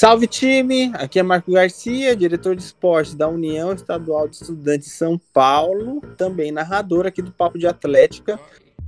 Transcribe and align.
Salve 0.00 0.26
time! 0.26 0.90
Aqui 0.94 1.18
é 1.18 1.22
Marco 1.22 1.52
Garcia, 1.52 2.16
diretor 2.16 2.56
de 2.56 2.62
esportes 2.62 3.14
da 3.14 3.28
União 3.28 3.70
Estadual 3.74 4.26
de 4.26 4.36
Estudantes 4.36 4.88
de 4.88 4.94
São 4.94 5.20
Paulo, 5.30 6.00
também 6.16 6.50
narrador 6.50 7.06
aqui 7.06 7.20
do 7.20 7.30
Papo 7.30 7.58
de 7.58 7.66
Atlética. 7.66 8.40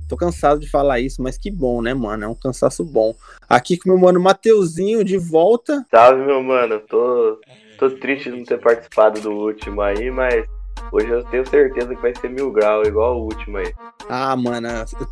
Tô 0.09 0.17
cansado 0.17 0.59
de 0.59 0.67
falar 0.67 1.01
isso, 1.01 1.21
mas 1.21 1.37
que 1.37 1.51
bom, 1.51 1.83
né, 1.83 1.93
mano? 1.93 2.23
É 2.23 2.27
um 2.27 2.33
cansaço 2.33 2.83
bom. 2.83 3.13
Aqui 3.47 3.77
com 3.77 3.89
meu 3.89 3.99
mano 3.99 4.19
Mateuzinho 4.19 5.03
de 5.03 5.19
volta. 5.19 5.85
Salve, 5.91 6.25
meu 6.25 6.41
mano. 6.41 6.79
Tô, 6.79 7.39
tô 7.77 7.91
triste 7.91 8.31
de 8.31 8.37
não 8.37 8.43
ter 8.43 8.59
participado 8.59 9.21
do 9.21 9.33
último 9.33 9.83
aí, 9.83 10.09
mas 10.09 10.47
Hoje 10.93 11.09
eu 11.09 11.23
tenho 11.23 11.49
certeza 11.49 11.95
que 11.95 12.01
vai 12.03 12.13
ser 12.15 12.29
mil 12.29 12.51
grau, 12.51 12.83
igual 12.83 13.19
o 13.19 13.23
último 13.23 13.57
aí. 13.57 13.73
Ah, 14.07 14.35
mano, 14.35 14.67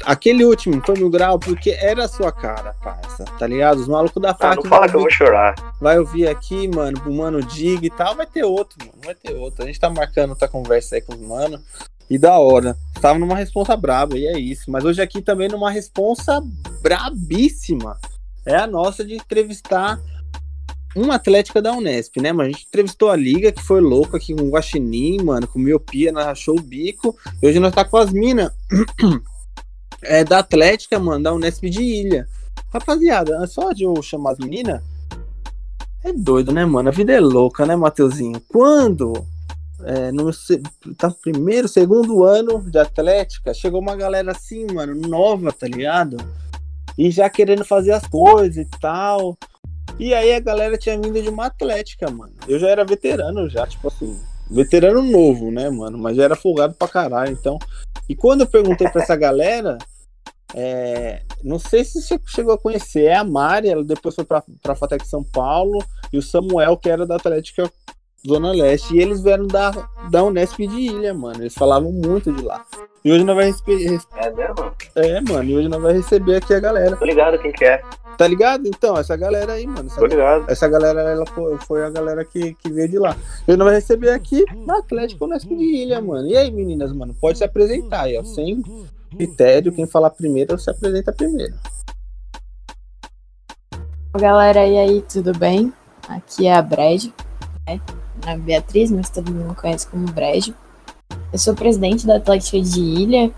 aquele 0.06 0.46
último 0.46 0.80
foi 0.86 0.96
mil 0.96 1.10
grau 1.10 1.40
porque 1.40 1.72
era 1.72 2.06
a 2.06 2.08
sua 2.08 2.32
cara, 2.32 2.76
parça, 2.84 3.26
tá 3.40 3.48
ligado? 3.48 3.80
Os 3.80 3.88
malucos 3.88 4.22
da 4.22 4.32
faca. 4.32 4.52
Ah, 4.52 4.56
não 4.58 4.64
fala 4.64 4.88
que 4.88 4.96
eu 4.96 5.00
vou 5.00 5.10
chorar. 5.10 5.56
Vai 5.82 5.98
ouvir 5.98 6.28
aqui, 6.28 6.68
mano, 6.68 7.02
pro 7.02 7.12
mano 7.12 7.42
Dig 7.42 7.84
e 7.84 7.90
tal, 7.90 8.16
vai 8.16 8.28
ter 8.28 8.44
outro, 8.44 8.78
mano, 8.80 9.00
vai 9.04 9.16
ter 9.16 9.34
outro. 9.34 9.64
A 9.64 9.66
gente 9.66 9.80
tá 9.80 9.90
marcando 9.90 10.30
outra 10.30 10.48
conversa 10.48 10.98
aí 10.98 11.02
com 11.02 11.16
os 11.16 11.20
mano. 11.20 11.60
E 12.08 12.20
da 12.20 12.38
hora. 12.38 12.78
Tava 13.02 13.18
numa 13.18 13.36
responsa 13.36 13.76
braba, 13.76 14.16
e 14.20 14.28
é 14.28 14.38
isso. 14.38 14.70
Mas 14.70 14.86
hoje 14.86 15.02
aqui 15.02 15.20
também 15.20 15.48
numa 15.48 15.72
responsa 15.72 16.44
brabíssima. 16.84 17.98
É 18.46 18.56
a 18.56 18.68
nossa 18.68 19.04
de 19.04 19.16
entrevistar 19.16 20.00
uma 20.96 21.16
atlética 21.16 21.62
da 21.62 21.72
Unesp, 21.74 22.18
né? 22.18 22.34
Mas 22.34 22.48
a 22.48 22.52
gente 22.52 22.66
entrevistou 22.68 23.10
a 23.10 23.16
Liga, 23.16 23.52
que 23.52 23.64
foi 23.64 23.80
louco 23.82 24.18
aqui 24.18 24.34
com 24.36 24.44
o 24.44 24.50
Guaxinim, 24.50 25.24
mano, 25.24 25.48
com 25.48 25.60
miopia, 25.60 26.12
nós 26.12 26.26
rachou 26.26 26.58
o 26.58 26.62
bico. 26.62 27.16
E 27.42 27.48
hoje 27.48 27.60
nós 27.60 27.74
tá 27.74 27.86
com 27.86 27.98
as 27.98 28.12
minas 28.12 28.52
é, 30.04 30.24
da 30.24 30.40
Atlética, 30.40 31.00
mano, 31.00 31.24
da 31.24 31.34
Unesp 31.34 31.64
de 31.70 31.82
Ilha. 31.82 32.28
Rapaziada, 32.74 33.46
só 33.48 33.72
de 33.72 33.84
eu 33.84 34.02
chamar 34.02 34.32
as 34.32 34.40
meninas, 34.40 34.82
é 36.04 36.12
doido, 36.14 36.52
né, 36.52 36.66
mano? 36.66 36.90
A 36.90 36.92
vida 36.92 37.14
é 37.14 37.20
louca, 37.20 37.66
né, 37.66 37.76
Mateuzinho? 37.76 38.42
Quando 38.48 39.14
é, 39.84 40.12
no 40.12 40.32
tá, 40.98 41.12
primeiro, 41.12 41.68
segundo 41.68 42.24
ano 42.24 42.60
de 42.70 42.78
Atlética, 42.78 43.54
chegou 43.54 43.80
uma 43.80 43.96
galera 43.96 44.32
assim, 44.32 44.66
mano, 44.74 44.96
nova, 44.96 45.52
tá 45.52 45.68
ligado? 45.68 46.18
E 46.98 47.10
já 47.10 47.30
querendo 47.30 47.64
fazer 47.66 47.92
as 47.92 48.06
coisas 48.08 48.58
e 48.58 48.70
tal. 48.80 49.38
E 50.00 50.14
aí 50.14 50.34
a 50.34 50.40
galera 50.40 50.78
tinha 50.78 51.00
vindo 51.00 51.22
de 51.22 51.30
uma 51.30 51.46
atlética, 51.46 52.10
mano. 52.10 52.34
Eu 52.48 52.60
já 52.60 52.70
era 52.70 52.84
veterano, 52.84 53.50
já, 53.50 53.68
tipo 53.68 53.88
assim, 53.88 54.20
veterano 54.50 55.02
novo, 55.02 55.52
né, 55.52 55.70
mano? 55.70 55.98
Mas 55.98 56.18
já 56.18 56.24
era 56.24 56.36
folgado 56.36 56.74
pra 56.74 56.88
caralho, 56.88 57.32
então. 57.32 57.58
E 58.10 58.16
quando 58.16 58.42
eu 58.42 58.48
perguntei 58.48 58.90
pra 58.90 59.02
essa 59.04 59.16
galera, 59.16 59.78
é, 60.54 61.22
não 61.44 61.60
sei 61.60 61.84
se 61.84 62.02
você 62.02 62.20
chegou 62.26 62.54
a 62.54 62.58
conhecer, 62.58 63.06
é 63.06 63.16
a 63.16 63.24
Mari, 63.24 63.70
ela 63.70 63.84
depois 63.84 64.16
foi 64.16 64.26
pra, 64.26 64.44
pra 64.62 64.76
Fatec 64.76 65.08
São 65.08 65.24
Paulo, 65.24 65.84
e 66.12 66.18
o 66.18 66.22
Samuel, 66.22 66.78
que 66.78 66.90
era 66.90 67.06
da 67.06 67.16
Atlética 67.16 67.72
Zona 68.28 68.52
Leste. 68.52 68.96
E 68.96 69.02
eles 69.02 69.22
vieram 69.22 69.48
da, 69.48 69.72
da 70.10 70.24
Unesp 70.24 70.60
de 70.60 70.80
Ilha, 70.80 71.14
mano. 71.14 71.42
Eles 71.42 71.54
falavam 71.54 71.92
muito 71.92 72.32
de 72.32 72.44
lá. 72.44 72.66
E 73.04 73.12
hoje 73.12 73.24
nós 73.24 73.36
vamos 73.36 73.52
receber. 73.52 74.02
É 74.16 74.30
mesmo? 74.32 74.72
É, 74.96 75.22
mano. 75.22 75.50
E 75.50 75.56
hoje 75.56 75.68
nós 75.68 75.82
vamos 75.82 75.98
receber 75.98 76.36
aqui 76.36 76.54
a 76.54 76.60
galera. 76.60 76.96
Tô 76.96 77.06
ligado 77.06 77.40
quem 77.40 77.52
que 77.52 77.66
é. 77.66 77.82
Tá 78.18 78.28
ligado? 78.28 78.68
Então, 78.68 78.98
essa 78.98 79.16
galera 79.16 79.54
aí, 79.54 79.66
mano. 79.66 79.88
Essa, 79.88 80.00
Tô 80.00 80.06
ligado. 80.06 80.46
Essa 80.48 80.68
galera, 80.68 81.02
ela 81.02 81.26
foi, 81.26 81.58
foi 81.58 81.84
a 81.84 81.90
galera 81.90 82.24
que, 82.24 82.54
que 82.54 82.72
veio 82.72 82.88
de 82.88 83.00
lá. 83.00 83.16
E 83.48 83.52
nós 83.52 83.58
vamos 83.58 83.74
receber 83.74 84.12
aqui 84.12 84.46
na 84.66 84.78
Atlético 84.78 85.26
Unesp 85.26 85.48
de 85.48 85.64
Ilha, 85.64 86.00
mano. 86.00 86.28
E 86.28 86.38
aí, 86.38 86.52
meninas, 86.52 86.94
mano? 86.94 87.16
Pode 87.20 87.40
se 87.40 87.44
apresentar 87.44 88.02
aí, 88.02 88.18
ó. 88.18 88.24
Sem 88.24 88.62
critério, 89.10 89.72
quem 89.72 89.88
falar 89.88 90.12
primeiro 90.12 90.58
se 90.60 90.70
apresenta 90.70 91.12
primeiro. 91.12 91.56
Galera, 94.20 94.68
e 94.68 94.78
aí, 94.78 95.02
tudo 95.02 95.36
bem? 95.36 95.74
Aqui 96.08 96.46
é 96.46 96.54
a 96.54 96.62
Brad, 96.62 97.06
né? 97.68 97.80
A 98.26 98.38
Beatriz, 98.38 98.92
mas 98.92 99.10
todo 99.10 99.32
mundo 99.32 99.56
conhece 99.56 99.88
como 99.88 100.12
Brejo. 100.12 100.54
Eu 101.32 101.40
sou 101.40 101.54
presidente 101.54 102.06
da 102.06 102.18
Atlética 102.18 102.60
de 102.62 102.80
Ilha 102.80 103.32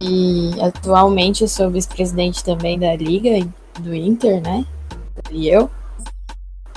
e 0.00 0.50
atualmente 0.60 1.42
eu 1.42 1.48
sou 1.48 1.70
vice-presidente 1.70 2.44
também 2.44 2.78
da 2.78 2.94
Liga 2.94 3.30
do 3.80 3.94
Inter, 3.94 4.42
né? 4.42 4.66
E 5.30 5.48
eu. 5.48 5.70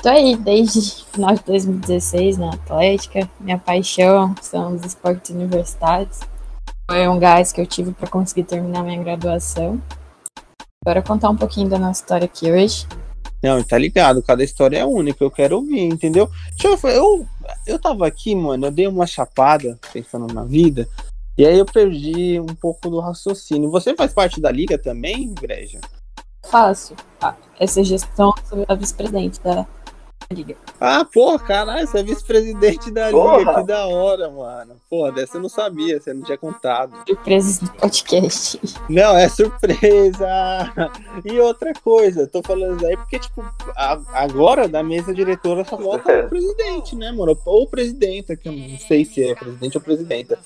Tô 0.02 0.10
aí 0.10 0.36
desde 0.36 1.04
final 1.12 1.36
de 1.36 1.44
2016 1.44 2.38
na 2.38 2.52
Atlética. 2.52 3.30
Minha 3.40 3.58
paixão 3.58 4.34
são 4.42 4.76
os 4.76 4.86
esportes 4.86 5.32
universitários. 5.32 6.20
Foi 6.90 7.08
um 7.08 7.20
gás 7.20 7.52
que 7.52 7.62
eu 7.62 7.68
tive 7.68 7.92
para 7.92 8.10
conseguir 8.10 8.44
terminar 8.44 8.84
minha 8.84 9.02
graduação. 9.04 9.80
Bora 10.84 11.02
contar 11.02 11.30
um 11.30 11.36
pouquinho 11.36 11.70
da 11.70 11.78
nossa 11.78 12.02
história 12.02 12.26
aqui 12.26 12.52
hoje. 12.52 12.88
Não, 13.42 13.64
tá 13.64 13.78
ligado, 13.78 14.22
cada 14.22 14.44
história 14.44 14.78
é 14.78 14.86
única, 14.86 15.24
eu 15.24 15.32
quero 15.32 15.58
ouvir, 15.58 15.82
entendeu? 15.82 16.30
Deixa 16.58 16.88
eu, 16.88 16.92
eu, 16.92 17.28
eu 17.66 17.80
tava 17.80 18.06
aqui, 18.06 18.36
mano, 18.36 18.68
eu 18.68 18.72
dei 18.72 18.88
uma 18.88 19.08
chapada 19.08 19.80
pensando 19.94 20.34
na 20.34 20.44
vida, 20.44 20.88
e 21.38 21.46
aí 21.46 21.58
eu 21.58 21.66
perdi 21.66 22.38
um 22.40 22.54
pouco 22.54 22.90
do 22.90 23.00
raciocínio. 23.00 23.72
Você 23.72 23.96
faz 23.96 24.12
parte 24.12 24.42
da 24.42 24.52
liga 24.52 24.78
também, 24.78 25.34
Breja? 25.34 25.80
Faço. 26.44 26.96
Ah, 27.22 27.34
essa 27.58 27.82
gestão, 27.82 28.34
sou 28.50 28.66
a 28.68 28.76
vice-presidente 28.76 29.40
da, 29.42 29.66
liga. 30.32 30.56
Ah, 30.80 31.04
porra, 31.04 31.40
caralho, 31.40 31.88
você 31.88 32.00
é 32.00 32.04
vice-presidente 32.04 32.92
da 32.92 33.10
porra. 33.10 33.38
liga, 33.40 33.56
que 33.56 33.64
da 33.64 33.88
hora, 33.88 34.30
mano. 34.30 34.76
Porra, 34.88 35.12
dessa 35.12 35.38
eu 35.38 35.42
não 35.42 35.50
sabia, 35.50 36.00
você 36.00 36.14
não 36.14 36.22
tinha 36.22 36.38
contado. 36.38 36.94
Surpresas 37.08 37.60
do 37.60 37.72
podcast. 37.72 38.60
Não, 38.88 39.18
é 39.18 39.28
surpresa. 39.28 40.28
E 41.26 41.40
outra 41.40 41.74
coisa, 41.74 42.28
tô 42.28 42.44
falando 42.44 42.78
isso 42.78 42.86
aí 42.86 42.96
porque, 42.96 43.20
tipo, 43.20 43.42
a, 43.76 44.00
agora 44.14 44.68
da 44.68 44.84
mesa 44.84 45.14
diretora 45.14 45.66
só 45.66 45.76
volta 45.76 46.26
o 46.26 46.30
presidente, 46.30 46.96
né, 46.96 47.12
mano? 47.12 47.38
Ou 47.46 47.68
presidenta, 47.68 48.36
que 48.36 48.48
eu 48.48 48.54
não 48.54 48.78
sei 48.78 49.06
se 49.06 49.24
é 49.24 49.34
presidente 49.34 49.78
ou 49.78 49.84
presidenta. 49.84 50.38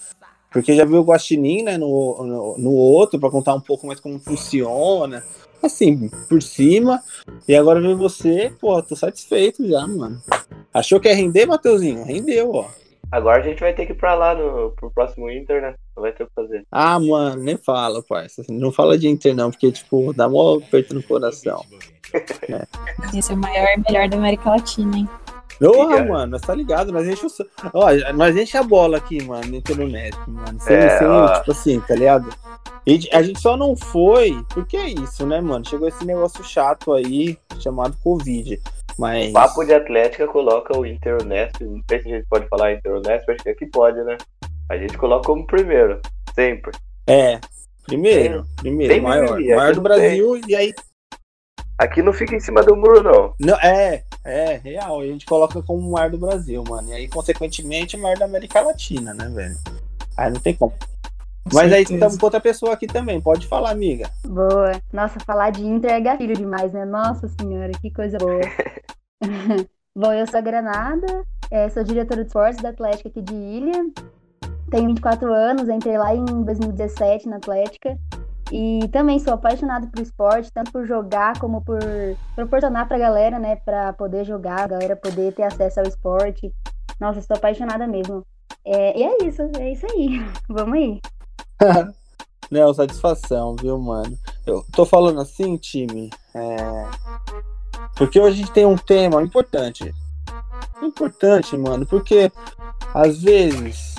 Porque 0.49 0.75
já 0.75 0.85
viu 0.85 0.99
o 0.99 1.03
Guaxinim, 1.03 1.63
né, 1.63 1.77
no, 1.77 2.23
no, 2.23 2.57
no 2.57 2.71
outro, 2.71 3.19
para 3.19 3.29
contar 3.29 3.53
um 3.55 3.61
pouco 3.61 3.85
mais 3.85 3.99
como 3.99 4.19
funciona 4.19 5.23
assim, 5.67 6.09
por 6.29 6.41
cima. 6.41 7.01
E 7.47 7.55
agora 7.55 7.81
vem 7.81 7.95
você, 7.95 8.51
pô, 8.59 8.81
tô 8.81 8.95
satisfeito 8.95 9.67
já, 9.67 9.85
mano. 9.87 10.21
Achou 10.73 10.99
que 10.99 11.07
ia 11.07 11.15
render, 11.15 11.45
Mateuzinho? 11.45 12.03
Rendeu, 12.03 12.51
ó. 12.53 12.67
Agora 13.11 13.41
a 13.43 13.45
gente 13.45 13.59
vai 13.59 13.73
ter 13.73 13.85
que 13.85 13.91
ir 13.91 13.95
pra 13.95 14.15
lá 14.15 14.33
no, 14.33 14.71
pro 14.71 14.89
próximo 14.89 15.29
Inter, 15.29 15.61
né? 15.61 15.75
Não 15.95 16.01
vai 16.01 16.11
ter 16.11 16.23
o 16.23 16.27
que 16.27 16.33
fazer. 16.33 16.63
Ah, 16.71 16.99
mano, 16.99 17.43
nem 17.43 17.57
fala, 17.57 18.01
parça. 18.01 18.43
Não 18.49 18.71
fala 18.71 18.97
de 18.97 19.07
Inter, 19.07 19.35
não, 19.35 19.51
porque, 19.51 19.71
tipo, 19.71 20.11
dá 20.13 20.27
mó 20.27 20.57
aperto 20.57 20.95
no 20.95 21.03
coração. 21.03 21.63
é. 22.49 22.65
Esse 23.15 23.31
é 23.31 23.35
o 23.35 23.37
maior 23.37 23.67
e 23.77 23.83
melhor 23.87 24.09
da 24.09 24.17
América 24.17 24.49
Latina, 24.49 24.97
hein? 24.97 25.09
Porra, 25.59 26.03
mano, 26.03 26.31
nós 26.31 26.41
tá 26.41 26.53
ligado, 26.53 26.91
nós 26.91 27.07
enche 27.07 27.25
o... 27.25 27.29
Ó, 27.73 27.87
nós 28.13 28.35
enche 28.35 28.57
a 28.57 28.63
bola 28.63 28.97
aqui, 28.97 29.23
mano, 29.23 29.45
no 29.47 29.55
internet, 29.55 30.17
mano. 30.27 30.59
Sem, 30.59 30.75
é, 30.75 30.97
sem 30.97 31.07
tipo 31.37 31.51
assim, 31.51 31.79
tá 31.81 31.95
ligado? 31.95 32.29
E 32.85 33.07
a 33.13 33.21
gente 33.21 33.39
só 33.39 33.55
não 33.55 33.75
foi, 33.75 34.35
porque 34.53 34.75
é 34.75 34.89
isso, 34.89 35.25
né, 35.25 35.39
mano? 35.39 35.65
Chegou 35.67 35.87
esse 35.87 36.05
negócio 36.05 36.43
chato 36.43 36.91
aí, 36.91 37.37
chamado 37.59 37.95
Covid. 38.03 38.61
Mas... 38.97 39.29
O 39.29 39.33
Papo 39.33 39.63
de 39.63 39.73
Atlética 39.73 40.27
coloca 40.27 40.77
o 40.77 40.85
Interonest, 40.85 41.63
não 41.63 41.81
sei 41.89 42.01
se 42.01 42.09
a 42.09 42.17
gente 42.17 42.27
pode 42.27 42.47
falar 42.47 42.73
Interonest, 42.73 43.29
acho 43.29 43.43
que 43.43 43.49
aqui 43.49 43.65
pode, 43.67 44.03
né? 44.03 44.17
A 44.69 44.77
gente 44.77 44.97
coloca 44.97 45.25
como 45.25 45.47
primeiro, 45.47 46.01
sempre. 46.35 46.71
É, 47.07 47.39
primeiro, 47.85 48.45
primeiro, 48.57 49.01
maior. 49.01 49.39
Maior 49.39 49.75
do 49.75 49.81
Brasil, 49.81 50.41
tem. 50.41 50.43
e 50.49 50.55
aí 50.55 50.73
Aqui 51.83 52.01
não 52.01 52.13
fica 52.13 52.33
em 52.33 52.39
cima 52.39 52.63
do 52.63 52.77
muro, 52.77 53.03
não. 53.03 53.33
não. 53.37 53.57
É, 53.59 54.03
é, 54.23 54.55
real. 54.55 55.01
A 55.01 55.05
gente 55.05 55.25
coloca 55.25 55.61
como 55.61 55.85
o 55.85 55.91
mar 55.91 56.09
do 56.09 56.17
Brasil, 56.17 56.63
mano. 56.65 56.87
E 56.89 56.93
aí, 56.93 57.07
consequentemente, 57.09 57.97
o 57.97 58.01
mar 58.01 58.15
da 58.15 58.23
América 58.23 58.61
Latina, 58.61 59.13
né, 59.13 59.27
velho? 59.27 59.57
Aí 60.15 60.31
não 60.31 60.39
tem 60.39 60.55
como. 60.55 60.71
Com 60.71 60.77
Mas 61.55 61.69
certeza. 61.69 61.75
aí 61.75 61.83
estamos 61.83 62.17
com 62.17 62.25
outra 62.25 62.39
pessoa 62.39 62.71
aqui 62.71 62.87
também. 62.87 63.19
Pode 63.19 63.47
falar, 63.47 63.71
amiga. 63.71 64.09
Boa. 64.25 64.71
Nossa, 64.93 65.19
falar 65.25 65.49
de 65.49 65.65
Inter 65.65 65.91
é 65.91 65.99
gatilho 65.99 66.37
demais, 66.37 66.71
né? 66.71 66.85
Nossa 66.85 67.27
senhora, 67.27 67.73
que 67.81 67.91
coisa 67.91 68.17
boa. 68.17 68.39
Bom, 69.93 70.13
eu 70.13 70.25
sou 70.25 70.37
a 70.37 70.41
Granada, 70.41 71.23
é, 71.51 71.69
sou 71.69 71.83
diretora 71.83 72.21
de 72.21 72.27
esportes 72.27 72.63
da 72.63 72.69
Atlética 72.69 73.09
aqui 73.09 73.21
de 73.21 73.33
Ilha. 73.33 73.85
Tenho 74.71 74.87
24 74.87 75.33
anos, 75.33 75.67
entrei 75.67 75.97
lá 75.97 76.15
em 76.15 76.23
2017 76.23 77.27
na 77.27 77.35
Atlética. 77.35 77.99
E 78.55 78.87
também 78.89 79.17
sou 79.17 79.33
apaixonada 79.33 79.87
por 79.87 79.99
esporte, 79.99 80.53
tanto 80.53 80.71
por 80.71 80.85
jogar 80.85 81.39
como 81.39 81.59
por 81.63 81.79
proporcionar 82.35 82.87
pra 82.87 82.99
galera, 82.99 83.39
né, 83.39 83.55
pra 83.55 83.91
poder 83.93 84.23
jogar, 84.23 84.59
a 84.59 84.67
galera 84.67 84.95
poder 84.95 85.33
ter 85.33 85.41
acesso 85.41 85.79
ao 85.79 85.87
esporte. 85.87 86.53
Nossa, 86.99 87.17
estou 87.17 87.35
apaixonada 87.35 87.87
mesmo. 87.87 88.23
É, 88.63 88.99
e 88.99 89.03
é 89.05 89.17
isso, 89.23 89.41
é 89.57 89.71
isso 89.71 89.87
aí. 89.87 90.23
Vamos 90.47 90.75
aí. 90.75 91.01
Não, 92.51 92.71
satisfação, 92.75 93.55
viu, 93.55 93.79
mano? 93.79 94.15
Eu 94.45 94.63
tô 94.71 94.85
falando 94.85 95.19
assim, 95.19 95.57
time, 95.57 96.11
é... 96.35 96.55
porque 97.97 98.19
hoje 98.19 98.35
a 98.35 98.45
gente 98.45 98.53
tem 98.53 98.67
um 98.67 98.77
tema 98.77 99.23
importante. 99.23 99.91
Importante, 100.79 101.57
mano, 101.57 101.87
porque 101.87 102.31
às 102.93 103.23
vezes 103.23 103.92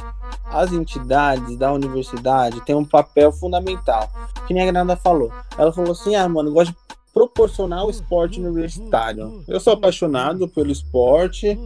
as 0.55 0.73
entidades 0.73 1.57
da 1.57 1.73
universidade 1.73 2.65
têm 2.65 2.75
um 2.75 2.85
papel 2.85 3.33
fundamental. 3.33 4.09
Que 4.47 4.55
nem 4.55 4.63
a 4.63 4.67
Granada 4.67 4.97
falou. 4.97 5.33
Ela 5.59 5.73
falou 5.73 5.93
assim: 5.93 6.15
ah, 6.15 6.29
mano, 6.29 6.51
eu 6.51 6.55
gosto 6.55 6.71
de 6.71 6.79
proporcionar 7.13 7.85
o 7.85 7.91
esporte 7.91 8.41
universitário. 8.41 9.45
Eu 9.47 9.61
sou 9.61 9.73
apaixonado 9.73 10.49
pelo 10.49 10.73
esporte, 10.73 11.59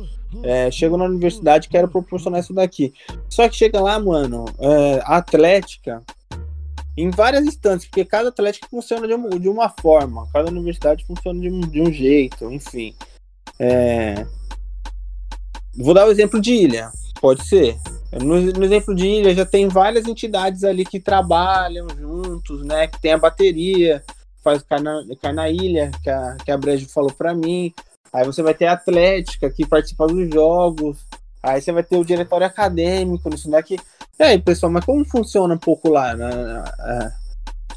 é, 0.42 0.70
chego 0.70 0.96
na 0.96 1.04
universidade 1.04 1.68
quero 1.68 1.88
proporcionar 1.88 2.40
isso 2.40 2.52
daqui. 2.52 2.92
Só 3.28 3.48
que 3.48 3.56
chega 3.56 3.80
lá, 3.80 3.98
mano, 3.98 4.44
é, 4.58 5.00
a 5.04 5.16
atlética, 5.16 6.02
em 6.96 7.10
várias 7.10 7.44
instâncias, 7.44 7.86
porque 7.86 8.04
cada 8.04 8.28
atlética 8.28 8.66
funciona 8.68 9.06
de 9.06 9.14
uma, 9.14 9.30
de 9.38 9.48
uma 9.48 9.68
forma, 9.68 10.28
cada 10.32 10.50
universidade 10.50 11.06
funciona 11.06 11.40
de 11.40 11.48
um, 11.48 11.60
de 11.60 11.80
um 11.80 11.92
jeito, 11.92 12.50
enfim. 12.50 12.94
É... 13.58 14.26
Vou 15.76 15.94
dar 15.94 16.06
o 16.06 16.10
exemplo 16.10 16.40
de 16.40 16.52
Ilha, 16.52 16.90
pode 17.20 17.46
ser. 17.46 17.78
No, 18.12 18.40
no, 18.40 18.64
exemplo 18.64 18.94
de 18.94 19.06
Ilha, 19.06 19.34
já 19.34 19.44
tem 19.44 19.68
várias 19.68 20.06
entidades 20.06 20.64
ali 20.64 20.84
que 20.84 20.98
trabalham 20.98 21.86
juntos, 21.98 22.64
né? 22.64 22.86
Que 22.86 23.00
tem 23.00 23.12
a 23.12 23.18
bateria, 23.18 24.02
faz 24.42 24.62
cai 24.62 24.80
na, 24.80 25.02
cai 25.20 25.32
na 25.32 25.50
ilha, 25.50 25.90
que 26.02 26.08
a, 26.08 26.36
que 26.42 26.50
a 26.50 26.56
Brejo 26.56 26.88
falou 26.88 27.12
para 27.12 27.34
mim. 27.34 27.72
Aí 28.12 28.24
você 28.24 28.42
vai 28.42 28.54
ter 28.54 28.66
a 28.66 28.72
Atlética, 28.72 29.50
que 29.50 29.66
participa 29.66 30.06
dos 30.06 30.30
jogos. 30.32 30.98
Aí 31.42 31.60
você 31.60 31.70
vai 31.70 31.82
ter 31.82 31.96
o 31.96 32.04
diretório 32.04 32.46
acadêmico, 32.46 33.32
isso 33.34 33.50
daqui. 33.50 33.78
E 34.18 34.22
aí, 34.22 34.38
pessoal, 34.38 34.72
mas 34.72 34.84
como 34.84 35.04
funciona 35.04 35.54
um 35.54 35.58
pouco 35.58 35.90
lá 35.90 36.16
na, 36.16 36.64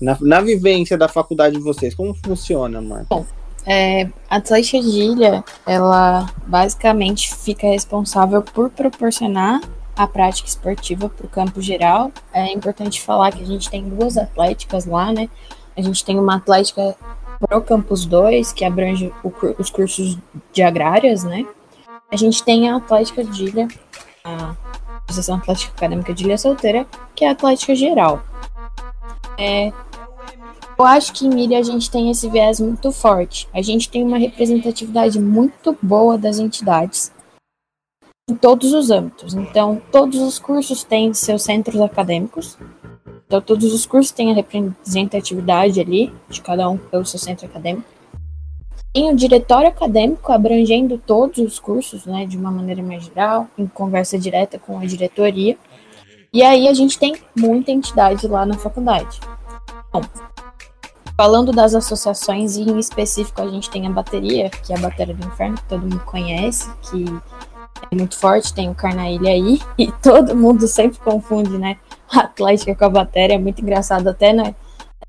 na, 0.02 0.18
na 0.20 0.42
vivência 0.42 0.98
da 0.98 1.08
faculdade 1.08 1.58
de 1.58 1.62
vocês? 1.62 1.94
Como 1.94 2.16
funciona, 2.16 2.82
mano? 2.82 3.06
Bom, 3.10 3.26
é, 3.66 4.04
a 4.30 4.38
Atlética 4.38 4.82
de 4.82 4.90
Ilha, 4.90 5.44
ela 5.68 6.26
basicamente 6.48 7.36
fica 7.36 7.68
responsável 7.68 8.42
por 8.42 8.70
proporcionar 8.70 9.62
a 9.96 10.08
prática 10.08 10.48
esportiva 10.48 11.10
para 11.10 11.26
o 11.26 11.30
campo 11.30 11.62
geral. 11.62 12.12
É 12.34 12.52
importante 12.52 13.02
falar 13.02 13.32
que 13.32 13.42
a 13.42 13.46
gente 13.46 13.70
tem 13.70 13.88
duas 13.88 14.18
atléticas 14.18 14.86
lá, 14.86 15.12
né? 15.12 15.30
A 15.76 15.82
gente 15.82 16.04
tem 16.04 16.20
uma 16.20 16.36
atlética 16.36 16.96
pro 17.40 17.62
Campus 17.62 18.06
2, 18.06 18.54
que 18.54 18.64
abrange 18.64 19.12
o, 19.24 19.34
os 19.58 19.70
cursos 19.70 20.18
de 20.54 20.62
agrárias, 20.62 21.24
né? 21.24 21.46
A 22.12 22.16
gente 22.16 22.44
tem 22.44 22.70
a 22.70 22.76
Atlética 22.76 23.24
de 23.24 23.46
Ilha, 23.46 23.68
a 24.24 24.56
Associação 25.08 25.38
Atlética 25.38 25.74
Acadêmica 25.76 26.14
de 26.14 26.24
Ilha 26.26 26.38
Solteira, 26.38 26.86
que 27.16 27.26
é 27.26 27.30
a 27.30 27.32
Atlética 27.32 27.74
Geral. 27.74 28.22
É, 29.38 29.72
eu 30.78 30.86
acho 30.86 31.14
que 31.14 31.26
em 31.26 31.44
Ilha 31.44 31.60
a 31.60 31.64
gente 31.64 31.90
tem 31.90 32.12
esse 32.12 32.30
viés 32.30 32.60
muito 32.60 32.92
forte. 32.92 33.48
A 33.54 33.62
gente 33.62 33.90
tem 33.90 34.04
uma 34.04 34.18
representatividade 34.18 35.20
muito 35.20 35.78
boa 35.82 36.18
das 36.18 36.38
entidades 36.38 37.12
em 38.32 38.36
todos 38.36 38.72
os 38.72 38.90
âmbitos. 38.90 39.34
Então, 39.34 39.82
todos 39.92 40.22
os 40.22 40.40
cursos 40.40 40.86
têm 40.86 41.14
seus 41.14 41.44
centros 41.44 41.82
acadêmicos. 41.82 42.58
Então, 43.28 43.42
todos 43.42 43.74
os 43.74 43.86
cursos 43.86 44.12
têm 44.12 44.32
a 44.32 44.36
representatividade 44.36 45.82
ali, 45.82 46.14
de 46.30 46.42
cada 46.42 46.70
um 46.70 46.78
pelo 46.78 47.06
seu 47.06 47.20
centro 47.20 47.46
acadêmico. 47.46 47.88
Tem 48.94 49.12
o 49.12 49.16
diretório 49.16 49.68
acadêmico 49.68 50.32
abrangendo 50.32 50.98
todos 50.98 51.40
os 51.40 51.60
cursos, 51.60 52.06
né, 52.06 52.26
de 52.26 52.38
uma 52.38 52.52
maneira 52.52 52.82
mais 52.82 53.04
geral, 53.04 53.48
em 53.58 53.68
conversa 53.68 54.18
direta 54.18 54.58
com 54.58 54.80
a 54.80 54.86
diretoria. 54.86 55.58
E 56.34 56.42
aí 56.42 56.68
a 56.68 56.74
gente 56.74 56.98
tem 56.98 57.16
muita 57.38 57.72
entidade 57.72 58.28
lá 58.28 58.46
na 58.46 58.58
faculdade. 58.58 59.20
Bom, 59.92 60.02
falando 61.18 61.52
das 61.52 61.76
associações, 61.76 62.56
e 62.56 62.62
em 62.62 62.80
específico 62.80 63.42
a 63.42 63.48
gente 63.48 63.70
tem 63.70 63.88
a 63.88 63.90
bateria, 63.90 64.50
que 64.50 64.74
é 64.74 64.78
a 64.78 64.80
Bateria 64.80 65.14
do 65.14 65.26
Inferno, 65.26 65.58
que 65.58 65.66
todo 65.66 65.82
mundo 65.82 66.00
conhece, 66.06 66.70
que 66.90 67.06
é 67.92 67.96
muito 67.96 68.18
forte, 68.18 68.54
tem 68.54 68.70
o 68.70 68.76
Carnaília 68.76 69.32
aí, 69.32 69.60
e 69.78 69.92
todo 69.92 70.36
mundo 70.36 70.68
sempre 70.68 71.00
confunde, 71.00 71.58
né? 71.58 71.78
A 72.12 72.22
Atlética 72.22 72.76
com 72.76 72.86
a 72.86 72.90
Bateria, 72.90 73.36
é 73.36 73.40
muito 73.40 73.62
engraçado 73.62 74.08
até, 74.08 74.34
né? 74.34 74.56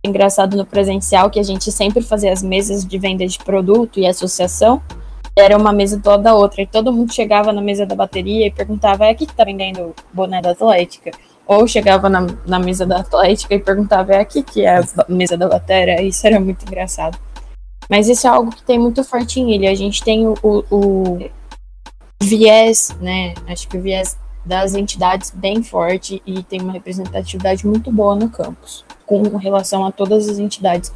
É 0.04 0.08
engraçado 0.08 0.56
no 0.56 0.66
presencial 0.66 1.30
que 1.30 1.38
a 1.38 1.42
gente 1.42 1.70
sempre 1.70 2.02
fazia 2.02 2.32
as 2.32 2.42
mesas 2.42 2.84
de 2.84 2.98
venda 2.98 3.26
de 3.26 3.38
produto 3.38 4.00
e 4.00 4.06
associação, 4.06 4.82
era 5.34 5.56
uma 5.56 5.72
mesa 5.72 5.98
toda 6.02 6.24
da 6.24 6.34
outra, 6.34 6.62
e 6.62 6.66
todo 6.66 6.92
mundo 6.92 7.12
chegava 7.12 7.52
na 7.52 7.60
mesa 7.62 7.86
da 7.86 7.94
bateria 7.94 8.46
e 8.46 8.50
perguntava, 8.50 9.06
é 9.06 9.10
aqui 9.10 9.26
que 9.26 9.34
tá 9.34 9.44
vendendo 9.44 9.94
boné 10.12 10.40
da 10.40 10.50
Atlética? 10.50 11.10
Ou 11.46 11.66
chegava 11.66 12.08
na, 12.08 12.26
na 12.46 12.58
mesa 12.58 12.86
da 12.86 13.00
Atlética 13.00 13.54
e 13.54 13.58
perguntava, 13.58 14.12
é 14.12 14.20
aqui 14.20 14.42
que 14.42 14.64
é 14.64 14.78
a 14.78 14.84
mesa 15.08 15.36
da 15.36 15.48
bateria? 15.48 16.02
Isso 16.02 16.26
era 16.26 16.38
muito 16.38 16.64
engraçado. 16.64 17.18
Mas 17.88 18.08
isso 18.08 18.26
é 18.26 18.30
algo 18.30 18.50
que 18.50 18.62
tem 18.62 18.78
muito 18.78 19.02
forte 19.02 19.40
em 19.40 19.54
Ilha. 19.54 19.70
A 19.70 19.74
gente 19.74 20.02
tem 20.02 20.26
o, 20.26 20.36
o 20.42 21.18
viés, 22.22 22.94
né? 23.00 23.34
Acho 23.46 23.68
que 23.68 23.76
o 23.76 23.82
viés 23.82 24.18
das 24.44 24.74
entidades 24.74 25.30
bem 25.30 25.62
forte 25.62 26.22
e 26.26 26.42
tem 26.42 26.60
uma 26.60 26.72
representatividade 26.72 27.66
muito 27.66 27.92
boa 27.92 28.16
no 28.16 28.28
campus, 28.28 28.84
com 29.06 29.22
relação 29.36 29.86
a 29.86 29.92
todas 29.92 30.28
as 30.28 30.38
entidades 30.38 30.92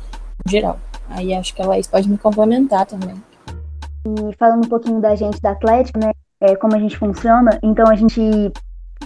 em 0.47 0.51
geral. 0.51 0.79
Aí 1.09 1.33
acho 1.33 1.55
que 1.55 1.63
a 1.63 1.67
Laís 1.67 1.87
pode 1.87 2.09
me 2.09 2.19
complementar 2.19 2.87
também. 2.87 3.15
E 4.05 4.37
falando 4.37 4.65
um 4.65 4.69
pouquinho 4.69 5.01
da 5.01 5.15
gente 5.15 5.41
da 5.41 5.51
Atlética, 5.51 5.99
né? 5.99 6.13
É, 6.41 6.55
como 6.55 6.75
a 6.75 6.79
gente 6.79 6.99
funciona, 6.99 7.59
então 7.63 7.89
a 7.89 7.95
gente 7.95 8.21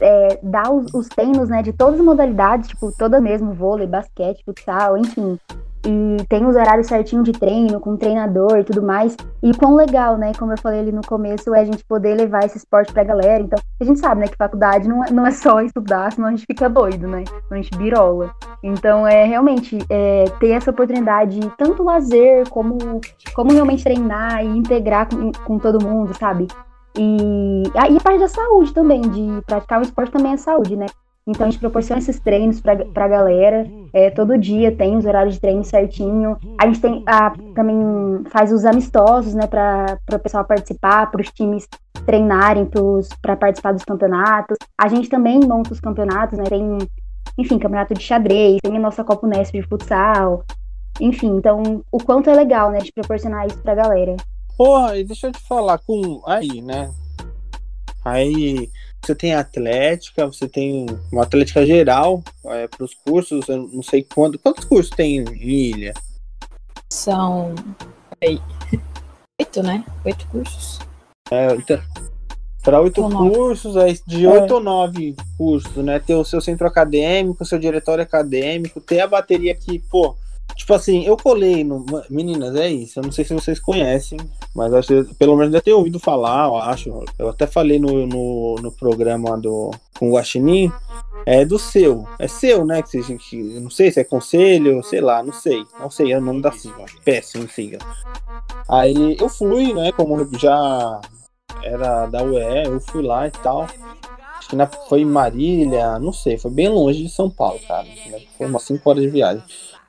é, 0.00 0.38
dá 0.42 0.68
os, 0.70 0.92
os 0.92 1.08
treinos 1.08 1.48
né, 1.48 1.62
de 1.62 1.72
todas 1.72 2.00
as 2.00 2.04
modalidades, 2.04 2.68
tipo, 2.68 2.90
toda 2.90 3.20
mesmo, 3.20 3.54
vôlei, 3.54 3.86
basquete, 3.86 4.42
futsal, 4.44 4.98
enfim 4.98 5.38
e 5.84 6.22
tem 6.28 6.46
os 6.46 6.54
horários 6.54 6.86
certinho 6.86 7.22
de 7.22 7.32
treino, 7.32 7.80
com 7.80 7.96
treinador 7.96 8.58
e 8.58 8.64
tudo 8.64 8.82
mais. 8.82 9.16
E 9.42 9.52
quão 9.54 9.74
legal, 9.74 10.18
né? 10.18 10.32
Como 10.38 10.52
eu 10.52 10.58
falei 10.58 10.80
ali 10.80 10.92
no 10.92 11.00
começo, 11.00 11.54
é 11.54 11.60
a 11.60 11.64
gente 11.64 11.84
poder 11.84 12.14
levar 12.14 12.44
esse 12.44 12.58
esporte 12.58 12.92
pra 12.92 13.02
galera. 13.02 13.42
Então, 13.42 13.58
a 13.80 13.84
gente 13.84 13.98
sabe, 13.98 14.20
né, 14.20 14.28
que 14.28 14.36
faculdade 14.36 14.86
não 14.86 15.04
é, 15.04 15.10
não 15.10 15.26
é 15.26 15.30
só 15.30 15.60
estudar, 15.60 16.12
senão 16.12 16.28
a 16.28 16.30
gente 16.32 16.44
fica 16.46 16.68
doido, 16.68 17.08
né? 17.08 17.24
Senão 17.26 17.44
a 17.52 17.56
gente 17.56 17.76
birola. 17.76 18.34
Então, 18.62 19.06
é 19.06 19.24
realmente 19.24 19.78
é, 19.88 20.24
ter 20.38 20.50
essa 20.50 20.70
oportunidade, 20.70 21.40
tanto 21.56 21.82
lazer, 21.82 22.48
como, 22.50 23.00
como 23.34 23.52
realmente 23.52 23.82
treinar 23.82 24.44
e 24.44 24.48
integrar 24.48 25.08
com, 25.08 25.32
com 25.32 25.58
todo 25.58 25.84
mundo, 25.84 26.12
sabe? 26.18 26.46
E, 26.98 27.62
ah, 27.74 27.88
e 27.88 27.96
a 27.96 28.00
parte 28.00 28.18
da 28.18 28.28
saúde 28.28 28.74
também, 28.74 29.00
de 29.00 29.42
praticar 29.46 29.78
o 29.78 29.82
esporte 29.82 30.12
também 30.12 30.32
é 30.32 30.36
saúde, 30.36 30.76
né? 30.76 30.86
Então 31.30 31.46
a 31.46 31.50
gente 31.50 31.60
proporciona 31.60 32.00
esses 32.00 32.18
treinos 32.18 32.60
para 32.60 33.04
a 33.04 33.08
galera. 33.08 33.64
É, 33.92 34.10
todo 34.10 34.36
dia 34.36 34.74
tem 34.74 34.96
os 34.96 35.06
horários 35.06 35.34
de 35.34 35.40
treino 35.40 35.62
certinho. 35.62 36.36
A 36.58 36.66
gente 36.66 36.80
tem 36.80 37.04
a, 37.06 37.30
também 37.54 38.24
faz 38.30 38.52
os 38.52 38.64
amistosos, 38.64 39.32
né, 39.32 39.46
para 39.46 39.96
o 40.12 40.18
pessoal 40.18 40.44
participar, 40.44 41.08
para 41.08 41.20
os 41.20 41.28
times 41.30 41.68
treinarem 42.04 42.68
para 43.22 43.36
participar 43.36 43.72
dos 43.72 43.84
campeonatos. 43.84 44.56
A 44.76 44.88
gente 44.88 45.08
também 45.08 45.38
monta 45.38 45.72
os 45.72 45.78
campeonatos, 45.78 46.36
né? 46.36 46.44
Tem, 46.44 46.78
enfim, 47.38 47.58
campeonato 47.58 47.94
de 47.94 48.02
xadrez, 48.02 48.58
tem 48.60 48.76
a 48.76 48.80
nossa 48.80 49.04
Copa 49.04 49.24
Unesp 49.24 49.52
de 49.52 49.62
futsal. 49.62 50.44
Enfim, 51.00 51.36
então 51.36 51.82
o 51.92 51.98
quanto 51.98 52.28
é 52.28 52.34
legal, 52.34 52.72
né, 52.72 52.78
de 52.78 52.92
proporcionar 52.92 53.46
isso 53.46 53.58
para 53.58 53.72
a 53.72 53.76
galera. 53.76 54.16
Porra, 54.56 54.98
e 54.98 55.04
deixa 55.04 55.28
eu 55.28 55.32
te 55.32 55.40
falar 55.46 55.78
com 55.78 56.22
aí, 56.26 56.60
né? 56.60 56.90
Aí 58.04 58.68
você 59.02 59.14
tem 59.14 59.34
atlética, 59.34 60.26
você 60.26 60.48
tem 60.48 60.86
uma 61.12 61.22
atlética 61.22 61.64
geral 61.64 62.22
é, 62.46 62.68
para 62.68 62.84
os 62.84 62.94
cursos, 62.94 63.48
eu 63.48 63.68
não 63.68 63.82
sei 63.82 64.02
quando. 64.02 64.38
Quantos 64.38 64.64
cursos 64.64 64.90
tem 64.90 65.18
em 65.18 65.32
ilha? 65.34 65.94
São 66.92 67.54
oito, 68.22 69.62
né? 69.62 69.84
Oito 70.04 70.26
cursos. 70.28 70.78
É, 71.30 71.54
então, 71.54 71.80
para 72.62 72.80
oito 72.80 73.02
cursos, 73.08 73.76
aí 73.76 73.98
de 74.06 74.26
é. 74.26 74.28
oito 74.28 74.52
é. 74.52 74.54
ou 74.54 74.60
nove 74.60 75.16
cursos, 75.38 75.84
né? 75.84 75.98
Ter 75.98 76.14
o 76.14 76.24
seu 76.24 76.40
centro 76.40 76.66
acadêmico, 76.66 77.42
o 77.42 77.46
seu 77.46 77.58
diretório 77.58 78.02
acadêmico, 78.02 78.80
ter 78.80 79.00
a 79.00 79.06
bateria 79.06 79.54
que, 79.54 79.78
pô, 79.78 80.14
Tipo 80.60 80.74
assim, 80.74 81.06
eu 81.06 81.16
colei 81.16 81.64
no. 81.64 81.86
Meninas, 82.10 82.54
é 82.54 82.68
isso. 82.68 82.98
Eu 82.98 83.04
não 83.04 83.10
sei 83.10 83.24
se 83.24 83.32
vocês 83.32 83.58
conhecem, 83.58 84.18
mas 84.54 84.74
acho, 84.74 85.06
pelo 85.14 85.34
menos 85.34 85.50
deve 85.50 85.64
ter 85.64 85.72
ouvido 85.72 85.98
falar, 85.98 86.48
eu 86.48 86.56
acho. 86.56 87.04
Eu 87.18 87.30
até 87.30 87.46
falei 87.46 87.78
no, 87.78 88.06
no, 88.06 88.56
no 88.56 88.70
programa 88.70 89.38
do 89.38 89.70
com 89.98 90.10
o 90.10 90.12
Guaxinim. 90.16 90.70
É 91.24 91.46
do 91.46 91.58
seu. 91.58 92.06
É 92.18 92.28
seu, 92.28 92.66
né? 92.66 92.82
Que, 92.82 93.00
que, 93.16 93.36
não 93.58 93.70
sei 93.70 93.90
se 93.90 94.00
é 94.00 94.04
conselho, 94.04 94.82
sei 94.84 95.00
lá, 95.00 95.22
não 95.22 95.32
sei. 95.32 95.64
Não 95.78 95.90
sei, 95.90 96.12
é 96.12 96.18
o 96.18 96.20
nome 96.20 96.42
da 96.42 96.52
sigla. 96.52 96.84
Péssimo 97.06 97.48
sigla. 97.48 97.80
Aí 98.68 99.16
eu 99.18 99.30
fui, 99.30 99.72
né? 99.72 99.92
Como 99.92 100.28
já 100.38 101.00
era 101.62 102.04
da 102.04 102.22
UE, 102.22 102.66
eu 102.66 102.80
fui 102.80 103.02
lá 103.02 103.26
e 103.26 103.30
tal. 103.30 103.66
Acho 104.36 104.48
que 104.50 104.56
na, 104.56 104.66
foi 104.66 105.00
em 105.00 105.06
Marília, 105.06 105.98
não 105.98 106.12
sei, 106.12 106.36
foi 106.36 106.50
bem 106.50 106.68
longe 106.68 107.02
de 107.02 107.08
São 107.08 107.30
Paulo, 107.30 107.58
cara. 107.66 107.86
Foi 108.36 108.46
umas 108.46 108.62
5 108.64 108.90
horas 108.90 109.02
de 109.02 109.08
viagem. 109.08 109.42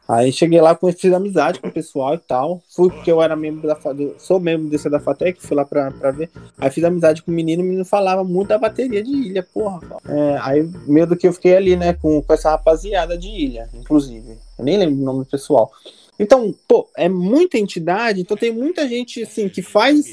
Aí 0.07 0.31
cheguei 0.31 0.59
lá, 0.59 0.77
fiz 0.97 1.13
amizade 1.13 1.59
com 1.59 1.67
o 1.67 1.71
pessoal 1.71 2.15
e 2.15 2.17
tal. 2.17 2.61
Fui 2.75 2.89
porque 2.89 3.11
eu 3.11 3.21
era 3.21 3.35
membro 3.35 3.67
da 3.67 3.77
sou 4.17 4.39
membro 4.39 4.67
desse 4.67 4.89
da 4.89 4.99
Fatec, 4.99 5.41
fui 5.41 5.55
lá 5.55 5.63
pra, 5.63 5.89
pra 5.91 6.11
ver. 6.11 6.29
Aí 6.57 6.69
fiz 6.69 6.83
amizade 6.83 7.21
com 7.21 7.31
o 7.31 7.33
menino, 7.33 7.63
o 7.63 7.65
menino 7.65 7.85
falava 7.85 8.23
muito 8.23 8.49
da 8.49 8.57
bateria 8.57 9.01
de 9.01 9.11
ilha, 9.11 9.41
porra. 9.53 9.79
É, 10.05 10.39
aí 10.41 10.69
meio 10.85 11.07
do 11.07 11.15
que 11.15 11.27
eu 11.27 11.33
fiquei 11.33 11.55
ali, 11.55 11.75
né, 11.75 11.93
com, 11.93 12.21
com 12.21 12.33
essa 12.33 12.51
rapaziada 12.51 13.17
de 13.17 13.29
ilha, 13.29 13.69
inclusive. 13.73 14.37
Eu 14.59 14.65
nem 14.65 14.77
lembro 14.77 15.01
o 15.01 15.05
nome 15.05 15.19
do 15.19 15.25
pessoal. 15.25 15.71
Então, 16.19 16.53
pô, 16.67 16.87
é 16.95 17.09
muita 17.09 17.57
entidade, 17.57 18.21
então 18.21 18.37
tem 18.37 18.51
muita 18.51 18.87
gente, 18.87 19.23
assim, 19.23 19.49
que 19.49 19.63
faz, 19.63 20.05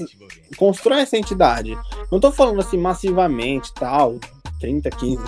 constrói 0.56 1.00
essa 1.00 1.18
entidade. 1.18 1.76
Não 2.10 2.18
tô 2.18 2.32
falando, 2.32 2.60
assim, 2.60 2.78
massivamente, 2.78 3.74
tal, 3.74 4.16
30, 4.58 4.88
15 4.88 5.22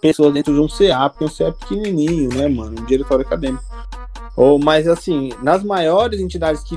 pessoas 0.00 0.32
dentro 0.32 0.54
de 0.54 0.60
um 0.60 0.66
CA, 0.66 1.10
porque 1.10 1.24
um 1.24 1.28
CA 1.28 1.48
é 1.48 1.52
pequenininho, 1.52 2.30
né, 2.32 2.48
mano, 2.48 2.80
um 2.80 2.86
diretório 2.86 3.24
acadêmico. 3.24 3.62
Ou, 4.36 4.58
mas 4.58 4.88
assim, 4.88 5.30
nas 5.42 5.62
maiores 5.62 6.20
entidades 6.20 6.62
que, 6.64 6.76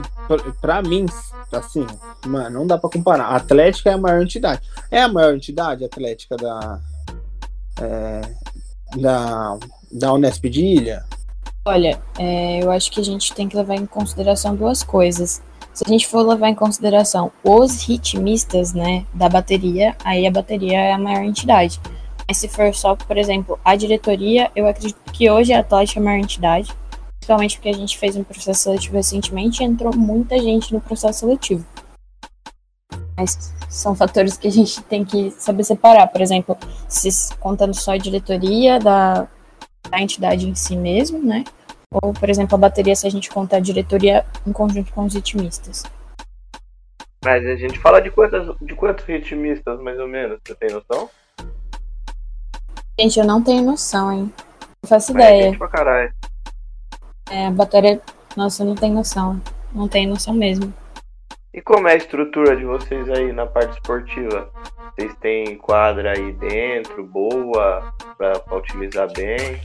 para 0.62 0.82
mim, 0.82 1.06
assim, 1.52 1.86
mano, 2.26 2.60
não 2.60 2.68
dá 2.68 2.78
para 2.78 2.90
comparar. 2.90 3.26
A 3.26 3.36
Atlética 3.38 3.90
é 3.90 3.94
a 3.94 3.98
maior 3.98 4.22
entidade. 4.22 4.62
É 4.92 5.02
a 5.02 5.08
maior 5.08 5.34
entidade 5.34 5.84
Atlética 5.84 6.36
da. 6.36 6.80
É, 7.82 8.22
da, 8.96 9.58
da 9.92 10.14
Unesp 10.14 10.46
de 10.46 10.64
Ilha? 10.64 11.06
Olha, 11.66 12.00
é, 12.18 12.64
eu 12.64 12.72
acho 12.72 12.90
que 12.92 13.02
a 13.02 13.04
gente 13.04 13.34
tem 13.34 13.50
que 13.50 13.58
levar 13.58 13.76
em 13.76 13.86
consideração 13.86 14.56
duas 14.56 14.84
coisas. 14.84 15.42
Se 15.74 15.84
a 15.86 15.90
gente 15.90 16.08
for 16.08 16.26
levar 16.26 16.50
em 16.50 16.56
consideração 16.56 17.32
os 17.44 17.84
ritmistas, 17.84 18.74
né, 18.74 19.06
da 19.14 19.28
bateria, 19.28 19.96
aí 20.04 20.26
a 20.26 20.32
bateria 20.32 20.80
é 20.80 20.94
a 20.94 20.98
maior 20.98 21.24
entidade. 21.24 21.80
Mas 22.28 22.38
se 22.38 22.48
for 22.48 22.74
só, 22.74 22.96
por 22.96 23.18
exemplo, 23.18 23.60
a 23.64 23.76
diretoria, 23.76 24.50
eu 24.56 24.68
acredito 24.68 24.98
que 25.12 25.30
hoje 25.30 25.54
a 25.54 25.60
Atlética 25.60 26.00
é 26.00 26.02
a 26.02 26.06
maior 26.06 26.20
entidade, 26.20 26.74
principalmente 27.28 27.58
porque 27.58 27.70
a 27.70 27.74
gente 27.74 27.98
fez 27.98 28.16
um 28.16 28.24
processo 28.24 28.62
seletivo 28.62 28.96
recentemente 28.96 29.62
e 29.62 29.66
entrou 29.66 29.94
muita 29.94 30.40
gente 30.40 30.74
no 30.74 30.80
processo 30.80 31.20
seletivo. 31.20 31.66
Mas 33.18 33.54
são 33.70 33.94
fatores 33.94 34.38
que 34.38 34.48
a 34.48 34.52
gente 34.52 34.82
tem 34.84 35.04
que 35.04 35.32
saber 35.32 35.66
separar. 35.66 36.08
Por 36.08 36.22
exemplo, 36.22 36.58
se 36.88 37.36
contando 37.36 37.74
só 37.74 37.92
a 37.92 37.98
diretoria 37.98 38.80
da, 38.80 39.28
da 39.90 40.02
entidade 40.02 40.48
em 40.48 40.56
si 40.56 40.78
mesmo, 40.78 41.22
né? 41.22 41.44
Ou, 42.02 42.14
por 42.14 42.30
exemplo, 42.30 42.56
a 42.56 42.60
bateria 42.60 42.96
se 42.96 43.06
a 43.06 43.10
gente 43.10 43.30
contar 43.30 43.58
a 43.58 43.62
diretoria 43.62 44.26
em 44.46 44.54
conjunto 44.54 44.94
com 44.94 45.04
os 45.04 45.14
ritmistas. 45.14 45.84
Mas 47.26 47.46
a 47.46 47.56
gente 47.56 47.78
fala 47.80 48.00
de 48.00 48.10
quantos, 48.10 48.56
de 48.62 48.74
quantos 48.74 49.04
ritmistas, 49.04 49.82
mais 49.82 50.00
ou 50.00 50.08
menos, 50.08 50.40
você 50.46 50.56
tem 50.56 50.70
noção? 50.72 51.10
Gente, 52.98 53.20
eu 53.20 53.26
não 53.26 53.44
tenho 53.44 53.64
noção, 53.64 54.12
hein? 54.14 54.34
Não 54.82 54.90
faço 54.90 55.14
Mas 55.14 55.26
é 55.26 55.28
ideia. 55.28 55.44
gente 55.50 55.58
pra 55.58 55.68
caralho. 55.68 56.14
É, 57.30 57.48
a 57.48 57.52
bateria. 57.52 58.02
Nossa, 58.36 58.64
não 58.64 58.76
tenho 58.76 58.94
noção. 58.94 59.42
Não 59.74 59.88
tenho 59.88 60.10
noção 60.10 60.34
mesmo. 60.34 60.74
E 61.54 61.62
como 61.62 61.88
é 61.88 61.94
a 61.94 61.98
estrutura 61.98 62.56
de 62.56 62.64
vocês 62.66 63.10
aí 63.10 63.32
na 63.32 63.46
parte 63.46 63.74
esportiva? 63.74 64.50
Vocês 64.96 65.14
têm 65.22 65.56
quadra 65.58 66.12
aí 66.12 66.32
dentro, 66.34 67.04
boa, 67.04 67.94
pra, 68.18 68.40
pra 68.40 68.58
utilizar 68.58 69.12
bem? 69.14 69.60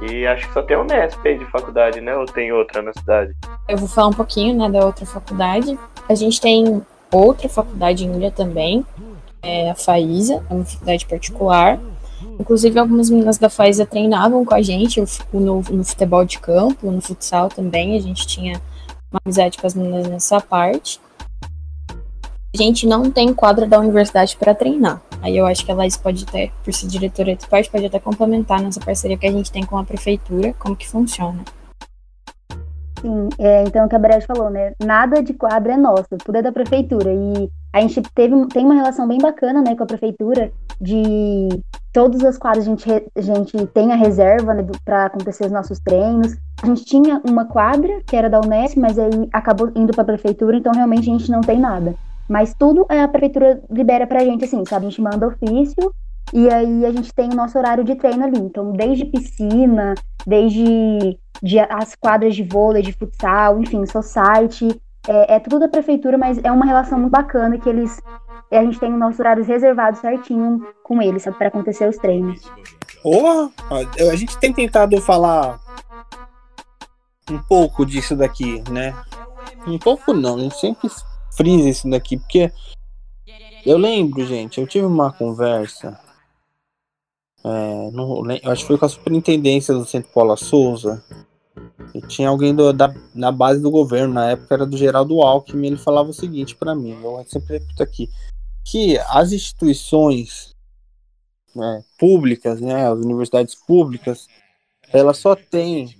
E 0.00 0.26
acho 0.26 0.46
que 0.46 0.52
só 0.52 0.62
tem 0.62 0.76
a 0.76 0.80
Unesp 0.80 1.24
aí 1.24 1.38
de 1.38 1.44
faculdade, 1.46 2.00
né? 2.00 2.16
Ou 2.16 2.26
tem 2.26 2.52
outra 2.52 2.82
na 2.82 2.92
cidade? 2.92 3.32
Eu 3.68 3.78
vou 3.78 3.88
falar 3.88 4.08
um 4.08 4.12
pouquinho, 4.12 4.56
né, 4.56 4.68
da 4.68 4.84
outra 4.84 5.06
faculdade. 5.06 5.78
A 6.08 6.14
gente 6.14 6.40
tem 6.40 6.82
outra 7.10 7.48
faculdade 7.48 8.04
em 8.04 8.14
Ilha 8.14 8.30
também, 8.30 8.84
é 9.42 9.70
a 9.70 9.74
FAISA, 9.74 10.44
é 10.50 10.54
uma 10.54 10.64
faculdade 10.64 11.06
particular. 11.06 11.78
Inclusive, 12.38 12.78
algumas 12.78 13.08
meninas 13.08 13.38
da 13.38 13.48
FAISA 13.48 13.86
treinavam 13.86 14.44
com 14.44 14.54
a 14.54 14.60
gente 14.60 15.02
no, 15.32 15.62
no 15.62 15.84
futebol 15.84 16.24
de 16.24 16.38
campo, 16.38 16.90
no 16.90 17.00
futsal 17.00 17.48
também. 17.48 17.96
A 17.96 18.00
gente 18.00 18.26
tinha 18.26 18.60
uma 19.10 19.20
amizade 19.24 19.56
com 19.58 19.66
as 19.66 19.74
meninas 19.74 20.06
nessa 20.06 20.40
parte. 20.40 21.00
A 22.54 22.62
gente 22.62 22.86
não 22.86 23.10
tem 23.10 23.34
quadra 23.34 23.66
da 23.66 23.78
universidade 23.78 24.36
para 24.36 24.54
treinar. 24.54 25.00
Aí 25.22 25.36
eu 25.36 25.46
acho 25.46 25.64
que 25.64 25.72
a 25.72 25.74
Laís 25.74 25.96
pode 25.96 26.24
até, 26.24 26.50
por 26.62 26.72
ser 26.72 26.86
diretora 26.86 27.34
de 27.34 27.42
esporte, 27.42 27.70
pode 27.70 27.86
até 27.86 27.98
complementar 27.98 28.62
nessa 28.62 28.80
parceria 28.80 29.16
que 29.16 29.26
a 29.26 29.32
gente 29.32 29.50
tem 29.50 29.64
com 29.64 29.76
a 29.76 29.84
prefeitura, 29.84 30.54
como 30.58 30.76
que 30.76 30.88
funciona. 30.88 31.42
Sim, 33.00 33.28
é, 33.38 33.64
então 33.64 33.84
o 33.84 33.88
que 33.88 33.94
a 33.94 33.98
Brad 33.98 34.22
falou, 34.24 34.48
né? 34.48 34.72
Nada 34.82 35.22
de 35.22 35.34
quadra 35.34 35.74
é 35.74 35.76
nosso, 35.76 36.16
tudo 36.24 36.36
é 36.36 36.42
da 36.42 36.52
prefeitura. 36.52 37.12
E 37.12 37.50
a 37.72 37.80
gente 37.80 38.00
teve, 38.14 38.46
tem 38.46 38.64
uma 38.64 38.74
relação 38.74 39.06
bem 39.06 39.18
bacana, 39.18 39.62
né, 39.62 39.74
com 39.74 39.82
a 39.82 39.86
prefeitura, 39.86 40.50
de 40.80 41.48
todas 41.96 42.22
as 42.22 42.36
quadras 42.36 42.66
a 42.66 42.68
gente, 42.68 42.90
a 42.90 43.20
gente 43.22 43.66
tem 43.68 43.90
a 43.90 43.96
reserva 43.96 44.52
né, 44.52 44.66
para 44.84 45.06
acontecer 45.06 45.46
os 45.46 45.50
nossos 45.50 45.78
treinos. 45.78 46.36
A 46.62 46.66
gente 46.66 46.84
tinha 46.84 47.22
uma 47.26 47.46
quadra, 47.46 48.02
que 48.06 48.14
era 48.14 48.28
da 48.28 48.38
Unesp, 48.38 48.76
mas 48.76 48.98
aí 48.98 49.26
acabou 49.32 49.72
indo 49.74 49.94
para 49.94 50.02
a 50.02 50.04
prefeitura, 50.04 50.58
então 50.58 50.74
realmente 50.74 51.08
a 51.08 51.18
gente 51.18 51.30
não 51.30 51.40
tem 51.40 51.58
nada. 51.58 51.94
Mas 52.28 52.52
tudo 52.52 52.84
a 52.86 53.08
prefeitura 53.08 53.62
libera 53.70 54.06
pra 54.06 54.22
gente, 54.22 54.44
assim, 54.44 54.62
sabe? 54.68 54.84
A 54.84 54.88
gente 54.90 55.00
manda 55.00 55.26
ofício 55.26 55.90
e 56.34 56.50
aí 56.50 56.84
a 56.84 56.92
gente 56.92 57.14
tem 57.14 57.30
o 57.30 57.34
nosso 57.34 57.56
horário 57.56 57.82
de 57.82 57.94
treino 57.94 58.24
ali. 58.24 58.40
Então, 58.40 58.72
desde 58.72 59.06
piscina, 59.06 59.94
desde 60.26 61.18
de, 61.42 61.58
as 61.60 61.94
quadras 61.94 62.36
de 62.36 62.42
vôlei, 62.42 62.82
de 62.82 62.92
futsal, 62.92 63.58
enfim, 63.58 63.86
society, 63.86 64.78
é, 65.08 65.36
é 65.36 65.40
tudo 65.40 65.60
da 65.60 65.68
prefeitura, 65.68 66.18
mas 66.18 66.38
é 66.42 66.50
uma 66.50 66.66
relação 66.66 66.98
muito 66.98 67.12
bacana 67.12 67.58
que 67.58 67.68
eles. 67.68 68.00
A 68.50 68.62
gente 68.62 68.78
tem 68.78 68.92
os 68.92 68.98
nossos 68.98 69.18
horários 69.18 69.46
reservados 69.46 70.00
certinho 70.00 70.66
com 70.84 71.02
eles, 71.02 71.22
sabe, 71.22 71.36
para 71.36 71.48
acontecer 71.48 71.88
os 71.88 71.96
treinos. 71.96 72.40
Porra, 73.02 73.50
a 74.10 74.16
gente 74.16 74.38
tem 74.38 74.52
tentado 74.52 75.00
falar 75.00 75.58
um 77.30 77.38
pouco 77.38 77.84
disso 77.84 78.14
daqui, 78.14 78.62
né? 78.70 78.94
Um 79.66 79.78
pouco 79.78 80.12
não, 80.12 80.36
a 80.36 80.38
gente 80.38 80.58
sempre 80.60 80.88
frisa 81.32 81.68
isso 81.68 81.90
daqui, 81.90 82.16
porque 82.16 82.52
eu 83.64 83.76
lembro, 83.76 84.24
gente, 84.24 84.60
eu 84.60 84.66
tive 84.66 84.86
uma 84.86 85.12
conversa. 85.12 85.98
É, 87.44 87.90
não, 87.90 88.24
eu 88.30 88.52
acho 88.52 88.62
que 88.62 88.68
foi 88.68 88.78
com 88.78 88.86
a 88.86 88.88
superintendência 88.88 89.74
do 89.74 89.84
Centro 89.84 90.12
Paula 90.12 90.36
Souza. 90.36 91.04
E 91.94 92.00
tinha 92.02 92.28
alguém 92.28 92.54
do, 92.54 92.72
da, 92.72 92.94
na 93.14 93.32
base 93.32 93.60
do 93.60 93.70
governo, 93.70 94.14
na 94.14 94.30
época 94.30 94.54
era 94.54 94.66
do 94.66 94.76
Geraldo 94.76 95.22
Alckmin, 95.22 95.68
ele 95.68 95.76
falava 95.76 96.10
o 96.10 96.14
seguinte 96.14 96.54
para 96.54 96.74
mim, 96.74 96.98
eu 97.02 97.24
sempre 97.28 97.58
repito 97.58 97.82
aqui, 97.82 98.10
que 98.64 98.98
as 99.08 99.32
instituições 99.32 100.54
né, 101.54 101.82
públicas, 101.98 102.60
né, 102.60 102.88
as 102.88 102.98
universidades 102.98 103.54
públicas, 103.54 104.26
elas 104.92 105.18
só 105.18 105.34
têm 105.34 105.96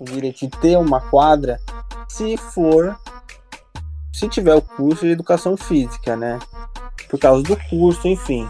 o 0.00 0.04
direito 0.04 0.40
de 0.40 0.48
ter 0.48 0.76
uma 0.76 1.00
quadra 1.00 1.58
se 2.08 2.36
for 2.36 2.98
se 4.12 4.28
tiver 4.28 4.54
o 4.54 4.62
curso 4.62 5.04
de 5.04 5.12
educação 5.12 5.56
física, 5.58 6.16
né? 6.16 6.38
Por 7.10 7.20
causa 7.20 7.42
do 7.42 7.56
curso, 7.68 8.08
enfim. 8.08 8.48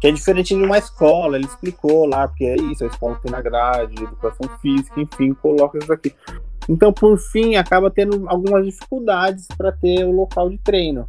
Que 0.00 0.08
é 0.08 0.12
diferente 0.12 0.54
de 0.54 0.62
uma 0.62 0.78
escola, 0.78 1.36
ele 1.36 1.46
explicou 1.46 2.06
lá, 2.06 2.28
porque 2.28 2.44
é 2.44 2.56
isso, 2.56 2.84
a 2.84 2.86
escola 2.86 3.18
tem 3.22 3.30
na 3.30 3.40
grade, 3.40 4.02
educação 4.02 4.48
física, 4.60 5.00
enfim, 5.00 5.32
coloca 5.34 5.78
isso 5.78 5.92
aqui. 5.92 6.14
Então, 6.68 6.92
por 6.92 7.18
fim, 7.18 7.56
acaba 7.56 7.90
tendo 7.90 8.28
algumas 8.28 8.64
dificuldades 8.64 9.46
para 9.56 9.72
ter 9.72 10.04
o 10.04 10.12
local 10.12 10.48
de 10.48 10.58
treino. 10.58 11.06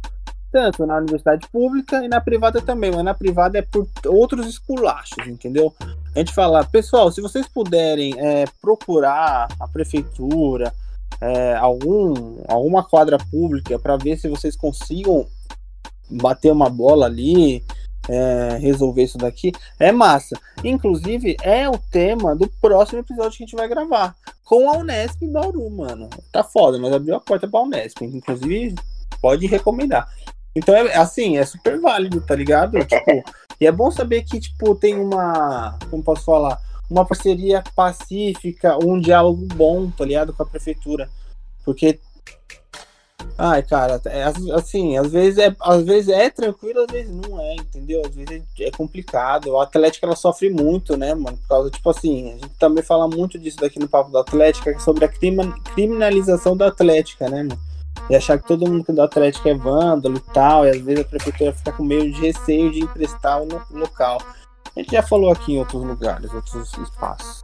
Tanto 0.52 0.86
na 0.86 0.96
universidade 0.98 1.46
pública 1.48 2.04
e 2.04 2.08
na 2.08 2.20
privada 2.20 2.62
também, 2.62 2.90
mas 2.90 3.04
na 3.04 3.14
privada 3.14 3.58
é 3.58 3.62
por 3.62 3.86
outros 4.06 4.46
esculachos, 4.46 5.26
entendeu? 5.26 5.74
A 6.14 6.18
gente 6.18 6.32
fala, 6.32 6.64
pessoal, 6.64 7.10
se 7.10 7.20
vocês 7.20 7.46
puderem 7.48 8.14
é, 8.18 8.44
procurar 8.62 9.48
a 9.58 9.68
prefeitura, 9.68 10.72
é, 11.20 11.54
algum, 11.56 12.38
alguma 12.48 12.84
quadra 12.84 13.18
pública 13.30 13.78
para 13.78 13.96
ver 13.96 14.18
se 14.18 14.28
vocês 14.28 14.56
consigam 14.56 15.26
bater 16.10 16.52
uma 16.52 16.70
bola 16.70 17.06
ali, 17.06 17.64
é, 18.08 18.56
resolver 18.58 19.02
isso 19.02 19.18
daqui, 19.18 19.52
é 19.78 19.92
massa. 19.92 20.38
Inclusive, 20.64 21.36
é 21.42 21.68
o 21.68 21.78
tema 21.78 22.34
do 22.34 22.48
próximo 22.60 23.00
episódio 23.00 23.38
que 23.38 23.44
a 23.44 23.46
gente 23.46 23.56
vai 23.56 23.68
gravar. 23.68 24.14
Com 24.44 24.70
a 24.70 24.78
Unesp 24.78 25.22
em 25.22 25.32
Bauru, 25.32 25.68
mano. 25.70 26.08
Tá 26.32 26.44
foda, 26.44 26.78
mas 26.78 26.92
abriu 26.92 27.16
a 27.16 27.20
porta 27.20 27.48
pra 27.48 27.62
Unesp. 27.62 28.02
Inclusive, 28.02 28.76
pode 29.20 29.46
recomendar. 29.46 30.08
Então, 30.54 30.74
é 30.74 30.96
assim, 30.96 31.36
é 31.36 31.44
super 31.44 31.80
válido, 31.80 32.20
tá 32.20 32.34
ligado? 32.34 32.78
Tipo, 32.86 33.24
e 33.60 33.66
é 33.66 33.72
bom 33.72 33.90
saber 33.90 34.22
que, 34.22 34.38
tipo, 34.38 34.74
tem 34.74 34.98
uma. 34.98 35.78
Como 35.90 36.02
posso 36.02 36.24
falar? 36.24 36.60
uma 36.90 37.04
parceria 37.04 37.62
pacífica, 37.74 38.78
um 38.84 39.00
diálogo 39.00 39.46
bom, 39.54 39.90
tá 39.90 40.04
ligado? 40.04 40.32
Com 40.32 40.42
a 40.42 40.46
prefeitura. 40.46 41.08
Porque. 41.64 41.98
Ai, 43.38 43.62
cara, 43.62 44.00
é, 44.06 44.22
assim, 44.54 44.96
às 44.96 45.12
vezes, 45.12 45.38
é, 45.38 45.54
às 45.60 45.82
vezes 45.84 46.08
é 46.08 46.30
tranquilo, 46.30 46.80
às 46.80 46.86
vezes 46.90 47.12
não 47.12 47.38
é, 47.38 47.56
entendeu? 47.56 48.00
Às 48.06 48.14
vezes 48.14 48.42
é 48.58 48.70
complicado. 48.70 49.58
A 49.58 49.64
Atlética 49.64 50.06
ela 50.06 50.16
sofre 50.16 50.48
muito, 50.48 50.96
né, 50.96 51.14
mano? 51.14 51.36
Por 51.36 51.48
causa, 51.48 51.70
tipo 51.70 51.90
assim, 51.90 52.30
a 52.30 52.32
gente 52.32 52.48
também 52.58 52.82
fala 52.82 53.06
muito 53.06 53.38
disso 53.38 53.58
daqui 53.58 53.78
no 53.78 53.88
Papo 53.88 54.10
da 54.10 54.20
Atlética, 54.20 54.70
é 54.70 54.78
sobre 54.78 55.04
a 55.04 55.08
criminalização 55.74 56.56
da 56.56 56.68
Atlética, 56.68 57.28
né, 57.28 57.42
mano? 57.42 57.60
E 58.08 58.16
achar 58.16 58.38
que 58.38 58.46
todo 58.46 58.66
mundo 58.66 58.84
que 58.84 58.92
é 58.92 58.94
da 58.94 59.04
Atlética 59.04 59.50
é 59.50 59.54
vândalo 59.54 60.16
e 60.16 60.32
tal, 60.32 60.64
e 60.64 60.70
às 60.70 60.80
vezes 60.80 61.04
a 61.04 61.08
prefeitura 61.08 61.52
fica 61.52 61.72
com 61.72 61.84
meio 61.84 62.10
de 62.10 62.20
receio 62.20 62.70
de 62.70 62.80
emprestar 62.80 63.42
o 63.42 63.48
local. 63.70 64.18
A 64.74 64.80
gente 64.80 64.92
já 64.92 65.02
falou 65.02 65.30
aqui 65.30 65.54
em 65.54 65.58
outros 65.58 65.82
lugares, 65.82 66.32
outros 66.32 66.72
espaços. 66.74 67.42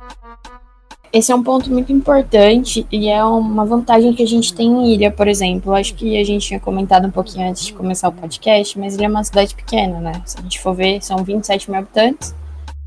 Esse 1.12 1.30
é 1.30 1.34
um 1.34 1.42
ponto 1.42 1.70
muito 1.70 1.92
importante 1.92 2.86
e 2.90 3.06
é 3.10 3.22
uma 3.22 3.66
vantagem 3.66 4.14
que 4.14 4.22
a 4.22 4.26
gente 4.26 4.54
tem 4.54 4.66
em 4.66 4.94
Ilha, 4.94 5.10
por 5.10 5.28
exemplo. 5.28 5.74
Acho 5.74 5.94
que 5.94 6.16
a 6.18 6.24
gente 6.24 6.46
tinha 6.46 6.58
comentado 6.58 7.06
um 7.06 7.10
pouquinho 7.10 7.50
antes 7.50 7.66
de 7.66 7.74
começar 7.74 8.08
o 8.08 8.12
podcast, 8.12 8.78
mas 8.78 8.94
Ilha 8.94 9.04
é 9.04 9.08
uma 9.10 9.22
cidade 9.22 9.54
pequena, 9.54 10.00
né? 10.00 10.22
Se 10.24 10.38
a 10.38 10.42
gente 10.42 10.58
for 10.58 10.74
ver, 10.74 11.02
são 11.02 11.22
27 11.22 11.70
mil 11.70 11.80
habitantes, 11.80 12.34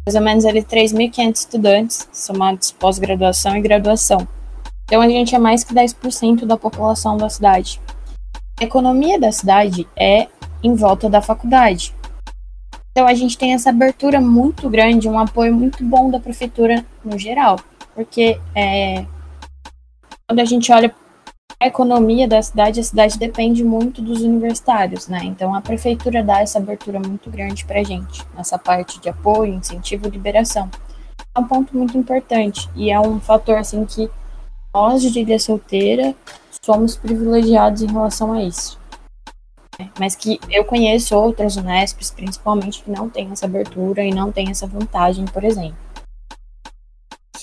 mais 0.07 0.15
ou 0.15 0.21
menos 0.21 0.43
ali 0.43 0.63
3.500 0.63 1.35
estudantes, 1.35 2.09
somados 2.11 2.71
pós-graduação 2.71 3.55
e 3.57 3.61
graduação. 3.61 4.27
Então 4.85 5.03
a 5.03 5.07
gente 5.07 5.35
é 5.35 5.37
mais 5.37 5.63
que 5.63 5.75
10% 5.75 6.45
da 6.45 6.57
população 6.57 7.17
da 7.17 7.29
cidade. 7.29 7.79
A 8.59 8.63
economia 8.63 9.19
da 9.19 9.31
cidade 9.31 9.87
é 9.95 10.27
em 10.63 10.73
volta 10.73 11.07
da 11.07 11.21
faculdade. 11.21 11.93
Então 12.91 13.05
a 13.05 13.13
gente 13.13 13.37
tem 13.37 13.53
essa 13.53 13.69
abertura 13.69 14.19
muito 14.19 14.67
grande, 14.67 15.07
um 15.07 15.19
apoio 15.19 15.53
muito 15.53 15.83
bom 15.83 16.09
da 16.09 16.19
prefeitura 16.19 16.83
no 17.03 17.19
geral, 17.19 17.59
porque 17.95 18.39
é, 18.53 19.05
quando 20.27 20.39
a 20.39 20.45
gente 20.45 20.71
olha 20.71 20.93
a 21.59 21.67
economia 21.67 22.27
da 22.27 22.41
cidade, 22.41 22.79
a 22.81 22.83
cidade 22.83 23.17
depende 23.17 23.63
muito 23.63 24.01
dos 24.01 24.21
universitários, 24.21 25.07
né? 25.07 25.21
Então 25.23 25.55
a 25.55 25.61
prefeitura 25.61 26.21
dá 26.21 26.41
essa 26.41 26.59
abertura 26.59 26.99
muito 26.99 27.29
grande 27.31 27.65
para 27.65 27.79
a 27.79 27.83
gente, 27.83 28.23
nessa 28.35 28.59
parte 28.59 28.99
de 28.99 29.09
apoio, 29.09 29.53
incentivo 29.53 30.09
liberação. 30.09 30.69
É 31.33 31.39
um 31.39 31.47
ponto 31.47 31.75
muito 31.75 31.97
importante 31.97 32.69
e 32.75 32.91
é 32.91 32.99
um 32.99 33.19
fator 33.19 33.57
assim 33.57 33.85
que 33.85 34.09
nós 34.73 35.01
de 35.01 35.21
Ilha 35.21 35.39
Solteira 35.39 36.13
somos 36.61 36.97
privilegiados 36.97 37.81
em 37.81 37.87
relação 37.87 38.33
a 38.33 38.43
isso. 38.43 38.77
Mas 39.99 40.15
que 40.15 40.39
eu 40.49 40.63
conheço 40.65 41.15
outras 41.15 41.55
Unesps, 41.57 42.11
principalmente, 42.11 42.81
que 42.81 42.91
não 42.91 43.09
têm 43.09 43.31
essa 43.31 43.45
abertura 43.45 44.03
e 44.03 44.13
não 44.13 44.31
têm 44.31 44.49
essa 44.49 44.67
vantagem, 44.67 45.25
por 45.25 45.43
exemplo. 45.43 45.84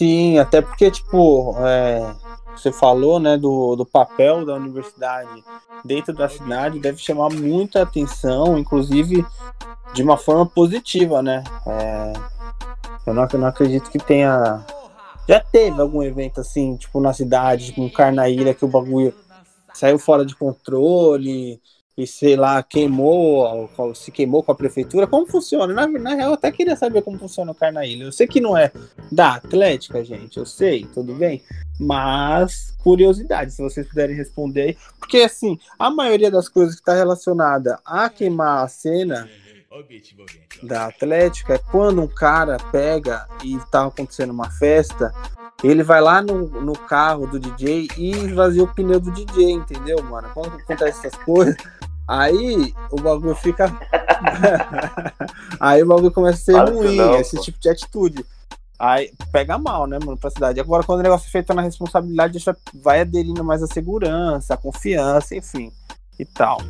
Sim, 0.03 0.37
até 0.37 0.61
porque, 0.61 0.91
tipo, 0.91 1.55
é, 1.61 2.13
você 2.57 2.73
falou, 2.73 3.21
né, 3.21 3.39
do, 3.39 3.77
do 3.77 3.87
papel 3.87 4.45
da 4.45 4.57
universidade 4.57 5.45
dentro 5.85 6.13
da 6.13 6.29
cidade, 6.29 6.81
deve 6.81 6.99
chamar 6.99 7.31
muita 7.31 7.83
atenção, 7.83 8.59
inclusive 8.59 9.25
de 9.95 10.03
uma 10.03 10.17
forma 10.17 10.45
positiva, 10.45 11.23
né? 11.23 11.45
É, 11.65 12.13
eu, 13.07 13.15
não, 13.15 13.29
eu 13.33 13.39
não 13.39 13.47
acredito 13.47 13.89
que 13.93 13.99
tenha. 14.01 14.67
Já 15.29 15.39
teve 15.39 15.81
algum 15.81 16.03
evento 16.03 16.41
assim, 16.41 16.75
tipo, 16.75 16.99
na 17.01 17.13
cidade, 17.13 17.67
tipo, 17.67 17.83
um 17.83 17.89
Carnaíra, 17.89 18.55
que 18.55 18.65
o 18.65 18.69
bagulho 18.69 19.15
saiu 19.73 20.01
fora 20.01 20.27
de 20.27 20.35
controle, 20.35 21.61
e 21.97 22.07
sei 22.07 22.37
lá, 22.37 22.63
queimou, 22.63 23.69
se 23.95 24.11
queimou 24.11 24.43
com 24.43 24.53
a 24.53 24.55
prefeitura, 24.55 25.07
como 25.07 25.27
funciona? 25.27 25.73
Na, 25.73 25.87
na 25.87 26.15
real, 26.15 26.31
eu 26.31 26.35
até 26.35 26.51
queria 26.51 26.75
saber 26.75 27.03
como 27.03 27.19
funciona 27.19 27.53
o 27.53 27.55
Carnaília. 27.55 28.05
Eu 28.05 28.13
sei 28.13 28.27
que 28.27 28.41
não 28.41 28.57
é 28.57 28.73
da 29.11 29.35
Atlética, 29.35 30.03
gente, 30.05 30.39
eu 30.39 30.47
sei, 30.47 30.87
tudo 30.87 31.15
bem. 31.15 31.43
Mas, 31.79 32.75
curiosidade, 32.83 33.53
se 33.53 33.63
vocês 33.63 33.87
puderem 33.87 34.17
responder 34.17 34.63
aí. 34.63 34.77
Porque, 34.99 35.19
assim, 35.19 35.59
a 35.79 35.91
maioria 35.91 36.31
das 36.31 36.49
coisas 36.49 36.75
que 36.75 36.81
está 36.81 36.95
relacionada 36.95 37.79
a 37.85 38.09
queimar 38.09 38.65
a 38.65 38.69
cena 38.69 39.29
da 40.63 40.87
Atlética 40.87 41.55
é 41.55 41.59
quando 41.59 42.03
um 42.03 42.09
cara 42.09 42.57
pega 42.71 43.27
e 43.43 43.59
tá 43.71 43.87
acontecendo 43.87 44.31
uma 44.31 44.51
festa 44.51 45.13
ele 45.63 45.83
vai 45.83 46.01
lá 46.01 46.21
no, 46.21 46.47
no 46.61 46.73
carro 46.73 47.27
do 47.27 47.39
DJ 47.39 47.89
e 47.97 48.11
esvazia 48.11 48.65
o 48.65 48.75
pneu 48.75 48.99
do 48.99 49.13
DJ, 49.13 49.53
entendeu, 49.53 50.03
mano? 50.03 50.29
Quando 50.35 50.57
acontece 50.57 51.07
essas 51.07 51.23
coisas, 51.23 51.57
aí 52.09 52.75
o 52.91 53.01
bagulho 53.01 53.35
fica. 53.37 53.73
aí 55.61 55.83
o 55.83 55.87
bagulho 55.87 56.11
começa 56.11 56.39
a 56.39 56.45
ser 56.45 56.71
ruim, 56.71 56.97
não, 56.97 57.15
esse 57.15 57.37
pô. 57.37 57.43
tipo 57.43 57.61
de 57.61 57.69
atitude. 57.69 58.27
Aí 58.77 59.13
pega 59.31 59.57
mal, 59.57 59.87
né, 59.87 60.01
mano, 60.05 60.19
pra 60.19 60.31
cidade. 60.31 60.59
Agora, 60.59 60.83
quando 60.83 60.99
o 60.99 61.03
negócio 61.05 61.29
é 61.29 61.31
feito 61.31 61.55
na 61.55 61.63
responsabilidade, 61.63 62.41
já 62.41 62.57
vai 62.75 63.01
aderindo 63.01 63.45
mais 63.45 63.63
a 63.63 63.69
segurança, 63.69 64.55
a 64.55 64.57
confiança, 64.57 65.37
enfim, 65.37 65.73
e 66.19 66.25
tal. 66.25 66.61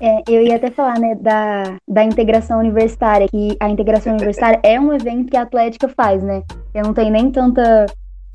É, 0.00 0.22
eu 0.28 0.42
ia 0.42 0.56
até 0.56 0.70
falar, 0.70 0.98
né, 0.98 1.14
da, 1.16 1.76
da 1.86 2.04
integração 2.04 2.60
universitária, 2.60 3.26
que 3.28 3.56
a 3.58 3.68
integração 3.68 4.12
universitária 4.12 4.60
é 4.62 4.78
um 4.78 4.92
evento 4.92 5.30
que 5.30 5.36
a 5.36 5.42
Atlética 5.42 5.88
faz, 5.88 6.22
né? 6.22 6.42
Eu 6.72 6.84
não 6.84 6.94
tenho 6.94 7.10
nem 7.10 7.30
tanta, 7.30 7.86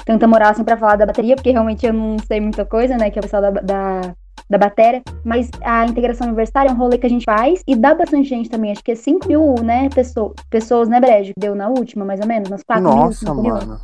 tanta 0.05 0.27
moral 0.27 0.51
assim 0.51 0.63
pra 0.63 0.77
falar 0.77 0.97
da 0.97 1.05
bateria, 1.05 1.35
porque 1.35 1.51
realmente 1.51 1.85
eu 1.85 1.93
não 1.93 2.17
sei 2.19 2.41
muita 2.41 2.65
coisa, 2.65 2.97
né, 2.97 3.09
que 3.09 3.17
é 3.17 3.21
o 3.21 3.23
pessoal 3.23 3.41
da, 3.41 3.51
da, 3.51 4.15
da 4.49 4.57
bateria, 4.57 5.01
mas 5.23 5.49
a 5.61 5.85
integração 5.85 6.27
universitária 6.27 6.69
é 6.69 6.73
um 6.73 6.77
rolê 6.77 6.97
que 6.97 7.05
a 7.05 7.09
gente 7.09 7.23
faz 7.23 7.63
e 7.65 7.75
dá 7.75 7.95
bastante 7.95 8.27
gente 8.27 8.49
também, 8.49 8.71
acho 8.71 8.83
que 8.83 8.91
é 8.91 8.95
5 8.95 9.27
mil, 9.27 9.55
né, 9.63 9.87
pessoas, 9.89 10.33
pessoas 10.49 10.89
né, 10.89 10.99
Brejo, 10.99 11.33
que 11.33 11.39
deu 11.39 11.55
na 11.55 11.69
última, 11.69 12.03
mais 12.03 12.19
ou 12.19 12.27
menos, 12.27 12.49
nas 12.49 12.63
4 12.63 12.83
Nossa, 12.83 13.33
mil, 13.33 13.43
mano. 13.43 13.79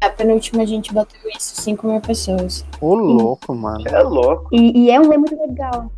A 0.00 0.10
penúltima 0.10 0.62
a 0.62 0.66
gente 0.66 0.92
bateu 0.92 1.20
isso, 1.34 1.62
5 1.62 1.86
mil 1.86 2.00
pessoas. 2.00 2.66
Ô, 2.80 2.94
louco, 2.94 3.54
mano. 3.54 3.82
É 3.86 4.02
louco. 4.02 4.48
E, 4.52 4.84
e 4.84 4.90
é 4.90 5.00
um 5.00 5.04
rolê 5.04 5.16
muito 5.16 5.36
legal. 5.36 5.90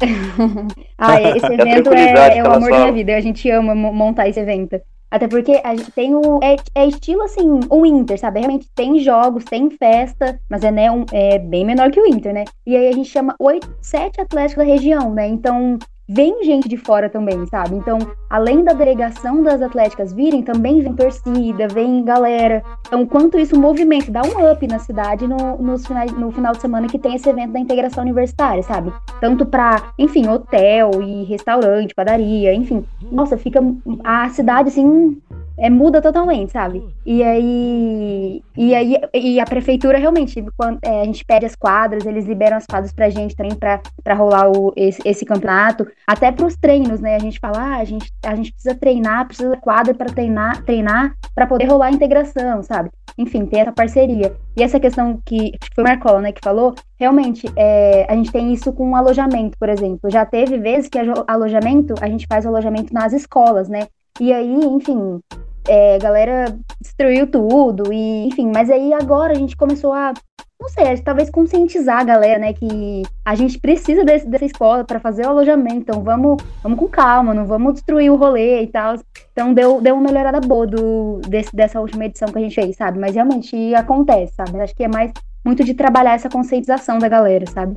ah, 0.98 1.20
esse 1.20 1.46
evento 1.52 1.92
é, 1.92 2.38
é, 2.38 2.42
o 2.42 2.52
amor 2.52 2.70
da 2.70 2.78
minha 2.78 2.92
vida. 2.92 3.16
A 3.16 3.20
gente 3.20 3.50
ama 3.50 3.74
montar 3.74 4.28
esse 4.28 4.40
evento. 4.40 4.80
Até 5.10 5.26
porque 5.26 5.60
a 5.64 5.74
gente 5.74 5.90
tem 5.92 6.14
o. 6.14 6.38
É, 6.42 6.56
é, 6.74 6.86
estilo 6.86 7.22
assim, 7.22 7.60
o 7.70 7.86
Inter, 7.86 8.18
sabe? 8.18 8.40
Realmente 8.40 8.68
tem 8.74 8.98
jogos, 8.98 9.44
tem 9.44 9.70
festa, 9.70 10.38
mas 10.48 10.62
é, 10.62 10.70
né, 10.70 10.90
um, 10.90 11.04
é 11.12 11.38
bem 11.38 11.64
menor 11.64 11.90
que 11.90 12.00
o 12.00 12.06
Inter, 12.06 12.34
né? 12.34 12.44
E 12.66 12.76
aí 12.76 12.88
a 12.88 12.92
gente 12.92 13.08
chama 13.08 13.34
oito, 13.40 13.74
sete 13.80 14.20
atléticos 14.20 14.64
da 14.64 14.70
região, 14.70 15.14
né? 15.14 15.26
Então 15.26 15.78
vem 16.08 16.42
gente 16.42 16.68
de 16.68 16.76
fora 16.76 17.10
também, 17.10 17.44
sabe? 17.46 17.76
Então, 17.76 17.98
além 18.30 18.64
da 18.64 18.72
delegação 18.72 19.42
das 19.42 19.60
atléticas 19.60 20.12
virem, 20.12 20.42
também 20.42 20.80
vem 20.80 20.94
torcida, 20.94 21.68
vem 21.68 22.02
galera. 22.02 22.62
Então, 22.86 23.04
quanto 23.04 23.38
isso 23.38 23.60
movimento 23.60 24.10
dá 24.10 24.22
um 24.22 24.50
up 24.50 24.66
na 24.66 24.78
cidade 24.78 25.26
no, 25.26 25.58
nos 25.58 25.86
finais, 25.86 26.10
no 26.12 26.32
final 26.32 26.52
de 26.52 26.60
semana 26.60 26.86
que 26.86 26.98
tem 26.98 27.14
esse 27.14 27.28
evento 27.28 27.52
da 27.52 27.60
integração 27.60 28.02
universitária, 28.02 28.62
sabe? 28.62 28.92
Tanto 29.20 29.44
para, 29.44 29.92
enfim, 29.98 30.26
hotel 30.28 30.90
e 31.02 31.24
restaurante, 31.24 31.94
padaria, 31.94 32.54
enfim. 32.54 32.84
Nossa, 33.12 33.36
fica 33.36 33.60
a 34.02 34.28
cidade 34.30 34.68
assim 34.68 35.20
é, 35.58 35.68
muda 35.68 36.00
totalmente, 36.00 36.52
sabe? 36.52 36.82
E 37.04 37.22
aí, 37.22 38.42
e 38.56 38.74
aí 38.74 38.96
e 39.12 39.40
a 39.40 39.44
prefeitura 39.44 39.98
realmente, 39.98 40.44
quando 40.56 40.78
é, 40.82 41.02
a 41.02 41.04
gente 41.04 41.24
pede 41.24 41.46
as 41.46 41.56
quadras, 41.56 42.06
eles 42.06 42.26
liberam 42.26 42.56
as 42.56 42.64
quadras 42.64 42.92
pra 42.92 43.10
gente 43.10 43.34
também 43.34 43.54
pra, 43.54 43.80
pra 44.02 44.14
rolar 44.14 44.50
o, 44.50 44.72
esse, 44.76 45.00
esse 45.04 45.24
campeonato, 45.24 45.86
até 46.06 46.30
pros 46.30 46.56
treinos, 46.56 47.00
né? 47.00 47.16
A 47.16 47.18
gente 47.18 47.40
fala, 47.40 47.58
ah, 47.58 47.76
a 47.78 47.84
gente, 47.84 48.10
a 48.24 48.34
gente 48.36 48.52
precisa 48.52 48.74
treinar, 48.74 49.26
precisa 49.26 49.50
de 49.50 49.60
quadra 49.60 49.92
para 49.92 50.06
treinar, 50.06 50.62
treinar 50.64 51.14
para 51.34 51.46
poder 51.46 51.64
rolar 51.64 51.86
a 51.86 51.92
integração, 51.92 52.62
sabe? 52.62 52.90
Enfim, 53.16 53.44
ter 53.46 53.58
essa 53.58 53.72
parceria. 53.72 54.32
E 54.56 54.62
essa 54.62 54.78
questão 54.78 55.20
que, 55.26 55.50
que 55.50 55.74
foi 55.74 55.82
o 55.82 55.86
Marcola, 55.86 56.20
né, 56.20 56.30
que 56.30 56.40
falou, 56.42 56.74
realmente, 56.96 57.48
é, 57.56 58.06
a 58.08 58.14
gente 58.14 58.30
tem 58.30 58.52
isso 58.52 58.72
com 58.72 58.94
alojamento, 58.94 59.58
por 59.58 59.68
exemplo. 59.68 60.08
Já 60.08 60.24
teve 60.24 60.56
vezes 60.58 60.88
que 60.88 60.98
alojamento, 61.26 61.94
a 62.00 62.08
gente 62.08 62.26
faz 62.28 62.46
alojamento 62.46 62.94
nas 62.94 63.12
escolas, 63.12 63.68
né? 63.68 63.88
E 64.20 64.32
aí, 64.32 64.52
enfim, 64.52 65.20
é, 65.68 65.96
a 65.96 65.98
galera 65.98 66.58
destruiu 66.80 67.30
tudo, 67.30 67.92
e 67.92 68.26
enfim, 68.26 68.50
mas 68.52 68.70
aí 68.70 68.92
agora 68.92 69.32
a 69.32 69.36
gente 69.36 69.56
começou 69.56 69.92
a, 69.92 70.12
não 70.60 70.68
sei, 70.68 70.96
talvez 70.98 71.30
conscientizar 71.30 72.00
a 72.00 72.04
galera, 72.04 72.38
né, 72.40 72.52
que 72.52 73.02
a 73.24 73.34
gente 73.36 73.60
precisa 73.60 74.04
desse, 74.04 74.26
dessa 74.26 74.44
escola 74.44 74.82
para 74.84 74.98
fazer 74.98 75.24
o 75.24 75.28
alojamento, 75.28 75.76
então 75.76 76.02
vamos, 76.02 76.42
vamos 76.62 76.78
com 76.78 76.88
calma, 76.88 77.32
não 77.32 77.46
vamos 77.46 77.74
destruir 77.74 78.10
o 78.10 78.16
rolê 78.16 78.62
e 78.62 78.66
tal. 78.66 78.96
Então 79.32 79.54
deu, 79.54 79.80
deu 79.80 79.94
uma 79.94 80.02
melhorada 80.02 80.40
boa 80.40 80.66
do, 80.66 81.20
desse, 81.28 81.54
dessa 81.54 81.80
última 81.80 82.06
edição 82.06 82.28
que 82.28 82.38
a 82.38 82.42
gente 82.42 82.54
fez, 82.54 82.76
sabe? 82.76 82.98
Mas 82.98 83.14
realmente 83.14 83.72
acontece, 83.74 84.34
sabe? 84.34 84.60
Acho 84.60 84.74
que 84.74 84.82
é 84.82 84.88
mais 84.88 85.12
muito 85.44 85.62
de 85.62 85.74
trabalhar 85.74 86.14
essa 86.14 86.28
conscientização 86.28 86.98
da 86.98 87.08
galera, 87.08 87.46
sabe? 87.46 87.76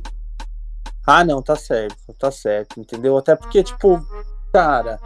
Ah, 1.06 1.24
não, 1.24 1.40
tá 1.40 1.54
certo, 1.54 2.12
tá 2.18 2.30
certo, 2.30 2.80
entendeu? 2.80 3.16
Até 3.16 3.36
porque, 3.36 3.62
tipo, 3.62 4.00
cara, 4.52 4.98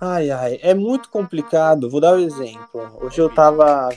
Ai, 0.00 0.30
ai, 0.30 0.58
é 0.62 0.74
muito 0.74 1.08
complicado. 1.08 1.88
Vou 1.88 2.00
dar 2.00 2.14
um 2.14 2.18
exemplo. 2.18 2.88
Hoje 3.00 3.20
eu 3.20 3.28
tava 3.28 3.88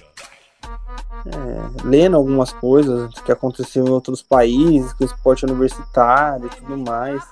é, 1.25 1.83
lendo 1.83 2.15
algumas 2.15 2.53
coisas 2.53 3.13
que 3.21 3.31
aconteciam 3.31 3.87
em 3.87 3.89
outros 3.89 4.21
países, 4.21 4.93
com 4.93 5.03
esporte 5.03 5.45
universitário 5.45 6.45
e 6.47 6.49
tudo 6.49 6.77
mais. 6.77 7.23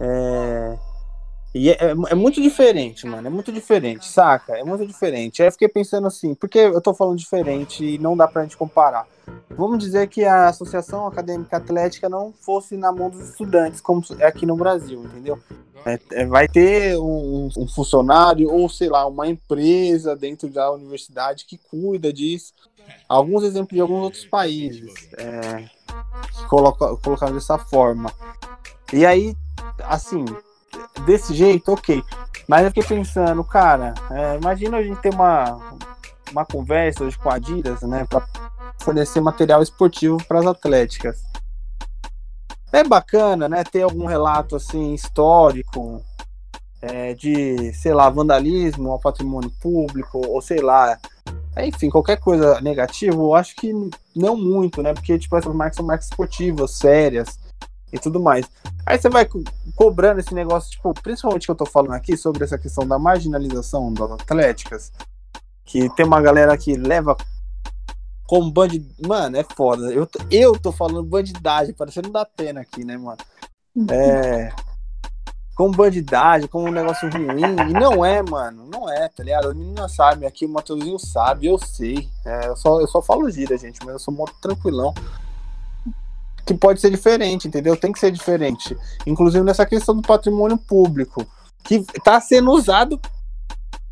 É, 0.00 0.78
e 1.54 1.70
é, 1.70 1.78
é, 1.80 1.90
é, 1.90 2.14
muito 2.14 2.40
diferente, 2.40 3.06
mano. 3.06 3.26
É 3.26 3.30
muito 3.30 3.50
diferente, 3.50 4.06
saca? 4.06 4.56
É 4.56 4.64
muito 4.64 4.86
diferente. 4.86 5.42
Aí 5.42 5.48
eu 5.48 5.52
fiquei 5.52 5.68
pensando 5.68 6.06
assim, 6.06 6.34
porque 6.34 6.58
eu 6.58 6.80
tô 6.80 6.92
falando 6.92 7.16
diferente 7.16 7.84
e 7.84 7.98
não 7.98 8.16
dá 8.16 8.28
pra 8.28 8.42
gente 8.42 8.56
comparar. 8.56 9.06
Vamos 9.50 9.78
dizer 9.78 10.08
que 10.08 10.24
a 10.24 10.48
Associação 10.48 11.06
Acadêmica 11.06 11.56
Atlética 11.56 12.08
não 12.08 12.32
fosse 12.32 12.76
na 12.76 12.92
mão 12.92 13.10
dos 13.10 13.30
estudantes, 13.30 13.80
como 13.80 14.02
é 14.18 14.26
aqui 14.26 14.46
no 14.46 14.56
Brasil, 14.56 15.04
entendeu? 15.04 15.38
É, 15.86 15.98
é, 16.12 16.26
vai 16.26 16.48
ter 16.48 16.98
um, 16.98 17.48
um, 17.56 17.68
funcionário 17.68 18.50
ou, 18.50 18.68
sei 18.68 18.88
lá, 18.88 19.06
uma 19.06 19.26
empresa 19.26 20.14
dentro 20.14 20.48
da 20.48 20.70
universidade 20.72 21.46
que 21.46 21.56
cuida 21.56 22.12
disso. 22.12 22.52
Alguns 23.08 23.42
exemplos 23.42 23.74
de 23.74 23.80
alguns 23.80 24.02
outros 24.02 24.24
países 24.24 24.92
é, 25.16 25.68
coloca, 26.48 26.96
colocaram 26.96 27.34
dessa 27.34 27.58
forma. 27.58 28.12
E 28.92 29.04
aí, 29.06 29.34
assim, 29.84 30.24
desse 31.04 31.34
jeito, 31.34 31.72
ok. 31.72 32.02
Mas 32.46 32.64
eu 32.64 32.70
fiquei 32.70 32.96
pensando, 32.96 33.44
cara, 33.44 33.94
é, 34.10 34.36
imagina 34.36 34.78
a 34.78 34.82
gente 34.82 35.00
ter 35.00 35.12
uma, 35.12 35.58
uma 36.32 36.44
conversa 36.44 37.04
hoje 37.04 37.18
com 37.18 37.28
a 37.28 37.34
Adidas, 37.34 37.82
né, 37.82 38.06
para 38.08 38.26
fornecer 38.80 39.20
material 39.20 39.62
esportivo 39.62 40.16
para 40.26 40.38
as 40.40 40.46
atléticas. 40.46 41.22
É 42.72 42.84
bacana, 42.84 43.48
né, 43.48 43.64
ter 43.64 43.82
algum 43.82 44.06
relato 44.06 44.56
assim 44.56 44.94
histórico 44.94 46.02
é, 46.80 47.14
de, 47.14 47.72
sei 47.74 47.92
lá, 47.92 48.08
vandalismo 48.08 48.90
ao 48.90 49.00
patrimônio 49.00 49.50
público, 49.60 50.20
ou 50.26 50.40
sei 50.40 50.60
lá, 50.60 50.98
enfim, 51.58 51.90
qualquer 51.90 52.18
coisa 52.18 52.60
negativa, 52.60 53.16
eu 53.16 53.34
acho 53.34 53.56
que 53.56 53.72
não 54.14 54.36
muito, 54.36 54.82
né, 54.82 54.94
porque 54.94 55.18
tipo 55.18 55.36
essas 55.36 55.54
marcas 55.54 55.76
são 55.76 55.84
marcas 55.84 56.06
esportivas, 56.06 56.72
sérias 56.72 57.47
e 57.92 57.98
tudo 57.98 58.20
mais. 58.20 58.46
Aí 58.86 58.98
você 58.98 59.08
vai 59.08 59.24
co 59.24 59.42
cobrando 59.76 60.20
esse 60.20 60.34
negócio, 60.34 60.70
tipo, 60.70 60.92
principalmente 61.02 61.46
que 61.46 61.50
eu 61.50 61.54
tô 61.56 61.66
falando 61.66 61.92
aqui 61.92 62.16
sobre 62.16 62.44
essa 62.44 62.58
questão 62.58 62.86
da 62.86 62.98
marginalização 62.98 63.92
das 63.92 64.10
atléticas, 64.12 64.92
que 65.64 65.88
tem 65.94 66.06
uma 66.06 66.20
galera 66.20 66.56
que 66.56 66.74
leva 66.76 67.16
como 68.26 68.50
bandidagem. 68.50 68.94
Mano, 69.06 69.36
é 69.36 69.44
foda. 69.44 69.92
Eu, 69.92 70.06
tô- 70.06 70.18
eu 70.30 70.58
tô 70.58 70.72
falando 70.72 71.02
bandidagem, 71.02 71.74
parecendo 71.74 72.10
da 72.10 72.22
Atena 72.22 72.60
aqui, 72.60 72.84
né, 72.84 72.96
mano? 72.96 73.18
É. 73.90 74.50
Como 75.54 75.74
bandidagem, 75.74 76.46
como 76.48 76.68
um 76.68 76.72
negócio 76.72 77.10
ruim. 77.10 77.42
E 77.68 77.72
não 77.72 78.04
é, 78.04 78.22
mano. 78.22 78.68
Não 78.72 78.88
é, 78.88 79.08
tá 79.08 79.24
ligado? 79.24 79.48
As 79.48 79.54
meninas 79.56 79.92
sabem 79.94 80.28
aqui, 80.28 80.46
o 80.46 80.48
Matheusinho 80.48 80.98
sabe, 80.98 81.46
eu 81.46 81.58
sei. 81.58 82.08
É, 82.24 82.48
eu, 82.48 82.56
só, 82.56 82.80
eu 82.80 82.86
só 82.86 83.02
falo 83.02 83.28
gira, 83.30 83.56
gente, 83.58 83.80
mas 83.84 83.94
eu 83.94 83.98
sou 83.98 84.14
muito 84.14 84.34
tranquilão. 84.40 84.94
Que 86.48 86.54
pode 86.54 86.80
ser 86.80 86.90
diferente, 86.90 87.46
entendeu? 87.46 87.76
Tem 87.76 87.92
que 87.92 87.98
ser 87.98 88.10
diferente. 88.10 88.74
Inclusive 89.06 89.44
nessa 89.44 89.66
questão 89.66 89.94
do 89.94 90.00
patrimônio 90.00 90.56
público. 90.56 91.26
Que 91.62 91.84
tá 92.02 92.18
sendo 92.22 92.50
usado. 92.52 92.98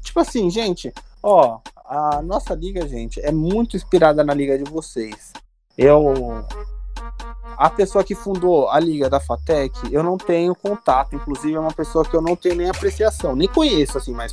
Tipo 0.01 0.21
assim, 0.21 0.49
gente, 0.49 0.90
ó, 1.23 1.59
a 1.85 2.23
nossa 2.23 2.55
liga, 2.55 2.88
gente, 2.88 3.21
é 3.21 3.31
muito 3.31 3.77
inspirada 3.77 4.25
na 4.25 4.33
liga 4.33 4.57
de 4.57 4.64
vocês. 4.71 5.35
Eu. 5.77 6.47
A 7.59 7.69
pessoa 7.69 8.03
que 8.03 8.14
fundou 8.14 8.71
a 8.71 8.81
liga 8.81 9.11
da 9.11 9.21
Fatec, 9.21 9.79
eu 9.92 10.03
não 10.03 10.16
tenho 10.16 10.55
contato. 10.55 11.14
Inclusive, 11.14 11.53
é 11.53 11.61
uma 11.61 11.75
pessoa 11.75 12.07
que 12.07 12.16
eu 12.16 12.23
não 12.23 12.37
tenho 12.37 12.55
nem 12.55 12.71
apreciação, 12.71 13.37
nem 13.37 13.49
conheço, 13.49 13.99
assim, 13.99 14.12
mas. 14.12 14.33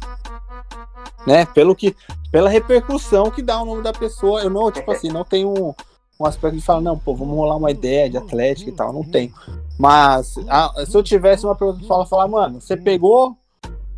Né, 1.27 1.45
pelo 1.47 1.75
que. 1.75 1.93
Pela 2.31 2.49
repercussão 2.49 3.29
que 3.29 3.41
dá 3.41 3.61
o 3.61 3.65
nome 3.65 3.83
da 3.83 3.91
pessoa, 3.91 4.41
eu 4.43 4.49
não, 4.49 4.71
tipo 4.71 4.89
assim, 4.89 5.09
não 5.09 5.25
tenho 5.25 5.75
um, 6.23 6.25
aspecto 6.27 6.55
de 6.57 6.61
falar, 6.63 6.81
não, 6.81 6.97
pô, 6.97 7.13
vamos 7.15 7.35
rolar 7.35 7.55
uma 7.57 7.71
ideia 7.71 8.09
de 8.09 8.17
atlética 8.17 8.69
e 8.69 8.73
tal, 8.73 8.91
não 8.93 9.03
tenho. 9.03 9.33
Mas 9.77 10.35
a- 10.49 10.85
se 10.85 10.95
eu 10.95 11.03
tivesse 11.03 11.45
uma 11.45 11.55
pergunta 11.55 11.85
pra 11.85 12.05
falar, 12.05 12.27
mano, 12.27 12.59
você 12.61 12.75
pegou 12.77 13.35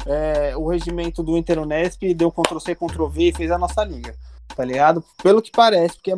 é, 0.05 0.55
o 0.55 0.67
regimento 0.67 1.23
do 1.23 1.35
Interunesp 1.38 2.03
e 2.03 2.13
deu 2.13 2.31
Ctrl-C, 2.31 2.75
Ctrl-V 2.75 3.23
e 3.29 3.33
fez 3.33 3.49
a 3.51 3.57
nossa 3.57 3.83
liga, 3.83 4.13
tá 4.55 4.63
ligado? 4.63 5.03
Pelo 5.23 5.41
que 5.41 5.49
parece, 5.51 5.95
porque 5.95 6.11
é 6.11 6.15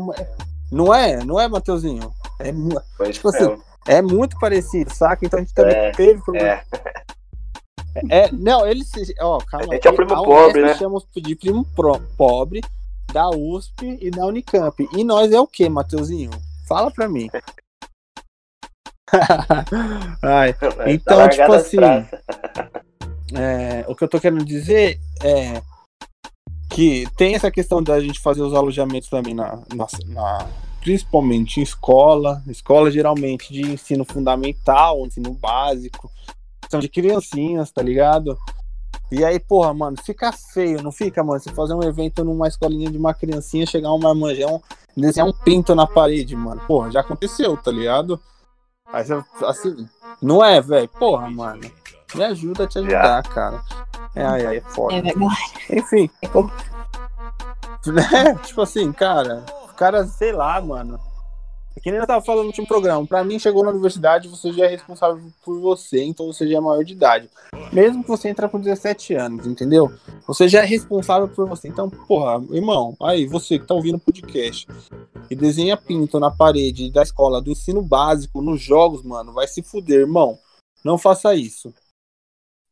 não 0.69 0.93
é, 0.93 1.23
não 1.23 1.39
é, 1.39 1.47
Mateuzinho? 1.47 2.11
É, 2.39 2.51
Tipo 3.11 3.29
assim, 3.29 3.57
é, 3.87 4.01
muito 4.01 4.37
parecido, 4.39 4.93
saca? 4.93 5.25
Então 5.25 5.39
a 5.39 5.41
gente 5.41 5.53
também 5.53 5.73
É, 5.75 5.91
teve 5.91 6.21
problema. 6.21 6.47
é. 6.49 6.63
É, 8.09 8.29
não, 8.31 8.67
eles. 8.67 8.89
se- 8.89 9.15
Ó, 9.19 9.39
calma. 9.39 9.67
A 9.71 9.75
gente 9.75 9.87
é 9.87 9.91
o 9.91 9.95
primo 9.95 10.11
Unesp 10.13 10.25
pobre, 10.25 10.61
né? 10.61 10.73
chama 10.75 11.01
de 11.15 11.35
primo 11.35 11.65
pro- 11.75 11.99
pobre 12.15 12.61
da 13.13 13.29
USP 13.29 13.97
e 14.01 14.11
da 14.11 14.25
Unicamp. 14.25 14.87
E 14.93 15.03
nós 15.03 15.31
é 15.31 15.39
o 15.39 15.47
quê, 15.47 15.69
Mateuzinho? 15.69 16.31
Fala 16.67 16.91
pra 16.91 17.07
mim. 17.07 17.29
Ai, 20.21 20.53
Tá 20.53 20.67
Então, 20.87 21.17
largada 21.17 21.29
tipo 21.29 21.53
as 21.53 21.65
assim, 21.65 21.77
é, 23.35 23.85
o 23.87 23.95
que 23.95 24.03
eu 24.03 24.07
tô 24.07 24.19
querendo 24.19 24.43
dizer 24.43 24.99
é 25.23 25.61
que 26.69 27.07
tem 27.15 27.33
essa 27.35 27.49
questão 27.49 27.81
da 27.81 27.99
gente 27.99 28.19
fazer 28.19 28.41
os 28.41 28.53
alojamentos 28.53 29.09
também 29.09 29.33
na, 29.33 29.55
na- 29.73 29.87
na- 30.07 30.47
principalmente 30.81 31.59
em 31.59 31.63
escola, 31.63 32.43
escola 32.47 32.91
geralmente 32.91 33.51
de 33.51 33.61
ensino 33.61 34.05
fundamental, 34.05 35.05
ensino 35.05 35.33
básico, 35.33 36.11
são 36.69 36.79
de 36.79 36.87
criancinhas, 36.89 37.71
tá 37.71 37.81
ligado? 37.81 38.37
E 39.09 39.23
aí, 39.23 39.39
porra, 39.39 39.73
mano, 39.73 39.95
fica 40.03 40.31
feio, 40.31 40.83
não 40.83 40.91
fica, 40.91 41.23
mano? 41.23 41.39
Você 41.39 41.51
fazer 41.51 41.73
um 41.73 41.83
evento 41.83 42.23
numa 42.23 42.47
escolinha 42.47 42.91
de 42.91 42.97
uma 42.97 43.13
criancinha, 43.13 43.65
chegar 43.65 43.91
um 43.93 43.99
marmanjão, 43.99 44.61
desenhar 44.95 45.27
um 45.27 45.33
pinto 45.33 45.73
na 45.73 45.87
parede, 45.87 46.35
mano. 46.35 46.61
Porra, 46.67 46.91
já 46.91 46.99
aconteceu, 46.99 47.55
tá 47.55 47.71
ligado? 47.71 48.19
Aí 48.91 49.05
você, 49.05 49.23
assim, 49.45 49.87
não 50.21 50.43
é, 50.43 50.59
velho? 50.59 50.89
Porra, 50.89 51.29
mano. 51.29 51.61
Me 52.15 52.23
ajuda 52.23 52.63
a 52.63 52.67
te 52.67 52.79
ajudar, 52.79 53.23
cara. 53.23 53.61
É, 54.15 54.25
ai, 54.25 54.45
ai, 54.45 54.57
é 54.57 54.61
foda. 54.61 54.95
É. 54.95 55.79
Enfim. 55.79 56.09
Né? 57.85 58.35
Tipo 58.43 58.63
assim, 58.63 58.91
cara, 58.91 59.45
o 59.63 59.73
cara, 59.73 60.05
sei 60.05 60.33
lá, 60.33 60.59
mano. 60.59 60.99
É 61.77 61.79
que 61.79 61.91
nem 61.91 61.99
eu 61.99 62.07
tava 62.07 62.25
falando 62.25 62.41
no 62.45 62.47
último 62.47 62.65
programa. 62.67 63.05
Pra 63.05 63.23
mim, 63.23 63.37
chegou 63.37 63.63
na 63.63 63.69
universidade, 63.69 64.27
você 64.27 64.51
já 64.51 64.65
é 64.65 64.67
responsável 64.67 65.21
por 65.45 65.59
você, 65.61 66.03
então 66.03 66.25
você 66.25 66.47
já 66.47 66.57
é 66.57 66.59
maior 66.59 66.83
de 66.83 66.93
idade. 66.93 67.29
Mesmo 67.71 68.01
que 68.03 68.09
você 68.09 68.29
entre 68.29 68.49
com 68.49 68.59
17 68.59 69.13
anos, 69.13 69.45
entendeu? 69.45 69.93
Você 70.25 70.49
já 70.49 70.63
é 70.63 70.65
responsável 70.65 71.27
por 71.27 71.47
você. 71.47 71.67
Então, 71.67 71.87
porra, 71.87 72.43
irmão, 72.51 72.97
aí, 72.99 73.27
você 73.27 73.59
que 73.59 73.67
tá 73.67 73.75
ouvindo 73.75 73.97
o 73.97 73.99
podcast 73.99 74.65
e 75.29 75.35
desenha 75.35 75.77
pinto 75.77 76.19
na 76.19 76.31
parede 76.31 76.91
da 76.91 77.03
escola, 77.03 77.39
do 77.39 77.51
ensino 77.51 77.83
básico, 77.83 78.41
nos 78.41 78.59
jogos, 78.59 79.03
mano, 79.03 79.31
vai 79.31 79.47
se 79.47 79.61
fuder, 79.61 79.99
irmão. 79.99 80.39
Não 80.83 80.97
faça 80.97 81.35
isso. 81.35 81.71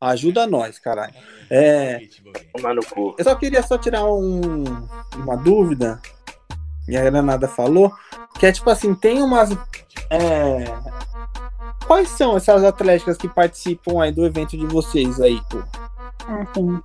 Ajuda 0.01 0.47
nós, 0.47 0.79
caralho. 0.79 1.13
É. 1.49 2.01
Eu 3.17 3.23
só 3.23 3.35
queria 3.35 3.61
só 3.61 3.77
tirar 3.77 4.03
um- 4.05 4.63
uma 5.15 5.35
dúvida, 5.37 6.01
e 6.87 6.97
a 6.97 7.01
Granada 7.03 7.47
falou, 7.47 7.91
que 8.39 8.45
é 8.45 8.51
tipo 8.51 8.69
assim, 8.69 8.93
tem 8.93 9.21
umas. 9.21 9.51
é, 10.09 10.65
Quais 11.87 12.09
são 12.09 12.35
essas 12.35 12.63
atléticas 12.63 13.15
que 13.15 13.27
participam 13.29 14.01
aí 14.01 14.11
do 14.11 14.25
evento 14.25 14.57
de 14.57 14.65
vocês 14.65 15.21
aí, 15.21 15.39
pô? 15.49 15.61
Ah, 16.27 16.45
sim. 16.53 16.79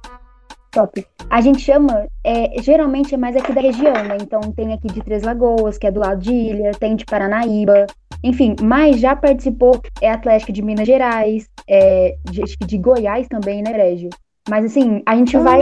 Top. 0.71 1.07
A 1.31 1.41
gente 1.41 1.61
chama, 1.61 2.07
é, 2.23 2.61
geralmente 2.63 3.15
é 3.15 3.19
mais 3.19 3.35
aqui 3.35 3.53
da 3.53 3.61
região, 3.61 3.93
né? 4.05 4.19
Então 4.21 4.41
tem 4.53 4.73
aqui 4.73 4.89
de 4.89 5.01
Três 5.03 5.23
Lagoas, 5.23 5.79
que 5.79 5.87
é 5.87 5.91
do 5.91 6.01
lado 6.01 6.21
de 6.21 6.33
Ilha, 6.33 6.73
tem 6.73 6.95
de 6.97 7.05
Paranaíba, 7.05 7.87
enfim, 8.23 8.55
mas 8.61 9.01
já 9.01 9.17
participou, 9.17 9.81
é 10.03 10.11
Atlética 10.11 10.53
de 10.53 10.63
Minas 10.63 10.87
Gerais, 10.87 11.49
é, 11.67 12.17
de, 12.25 12.43
de 12.67 12.79
Goiás 12.79 13.27
também, 13.27 13.63
né, 13.63 13.73
Brégio? 13.73 14.11
Mas 14.49 14.65
assim, 14.65 15.03
a 15.05 15.15
gente 15.17 15.37
vai, 15.37 15.61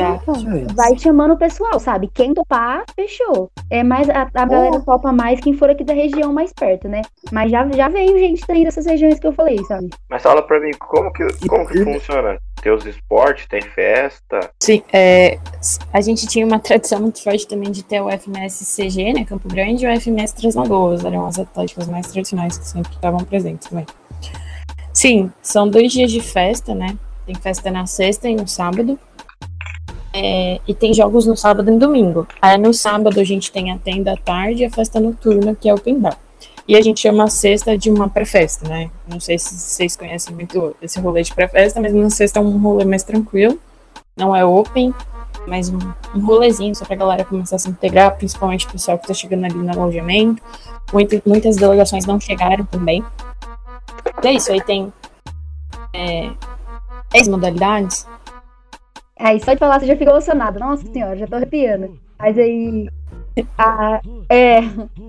vai 0.74 0.96
chamando 0.98 1.34
o 1.34 1.36
pessoal, 1.36 1.78
sabe? 1.80 2.08
Quem 2.12 2.32
topar, 2.32 2.84
fechou. 2.94 3.50
É 3.70 3.82
mais 3.82 4.08
a, 4.08 4.28
a 4.32 4.46
galera 4.46 4.80
topa 4.80 5.12
mais 5.12 5.40
quem 5.40 5.52
for 5.52 5.68
aqui 5.68 5.84
da 5.84 5.92
região 5.92 6.32
mais 6.32 6.52
perto, 6.52 6.88
né? 6.88 7.02
Mas 7.32 7.50
já, 7.50 7.68
já 7.70 7.88
veio 7.88 8.18
gente 8.18 8.42
daí 8.46 8.64
dessas 8.64 8.86
regiões 8.86 9.18
que 9.18 9.26
eu 9.26 9.32
falei, 9.32 9.58
sabe? 9.64 9.90
Mas 10.08 10.22
fala 10.22 10.42
pra 10.42 10.60
mim, 10.60 10.70
como 10.78 11.12
que, 11.12 11.26
como 11.48 11.66
que 11.66 11.82
funciona? 11.82 12.38
Tem 12.62 12.72
os 12.72 12.86
esportes, 12.86 13.46
tem 13.46 13.60
festa. 13.60 14.50
Sim, 14.60 14.82
é, 14.92 15.38
a 15.92 16.00
gente 16.00 16.26
tinha 16.26 16.46
uma 16.46 16.58
tradição 16.58 17.00
muito 17.00 17.22
forte 17.22 17.46
também 17.46 17.70
de 17.70 17.82
ter 17.82 18.00
o 18.00 18.08
FMS 18.10 18.64
CG, 18.64 19.12
né, 19.12 19.24
Campo 19.24 19.48
Grande, 19.48 19.84
e 19.84 19.88
o 19.88 20.00
FMS 20.00 20.34
Três 20.34 20.54
Lagoas, 20.54 21.04
eram 21.04 21.26
as 21.26 21.38
atléticas 21.38 21.88
mais 21.88 22.06
tradicionais 22.08 22.58
que 22.58 22.66
sempre 22.66 22.92
estavam 22.92 23.20
presentes 23.20 23.68
também. 23.68 23.86
Sim, 24.92 25.30
são 25.40 25.68
dois 25.68 25.92
dias 25.92 26.10
de 26.10 26.20
festa, 26.20 26.74
né, 26.74 26.96
tem 27.28 27.34
festa 27.36 27.70
na 27.70 27.86
sexta 27.86 28.26
e 28.28 28.34
no 28.34 28.48
sábado, 28.48 28.98
É, 30.14 30.58
e 30.66 30.72
tem 30.74 30.94
jogos 30.94 31.26
no 31.26 31.36
sábado 31.36 31.68
e 31.68 31.72
no 31.74 31.78
domingo. 31.78 32.26
Aí 32.40 32.56
no 32.56 32.72
sábado 32.72 33.20
a 33.20 33.24
gente 33.24 33.52
tem 33.52 33.70
a 33.70 33.76
tenda 33.78 34.14
à 34.14 34.16
tarde 34.16 34.62
e 34.62 34.64
a 34.64 34.70
festa 34.70 34.98
noturna, 34.98 35.54
que 35.54 35.68
é 35.68 35.74
o 35.74 35.80
bar. 35.98 36.16
E 36.66 36.74
a 36.76 36.80
gente 36.80 37.00
chama 37.00 37.24
a 37.24 37.28
sexta 37.28 37.76
de 37.76 37.90
uma 37.90 38.08
pré-festa, 38.08 38.66
né? 38.66 38.90
Não 39.06 39.20
sei 39.20 39.38
se 39.38 39.54
vocês 39.54 39.96
conhecem 39.96 40.34
muito 40.34 40.74
esse 40.80 40.98
rolê 40.98 41.22
de 41.22 41.34
pré-festa, 41.34 41.78
mas 41.80 41.92
na 41.92 42.08
sexta 42.08 42.38
é 42.40 42.42
um 42.42 42.58
rolê 42.58 42.86
mais 42.86 43.02
tranquilo. 43.02 43.58
Não 44.16 44.34
é 44.34 44.44
open, 44.44 44.94
mas 45.46 45.68
um, 45.68 45.78
um 46.14 46.20
rolezinho 46.24 46.74
só 46.74 46.86
pra 46.86 46.96
galera 46.96 47.24
começar 47.24 47.56
a 47.56 47.58
se 47.58 47.68
integrar, 47.68 48.16
principalmente 48.16 48.66
o 48.66 48.70
pessoal 48.70 48.98
que 48.98 49.06
tá 49.06 49.14
chegando 49.14 49.44
ali 49.44 49.54
no 49.54 49.70
alojamento. 49.70 50.42
Muita- 50.92 51.22
muitas 51.26 51.56
delegações 51.56 52.06
não 52.06 52.18
chegaram 52.18 52.64
também. 52.64 53.04
Então 54.18 54.30
é 54.30 54.34
isso, 54.34 54.50
aí 54.50 54.62
tem 54.62 54.90
é, 55.94 56.30
10 57.10 57.28
modalidades. 57.28 58.06
Aí 59.18 59.40
só 59.40 59.52
de 59.52 59.58
falar 59.58 59.80
você 59.80 59.86
já 59.86 59.96
fica 59.96 60.10
emocionado. 60.10 60.58
Nossa 60.60 60.86
senhora, 60.92 61.16
já 61.16 61.26
tô 61.26 61.36
arrepiando. 61.36 61.98
Mas 62.18 62.38
aí. 62.38 62.88
A, 63.56 64.00
é, 64.30 64.58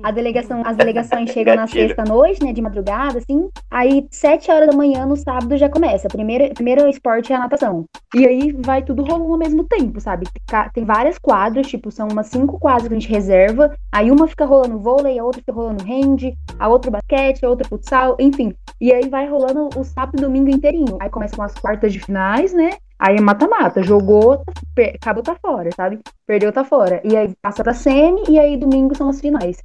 a 0.03 0.11
delegação, 0.11 0.61
as 0.65 0.75
delegações 0.77 1.29
chegam 1.31 1.55
na 1.55 1.61
Gatilho. 1.61 1.87
sexta 1.87 2.03
noite, 2.03 2.43
né? 2.43 2.53
De 2.53 2.61
madrugada, 2.61 3.19
assim. 3.19 3.49
Aí, 3.69 4.07
sete 4.11 4.51
horas 4.51 4.69
da 4.69 4.75
manhã, 4.75 5.05
no 5.05 5.15
sábado, 5.15 5.57
já 5.57 5.69
começa. 5.69 6.07
Primeiro, 6.07 6.53
primeiro 6.53 6.87
esporte 6.87 7.31
é 7.31 7.35
a 7.35 7.39
natação. 7.39 7.85
E 8.15 8.25
aí 8.25 8.51
vai 8.51 8.81
tudo 8.83 9.03
rolando 9.03 9.31
ao 9.31 9.37
mesmo 9.37 9.63
tempo, 9.63 9.99
sabe? 10.01 10.27
Tem 10.73 10.83
várias 10.83 11.17
quadras, 11.19 11.67
tipo, 11.67 11.91
são 11.91 12.07
umas 12.07 12.27
cinco 12.27 12.59
quadras 12.59 12.87
que 12.87 12.93
a 12.95 12.99
gente 12.99 13.09
reserva. 13.09 13.75
Aí 13.91 14.09
uma 14.09 14.27
fica 14.27 14.45
rolando 14.45 14.79
vôlei, 14.79 15.19
a 15.19 15.23
outra 15.23 15.41
fica 15.41 15.53
rolando 15.53 15.83
hand, 15.83 16.33
a 16.57 16.67
outra 16.67 16.91
basquete, 16.91 17.45
a 17.45 17.49
outra 17.49 17.67
futsal, 17.67 18.15
enfim. 18.19 18.53
E 18.81 18.91
aí 18.93 19.09
vai 19.09 19.27
rolando 19.27 19.69
o 19.77 19.83
sábado 19.83 20.17
e 20.17 20.21
domingo 20.21 20.49
inteirinho. 20.49 20.97
Aí 20.99 21.09
começam 21.09 21.43
as 21.43 21.53
quartas 21.53 21.93
de 21.93 21.99
finais, 21.99 22.53
né? 22.53 22.71
Aí 22.99 23.15
é 23.15 23.21
mata-mata. 23.21 23.81
Jogou, 23.81 24.37
tá- 24.37 24.83
acabou, 24.95 25.23
tá 25.23 25.35
fora, 25.41 25.69
sabe? 25.75 25.99
Perdeu, 26.27 26.51
tá 26.51 26.63
fora. 26.65 27.01
E 27.03 27.15
aí 27.15 27.33
passa 27.41 27.63
pra 27.63 27.73
semi 27.73 28.23
e 28.29 28.37
aí 28.39 28.57
domingo 28.57 28.95
são 28.95 29.09
as 29.09 29.21
finais. 29.21 29.57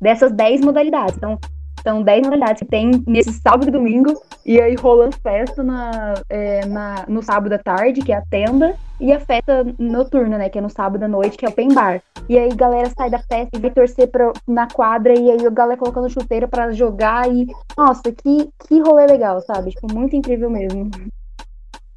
Dessas 0.00 0.32
10 0.32 0.60
modalidades. 0.60 1.16
Então, 1.16 1.38
são 1.84 2.02
10 2.02 2.22
modalidades 2.22 2.60
que 2.62 2.68
tem 2.68 2.90
nesse 3.06 3.32
sábado 3.34 3.68
e 3.68 3.70
domingo. 3.70 4.12
E 4.44 4.60
aí 4.60 4.74
rolando 4.74 5.16
festa 5.22 5.62
na, 5.62 6.14
é, 6.28 6.64
na- 6.66 7.04
no 7.08 7.22
sábado 7.22 7.52
à 7.52 7.58
tarde, 7.58 8.02
que 8.02 8.12
é 8.12 8.16
a 8.16 8.22
tenda. 8.22 8.74
E 9.00 9.12
a 9.12 9.20
festa 9.20 9.64
noturna, 9.78 10.38
né? 10.38 10.48
Que 10.48 10.58
é 10.58 10.60
no 10.60 10.70
sábado 10.70 11.02
à 11.04 11.08
noite, 11.08 11.36
que 11.36 11.44
é 11.44 11.48
o 11.48 11.52
open 11.52 11.68
bar. 11.72 12.00
E 12.28 12.38
aí 12.38 12.48
galera 12.54 12.90
sai 12.96 13.10
da 13.10 13.18
festa 13.18 13.56
e 13.56 13.60
vai 13.60 13.70
torcer 13.70 14.08
pra, 14.08 14.32
na 14.46 14.66
quadra. 14.68 15.12
E 15.16 15.30
aí 15.30 15.46
a 15.46 15.50
galera 15.50 15.78
colocando 15.78 16.08
chuteira 16.10 16.46
pra 16.48 16.72
jogar. 16.72 17.28
E, 17.32 17.46
nossa, 17.76 18.10
que, 18.12 18.48
que 18.68 18.80
rolê 18.80 19.06
legal, 19.06 19.40
sabe? 19.40 19.70
Tipo, 19.70 19.92
muito 19.92 20.14
incrível 20.16 20.50
mesmo. 20.50 20.90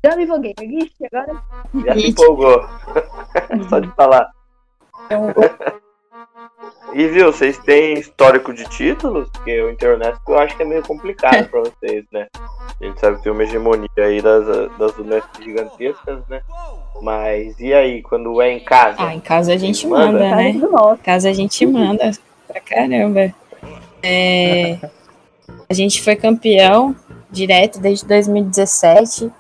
Já 0.06 0.16
me 0.16 0.24
empolguei. 0.24 0.54
Ixi, 0.62 1.08
agora 1.12 1.42
Já 1.84 1.94
se 1.96 2.10
empolgou. 2.10 2.64
Só 3.68 3.80
de 3.80 3.92
falar. 3.94 4.30
Então, 5.06 5.34
E 6.94 7.08
viu, 7.08 7.34
vocês 7.34 7.58
têm 7.58 7.98
histórico 7.98 8.54
de 8.54 8.66
títulos? 8.70 9.28
Porque 9.32 9.60
o 9.64 9.72
Internacional 9.72 10.22
eu 10.28 10.38
acho 10.38 10.56
que 10.56 10.62
é 10.62 10.66
meio 10.66 10.84
complicado 10.84 11.50
pra 11.50 11.62
vocês, 11.62 12.06
né? 12.12 12.28
A 12.80 12.86
gente 12.86 13.00
sabe 13.00 13.18
que 13.18 13.24
tem 13.24 13.32
uma 13.32 13.42
hegemonia 13.42 13.90
aí 13.98 14.22
das, 14.22 14.46
das 14.78 14.96
Unesp 15.00 15.42
gigantescas, 15.42 16.20
né? 16.30 16.42
Mas 17.02 17.60
e 17.60 17.74
aí, 17.74 18.04
quando 18.04 18.40
é 18.42 18.52
em 18.52 18.64
casa? 18.64 18.98
Ah, 19.00 19.16
em 19.16 19.20
casa 19.20 19.54
a 19.54 19.58
gente 19.58 19.88
manda, 19.88 20.20
Cara, 20.20 20.36
né? 20.36 20.50
Em 20.50 20.98
casa 20.98 21.30
a 21.30 21.34
gente 21.34 21.66
manda 21.66 22.12
pra 22.48 22.62
caramba. 22.62 23.34
É, 24.04 24.78
a 25.68 25.74
gente 25.74 26.02
foi 26.04 26.16
campeão 26.16 26.96
direto 27.32 27.80
desde 27.80 28.06
2017. 28.06 29.32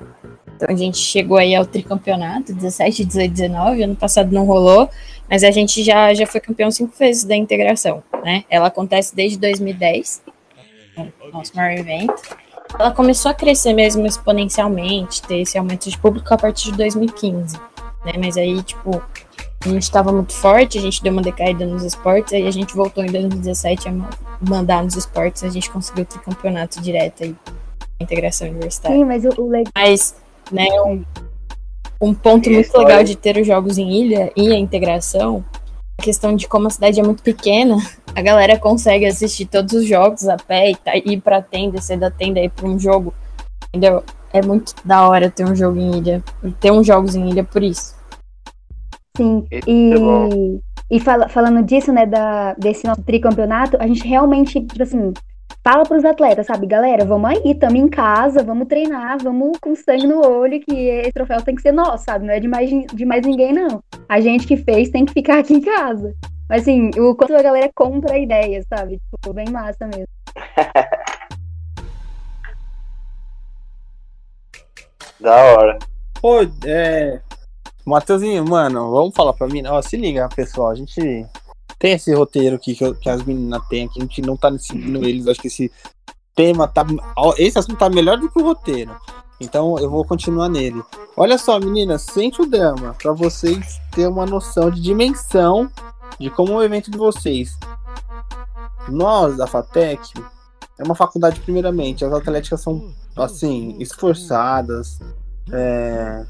Então 0.56 0.74
a 0.74 0.78
gente 0.78 0.98
chegou 0.98 1.38
aí 1.38 1.54
ao 1.56 1.66
tricampeonato, 1.66 2.54
17, 2.54 3.06
18, 3.06 3.32
19. 3.32 3.84
Ano 3.84 3.96
passado 3.96 4.32
não 4.32 4.46
rolou, 4.46 4.90
mas 5.30 5.44
a 5.44 5.52
gente 5.52 5.84
já, 5.84 6.14
já 6.14 6.26
foi 6.26 6.40
campeão 6.40 6.72
cinco 6.72 6.94
vezes 6.98 7.24
da 7.24 7.36
integração, 7.36 8.02
né? 8.24 8.44
Ela 8.50 8.68
acontece 8.68 9.16
desde 9.16 9.38
2010, 9.38 10.22
o 10.98 11.32
nosso 11.32 11.56
maior 11.56 11.78
evento. 11.78 12.14
Ela 12.78 12.92
começou 12.92 13.32
a 13.32 13.34
crescer 13.34 13.74
mesmo 13.74 14.06
exponencialmente, 14.06 15.22
ter 15.22 15.40
esse 15.40 15.58
aumento 15.58 15.90
de 15.90 15.98
público 15.98 16.34
a 16.34 16.38
partir 16.38 16.72
de 16.72 16.78
2015, 16.78 17.58
né? 18.06 18.14
Mas 18.18 18.38
aí, 18.38 18.62
tipo, 18.64 19.02
a 19.66 19.70
gente 19.70 19.84
estava 19.84 20.12
muito 20.12 20.34
forte, 20.34 20.78
a 20.78 20.82
gente 20.82 21.02
deu 21.02 21.12
uma 21.12 21.22
decaída 21.22 21.66
nos 21.66 21.84
esportes, 21.84 22.34
aí 22.34 22.48
a 22.48 22.52
gente 22.52 22.76
voltou 22.76 23.04
em 23.04 23.08
2017 23.12 23.88
a 23.88 23.92
ma- 23.92 24.10
mandar 24.42 24.84
nos 24.84 24.96
esportes, 24.96 25.44
a 25.44 25.50
gente 25.50 25.70
conseguiu 25.70 26.06
ter 26.06 26.20
campeonato 26.20 26.82
direto 26.82 27.24
aí, 27.24 27.36
integração 28.00 28.48
universitária. 28.50 28.98
Sim, 28.98 29.06
mas 29.06 29.24
o, 29.26 29.30
o 29.42 29.50
legal. 29.50 29.72
Mas, 29.76 30.16
né, 30.52 30.68
um, 30.86 31.04
um 32.02 32.14
ponto 32.14 32.50
muito 32.50 32.66
história? 32.66 32.88
legal 32.88 33.04
de 33.04 33.16
ter 33.16 33.38
os 33.38 33.48
jogos 33.48 33.78
em 33.78 33.90
ilha 33.92 34.32
e 34.36 34.52
a 34.52 34.58
integração, 34.58 35.44
a 36.00 36.04
questão 36.04 36.36
de 36.36 36.48
como 36.48 36.68
a 36.68 36.70
cidade 36.70 37.00
é 37.00 37.04
muito 37.04 37.24
pequena, 37.24 37.78
a 38.16 38.22
galera 38.22 38.58
consegue 38.60 39.06
assistir 39.06 39.46
todos 39.46 39.74
os 39.74 39.88
jogos 39.88 40.28
a 40.28 40.38
pé 40.38 40.72
e 40.72 40.76
tá, 40.76 40.96
ir 40.96 41.22
pra 41.22 41.42
tenda, 41.42 41.82
ser 41.82 41.98
da 41.98 42.12
tenda 42.12 42.40
e 42.40 42.46
ir 42.46 42.50
pra 42.50 42.68
um 42.68 42.78
jogo, 42.80 43.14
entendeu? 43.70 44.04
É 44.34 44.42
muito 44.42 44.74
da 44.84 45.08
hora 45.08 45.30
ter 45.30 45.46
um 45.46 45.56
jogo 45.56 45.80
em 45.80 45.98
ilha, 45.98 46.24
ter 46.60 46.72
uns 46.72 46.86
jogos 46.86 47.16
em 47.16 47.30
ilha 47.30 47.44
por 47.44 47.64
isso. 47.64 47.96
Sim, 49.16 49.46
é 49.50 49.60
e, 49.66 50.60
e 50.92 51.00
fala- 51.00 51.30
falando 51.30 51.64
disso, 51.64 51.94
né, 51.94 52.06
da, 52.06 52.54
desse 52.56 52.86
nosso 52.86 53.02
tricampeonato, 53.02 53.78
a 53.80 53.88
gente 53.88 54.06
realmente, 54.06 54.60
tipo 54.62 54.84
assim, 54.84 55.14
fala 55.64 55.84
pros 55.84 56.06
atletas, 56.06 56.46
sabe, 56.46 56.68
galera, 56.68 57.04
vamos 57.06 57.30
aí, 57.30 57.56
tamo 57.56 57.78
em 57.78 57.88
casa, 57.88 58.44
vamos 58.44 58.68
treinar, 58.68 59.18
vamos 59.22 59.58
com 59.60 59.76
sangue 59.76 60.08
no 60.08 60.26
olho, 60.26 60.60
que 60.60 60.74
esse 60.74 61.12
troféu 61.12 61.42
tem 61.42 61.56
que 61.56 61.62
ser 61.62 61.72
nosso, 61.72 62.06
sabe, 62.06 62.26
não 62.26 62.34
é 62.34 62.40
de 62.40 62.48
mais, 62.48 62.70
de 62.70 63.06
mais 63.06 63.26
ninguém, 63.26 63.54
não. 63.54 63.84
A 64.08 64.20
gente 64.20 64.46
que 64.46 64.58
fez 64.58 64.90
tem 64.90 65.06
que 65.06 65.14
ficar 65.14 65.40
aqui 65.40 65.54
em 65.54 65.62
casa. 65.62 66.14
Mas, 66.48 66.62
assim, 66.62 66.92
o 67.00 67.16
quanto 67.16 67.36
a 67.36 67.42
galera 67.42 67.72
compra 67.74 68.14
a 68.14 68.20
ideia, 68.20 68.62
sabe, 68.70 69.02
tipo, 69.12 69.34
bem 69.34 69.50
massa 69.50 69.88
mesmo. 69.88 70.08
Da 75.20 75.34
hora. 75.34 75.80
Pô, 76.22 76.42
é. 76.66 77.22
Mateuzinho, 77.86 78.44
mano, 78.48 78.92
vamos 78.92 79.16
falar 79.16 79.34
pra 79.34 79.48
mim. 79.48 79.66
Ó, 79.66 79.82
se 79.82 79.98
liga, 79.98 80.28
pessoal. 80.30 80.70
A 80.70 80.76
gente 80.76 81.26
tem 81.80 81.94
esse 81.94 82.14
roteiro 82.14 82.56
aqui 82.56 82.76
que, 82.76 82.94
que 82.96 83.10
as 83.10 83.24
meninas 83.24 83.66
têm, 83.68 83.88
que 83.88 84.00
a 84.00 84.04
gente 84.04 84.22
não 84.22 84.38
tá 84.38 84.56
seguindo 84.58 85.04
eles. 85.06 85.28
Acho 85.28 85.42
que 85.42 85.48
esse 85.48 85.72
tema 86.34 86.68
tá. 86.68 86.86
Esse 87.38 87.60
assunto 87.60 87.78
tá 87.78 87.90
melhor 87.90 88.18
do 88.18 88.30
que 88.30 88.40
o 88.40 88.44
roteiro. 88.44 88.96
Então 89.40 89.78
eu 89.80 89.90
vou 89.90 90.06
continuar 90.06 90.50
nele. 90.50 90.82
Olha 91.18 91.38
só, 91.38 91.60
meninas, 91.60 92.04
sente 92.04 92.42
o 92.42 92.46
drama 92.46 92.96
pra 93.02 93.12
vocês 93.12 93.80
terem 93.92 94.10
uma 94.10 94.26
noção 94.26 94.70
de 94.70 94.82
dimensão 94.82 95.70
de 96.20 96.30
como 96.30 96.54
é 96.54 96.56
o 96.56 96.64
evento 96.64 96.90
de 96.90 96.98
vocês. 96.98 97.58
Nós, 98.88 99.36
da 99.38 99.48
FATEC, 99.48 100.14
é 100.78 100.84
uma 100.84 100.96
faculdade, 100.96 101.40
primeiramente. 101.40 102.06
As 102.06 102.14
atléticas 102.14 102.62
são, 102.62 102.94
assim, 103.16 103.76
esforçadas. 103.80 105.00
É, 105.52 106.26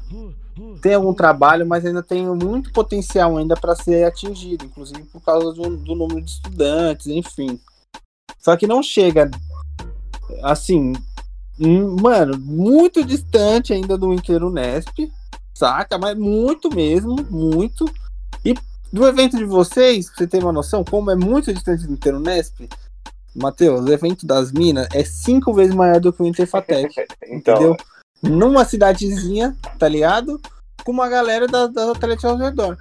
tem 0.80 0.94
algum 0.94 1.12
trabalho, 1.12 1.66
mas 1.66 1.84
ainda 1.84 2.02
tem 2.02 2.26
muito 2.26 2.72
potencial 2.72 3.36
ainda 3.36 3.54
para 3.54 3.76
ser 3.76 4.04
atingido, 4.04 4.64
inclusive 4.64 5.02
por 5.04 5.20
causa 5.20 5.52
do, 5.52 5.76
do 5.76 5.94
número 5.94 6.22
de 6.22 6.30
estudantes, 6.30 7.06
enfim. 7.06 7.60
Só 8.38 8.56
que 8.56 8.66
não 8.66 8.82
chega 8.82 9.30
assim, 10.42 10.94
hum, 11.60 11.96
mano, 12.00 12.38
muito 12.38 13.04
distante 13.04 13.72
ainda 13.72 13.98
do 13.98 14.12
Inter 14.12 14.42
Unesp, 14.42 15.12
saca? 15.54 15.98
Mas 15.98 16.16
muito 16.16 16.74
mesmo, 16.74 17.16
muito. 17.30 17.84
E 18.44 18.54
do 18.92 19.06
evento 19.06 19.36
de 19.36 19.44
vocês, 19.44 20.06
pra 20.06 20.18
você 20.18 20.26
ter 20.26 20.42
uma 20.42 20.52
noção, 20.52 20.84
como 20.84 21.10
é 21.10 21.16
muito 21.16 21.52
distante 21.52 21.86
do 21.86 21.92
Inter 21.92 22.16
Unesp, 22.16 22.68
Matheus, 23.34 23.84
o 23.84 23.92
evento 23.92 24.26
das 24.26 24.50
minas 24.50 24.88
é 24.94 25.04
cinco 25.04 25.52
vezes 25.52 25.74
maior 25.74 26.00
do 26.00 26.12
que 26.12 26.22
o 26.22 26.26
Interfatec 26.26 26.94
Então, 27.28 27.54
entendeu? 27.54 27.76
Numa 28.22 28.64
cidadezinha, 28.64 29.56
tá 29.78 29.88
ligado? 29.88 30.40
Com 30.84 30.92
uma 30.92 31.08
galera 31.08 31.46
da- 31.46 31.66
das 31.66 31.88
atletas 31.90 32.24
ao 32.24 32.36
redor. 32.36 32.76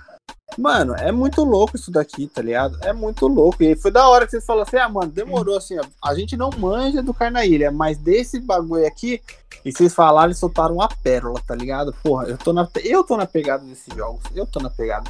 Mano, 0.58 0.96
é 0.96 1.12
muito 1.12 1.44
louco 1.44 1.76
isso 1.76 1.92
daqui, 1.92 2.28
tá 2.28 2.42
ligado? 2.42 2.78
É 2.82 2.94
muito 2.94 3.28
louco. 3.28 3.62
E 3.62 3.76
foi 3.76 3.92
da 3.92 4.08
hora 4.08 4.26
que 4.26 4.32
vocês 4.32 4.46
falaram 4.46 4.68
assim: 4.68 4.78
ah, 4.78 4.88
mano, 4.88 5.12
demorou 5.12 5.58
assim. 5.58 5.76
A 6.04 6.16
gente 6.16 6.38
não 6.38 6.50
manja 6.58 7.02
do 7.02 7.14
Carnaília, 7.14 7.72
mas 7.72 7.98
desse 7.98 8.40
bagulho 8.40 8.86
aqui. 8.88 9.22
E 9.66 9.72
vocês 9.72 9.94
falaram 9.94 10.32
e 10.32 10.36
soltaram 10.36 10.76
uma 10.76 10.88
pérola, 10.88 11.42
tá 11.46 11.56
ligado? 11.56 11.94
Porra, 12.04 12.26
eu 12.26 12.38
tô 12.38 12.54
na, 12.54 12.68
eu 12.84 13.04
tô 13.04 13.18
na 13.18 13.26
pegada 13.26 13.66
desses 13.66 13.94
jogos. 13.94 14.22
Eu 14.34 14.46
tô 14.46 14.60
na 14.60 14.70
pegada. 14.70 15.10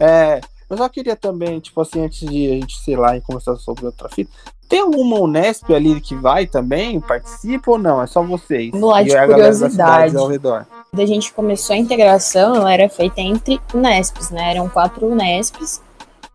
É, 0.00 0.40
eu 0.68 0.76
só 0.76 0.88
queria 0.88 1.16
também, 1.16 1.60
tipo 1.60 1.80
assim, 1.80 2.04
antes 2.04 2.28
de 2.28 2.46
a 2.50 2.54
gente, 2.54 2.76
sei 2.78 2.96
lá, 2.96 3.16
e 3.16 3.20
conversar 3.20 3.56
sobre 3.56 3.86
outra 3.86 4.08
fita. 4.08 4.30
Tem 4.68 4.80
alguma 4.80 5.16
Unesp 5.20 5.70
ali 5.72 5.98
que 5.98 6.14
vai 6.14 6.46
também? 6.46 7.00
Participa 7.00 7.70
ou 7.70 7.78
não? 7.78 8.02
É 8.02 8.06
só 8.06 8.22
vocês? 8.22 8.70
Lá, 8.74 9.02
de 9.02 9.08
E 9.10 9.16
a 9.16 9.26
galera 9.26 9.48
das 9.48 9.58
curiosidade. 9.58 9.70
cidades 10.10 10.16
ao 10.16 10.28
redor. 10.28 10.66
Quando 10.90 11.02
a 11.02 11.06
gente 11.06 11.32
começou 11.32 11.72
a 11.74 11.78
integração, 11.78 12.54
ela 12.54 12.70
era 12.72 12.88
feita 12.88 13.20
entre 13.22 13.58
Unesps, 13.72 14.30
né? 14.30 14.50
Eram 14.50 14.68
quatro 14.68 15.06
Unesps. 15.06 15.80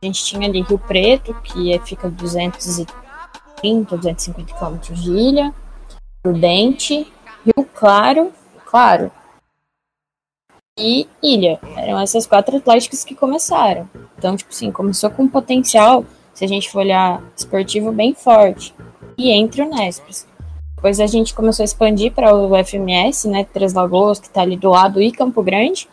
A 0.01 0.05
gente 0.05 0.23
tinha 0.25 0.47
ali 0.49 0.61
Rio 0.61 0.79
Preto, 0.79 1.33
que 1.43 1.71
é- 1.73 1.79
fica 1.79 2.09
230, 2.09 3.95
250 3.97 4.53
quilômetros 4.53 5.01
de 5.01 5.11
ilha. 5.11 5.53
Prudente, 6.23 7.11
Rio 7.45 7.65
Claro, 7.75 8.31
Claro. 8.65 9.11
E 10.79 11.07
Ilha. 11.21 11.59
Eram 11.77 11.99
essas 11.99 12.25
quatro 12.25 12.57
atléticas 12.57 13.03
que 13.03 13.13
começaram. 13.13 13.87
Então, 14.17 14.35
tipo 14.35 14.51
assim, 14.51 14.71
começou 14.71 15.09
com 15.11 15.23
um 15.23 15.27
potencial, 15.27 16.03
se 16.33 16.43
a 16.43 16.47
gente 16.47 16.69
for 16.69 16.79
olhar, 16.79 17.21
esportivo 17.35 17.91
bem 17.91 18.13
forte. 18.15 18.73
E 19.17 19.29
entre 19.29 19.61
Unesps. 19.61 20.27
Depois 20.75 20.99
a 20.99 21.05
gente 21.05 21.33
começou 21.33 21.63
a 21.63 21.65
expandir 21.65 22.11
para 22.11 22.35
o 22.35 22.51
FMS, 22.65 23.27
né? 23.27 23.45
Três 23.45 23.73
Lagoas, 23.73 24.19
que 24.19 24.29
tá 24.29 24.41
ali 24.41 24.57
do 24.57 24.71
lado, 24.71 25.01
e 25.01 25.11
Campo 25.11 25.43
Grande. 25.43 25.87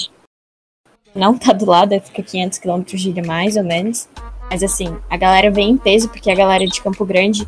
Não 1.15 1.37
tá 1.37 1.53
do 1.53 1.67
lado, 1.67 2.01
fica 2.01 2.23
500 2.23 2.59
quilômetros 2.59 3.01
de 3.01 3.23
mais 3.23 3.57
ou 3.57 3.65
menos. 3.65 4.09
Mas 4.51 4.63
assim, 4.63 4.97
a 5.09 5.17
galera 5.17 5.51
vem 5.51 5.71
em 5.71 5.77
peso, 5.77 6.09
porque 6.09 6.31
a 6.31 6.35
galera 6.35 6.67
de 6.67 6.81
Campo 6.81 7.05
Grande 7.05 7.47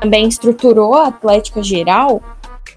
também 0.00 0.28
estruturou 0.28 0.94
a 0.94 1.08
Atlética 1.08 1.62
geral 1.62 2.22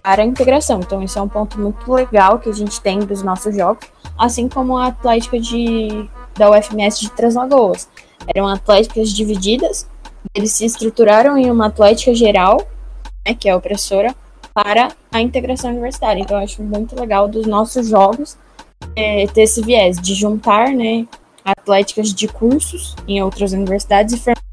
para 0.02 0.24
a 0.24 0.26
integração. 0.26 0.80
Então, 0.80 1.04
isso 1.04 1.20
é 1.20 1.22
um 1.22 1.28
ponto 1.28 1.60
muito 1.60 1.92
legal 1.92 2.40
que 2.40 2.50
a 2.50 2.54
gente 2.54 2.80
tem 2.80 3.00
dos 3.00 3.22
nossos 3.22 3.56
jogos, 3.56 3.86
assim 4.18 4.48
como 4.48 4.78
a 4.78 4.88
Atlética 4.88 5.40
de, 5.40 6.10
da 6.36 6.50
UFMS 6.52 7.00
de 7.00 7.12
Três 7.12 7.36
Lagoas. 7.36 7.90
Eram 8.34 8.48
atléticas 8.48 9.10
divididas, 9.10 9.88
eles 10.34 10.52
se 10.52 10.66
estruturaram 10.66 11.38
em 11.38 11.50
uma 11.52 11.68
Atlética 11.68 12.14
geral, 12.14 12.58
né, 13.26 13.34
que 13.34 13.48
é 13.48 13.56
opressora, 13.56 14.16
para 14.54 14.90
a 15.12 15.22
integração 15.22 15.70
universitária. 15.70 16.22
Então, 16.22 16.38
eu 16.38 16.44
acho 16.44 16.64
muito 16.64 17.00
legal 17.00 17.28
dos 17.28 17.46
nossos 17.46 17.90
jogos 17.90 18.38
é, 18.96 19.28
ter 19.28 19.44
esse 19.44 19.62
viés 19.62 20.00
de 20.00 20.16
juntar 20.16 20.70
né, 20.70 21.06
atléticas 21.46 22.14
de 22.14 22.28
cursos 22.28 22.96
em 23.08 23.22
outras 23.22 23.54
universidades 23.54 24.16
e 24.16 24.18
formar 24.18 24.47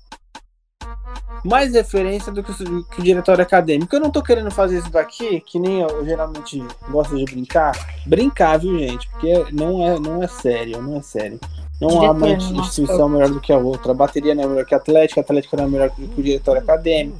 mais 1.44 1.74
referência 1.74 2.30
do 2.30 2.44
que 2.44 2.52
o, 2.52 2.84
que 2.84 3.00
o 3.00 3.02
diretório 3.02 3.42
acadêmico. 3.42 3.92
Eu 3.92 3.98
não 3.98 4.08
tô 4.08 4.22
querendo 4.22 4.52
fazer 4.52 4.78
isso 4.78 4.88
daqui, 4.88 5.40
que 5.40 5.58
nem 5.58 5.80
eu 5.80 6.04
geralmente 6.04 6.64
gosto 6.88 7.16
de 7.16 7.24
brincar. 7.24 7.72
Brincar, 8.06 8.56
viu, 8.60 8.78
gente? 8.78 9.10
Porque 9.10 9.46
não 9.50 9.84
é, 9.84 9.98
não 9.98 10.22
é 10.22 10.28
sério, 10.28 10.80
não 10.80 10.98
é 10.98 11.02
sério. 11.02 11.40
Não 11.80 12.06
há 12.06 12.12
uma 12.12 12.28
instituição 12.28 13.08
melhor 13.08 13.30
do 13.30 13.40
que 13.40 13.52
a 13.52 13.58
outra. 13.58 13.90
A 13.90 13.94
bateria 13.94 14.32
não 14.32 14.44
é 14.44 14.46
melhor 14.46 14.64
que 14.64 14.74
a 14.74 14.78
Atlética, 14.78 15.20
a 15.20 15.24
Atlética 15.24 15.56
não 15.56 15.64
é 15.64 15.68
melhor 15.68 15.90
que 15.90 16.04
o 16.04 16.22
diretório 16.22 16.62
acadêmico. 16.62 17.18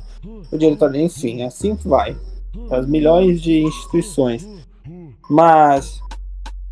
O 0.52 0.56
diretório, 0.56 1.00
enfim, 1.00 1.42
assim 1.42 1.74
vai. 1.74 2.16
As 2.70 2.86
milhões 2.86 3.42
de 3.42 3.62
instituições. 3.62 4.46
Mas 5.28 6.00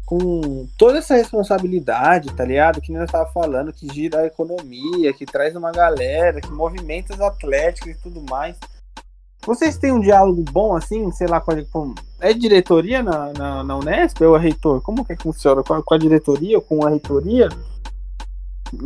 com 0.09 0.66
toda 0.79 1.01
essa 1.01 1.16
responsabilidade, 1.16 2.33
tá 2.33 2.42
ligado? 2.42 2.81
Que 2.81 2.90
nós 2.90 3.11
tava 3.11 3.31
falando, 3.31 3.75
que 3.75 3.87
gira 3.92 4.21
a 4.21 4.27
economia, 4.27 5.12
que 5.12 5.27
traz 5.27 5.55
uma 5.55 5.71
galera, 5.71 6.40
que 6.40 6.51
movimenta 6.51 7.12
as 7.12 7.21
atléticas 7.21 7.94
e 7.94 8.03
tudo 8.03 8.23
mais. 8.23 8.57
Vocês 9.44 9.77
têm 9.77 9.92
um 9.92 10.01
diálogo 10.01 10.42
bom, 10.51 10.75
assim, 10.75 11.12
sei 11.12 11.27
lá, 11.27 11.42
com 11.42 11.94
é 12.21 12.33
diretoria 12.33 13.03
na, 13.03 13.35
na, 13.35 13.62
na, 13.62 13.77
Unesp 13.77 14.23
ou 14.23 14.35
é 14.35 14.40
reitor? 14.40 14.81
Como 14.81 15.05
que 15.05 15.14
funciona? 15.14 15.62
Com 15.62 15.75
a, 15.75 15.83
com 15.83 15.92
a 15.92 15.99
diretoria 15.99 16.57
ou 16.57 16.62
com 16.62 16.87
a 16.87 16.88
reitoria? 16.88 17.51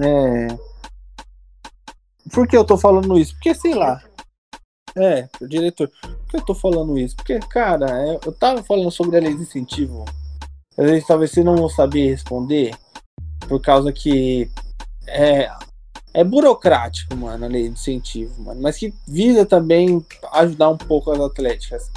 É... 0.00 0.48
Por 2.32 2.48
que 2.48 2.56
eu 2.56 2.64
tô 2.64 2.76
falando 2.76 3.16
isso? 3.16 3.32
Porque, 3.35 3.54
sei 3.54 3.74
lá, 3.74 4.02
é, 4.96 5.28
diretor, 5.40 5.88
por 5.88 6.26
que 6.30 6.37
eu 6.38 6.44
tô 6.44 6.54
falando 6.56 6.98
isso? 6.98 7.14
Porque, 7.14 7.38
cara, 7.38 7.87
é, 8.08 8.18
eu 8.26 8.32
tava 8.32 8.61
falando 8.64 8.90
sobre 8.90 9.16
a 9.16 9.20
lei 9.20 9.37
de 9.37 9.42
incentivo 9.42 10.04
às 10.76 10.90
vezes 10.90 11.06
talvez 11.06 11.30
você 11.30 11.42
não 11.42 11.68
saber 11.68 12.11
responder 12.11 12.74
por 13.48 13.61
causa 13.61 13.92
que 13.92 14.50
é, 15.06 15.50
é 16.14 16.24
burocrático, 16.24 17.16
mano, 17.16 17.44
a 17.44 17.48
lei 17.48 17.64
de 17.64 17.70
incentivo, 17.70 18.42
mano, 18.42 18.61
mas 18.61 18.76
que 18.76 18.92
visa 19.06 19.44
também 19.44 20.04
ajudar 20.32 20.70
um 20.70 20.76
pouco 20.76 21.11
as 21.11 21.20
atléticas. 21.20 21.90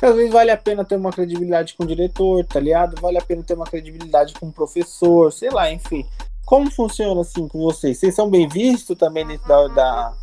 Às 0.00 0.14
vezes 0.14 0.32
vale 0.32 0.50
a 0.50 0.56
pena 0.56 0.84
ter 0.84 0.96
uma 0.96 1.12
credibilidade 1.12 1.74
com 1.74 1.84
o 1.84 1.86
diretor, 1.86 2.44
tá 2.44 2.60
ligado? 2.60 3.00
Vale 3.00 3.16
a 3.16 3.22
pena 3.22 3.42
ter 3.42 3.54
uma 3.54 3.64
credibilidade 3.64 4.34
com 4.34 4.48
o 4.48 4.52
professor, 4.52 5.32
sei 5.32 5.50
lá, 5.50 5.72
enfim. 5.72 6.04
Como 6.44 6.70
funciona 6.70 7.20
assim 7.22 7.48
com 7.48 7.58
vocês? 7.60 7.98
Vocês 7.98 8.14
são 8.14 8.28
bem 8.28 8.46
vistos 8.46 8.98
também 8.98 9.26
dentro 9.26 9.46
da, 9.48 9.68
da, 9.68 10.14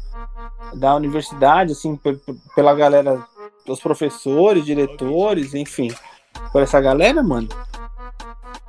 da 0.75 0.95
universidade, 0.95 1.71
assim, 1.71 1.99
pela 2.55 2.75
galera, 2.75 3.25
os 3.67 3.79
professores, 3.79 4.65
diretores, 4.65 5.55
enfim, 5.55 5.89
por 6.51 6.61
essa 6.61 6.79
galera, 6.81 7.21
mano? 7.23 7.47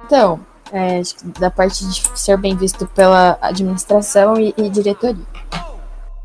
Então, 0.05 0.41
é, 0.73 1.03
da 1.39 1.51
parte 1.51 1.87
de 1.87 2.03
ser 2.19 2.37
bem 2.39 2.57
visto 2.57 2.87
pela 2.89 3.39
administração 3.41 4.41
e, 4.41 4.55
e, 4.57 4.69
diretoria. 4.71 5.27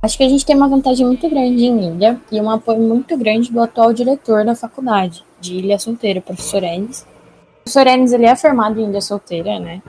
Acho 0.01 0.17
que 0.17 0.23
a 0.23 0.29
gente 0.29 0.45
tem 0.45 0.55
uma 0.55 0.69
vantagem 0.69 1.05
muito 1.05 1.27
grande 1.29 1.65
em 1.65 1.95
Ilha 1.95 2.21
e 2.31 2.39
um 2.39 2.49
apoio 2.49 2.79
muito 2.79 3.17
grande 3.17 3.51
do 3.51 3.61
atual 3.61 3.91
diretor 3.91 4.45
da 4.45 4.55
faculdade, 4.55 5.25
de 5.39 5.55
Ilha 5.55 5.77
Solteira, 5.79 6.19
o 6.19 6.23
professor 6.23 6.63
Enes. 6.63 7.01
O 7.01 7.63
professor 7.63 7.87
Enes, 7.87 8.11
ele 8.13 8.25
é 8.25 8.35
formado 8.35 8.79
em 8.79 8.89
Ilha 8.89 9.01
Solteira, 9.01 9.59
né? 9.59 9.81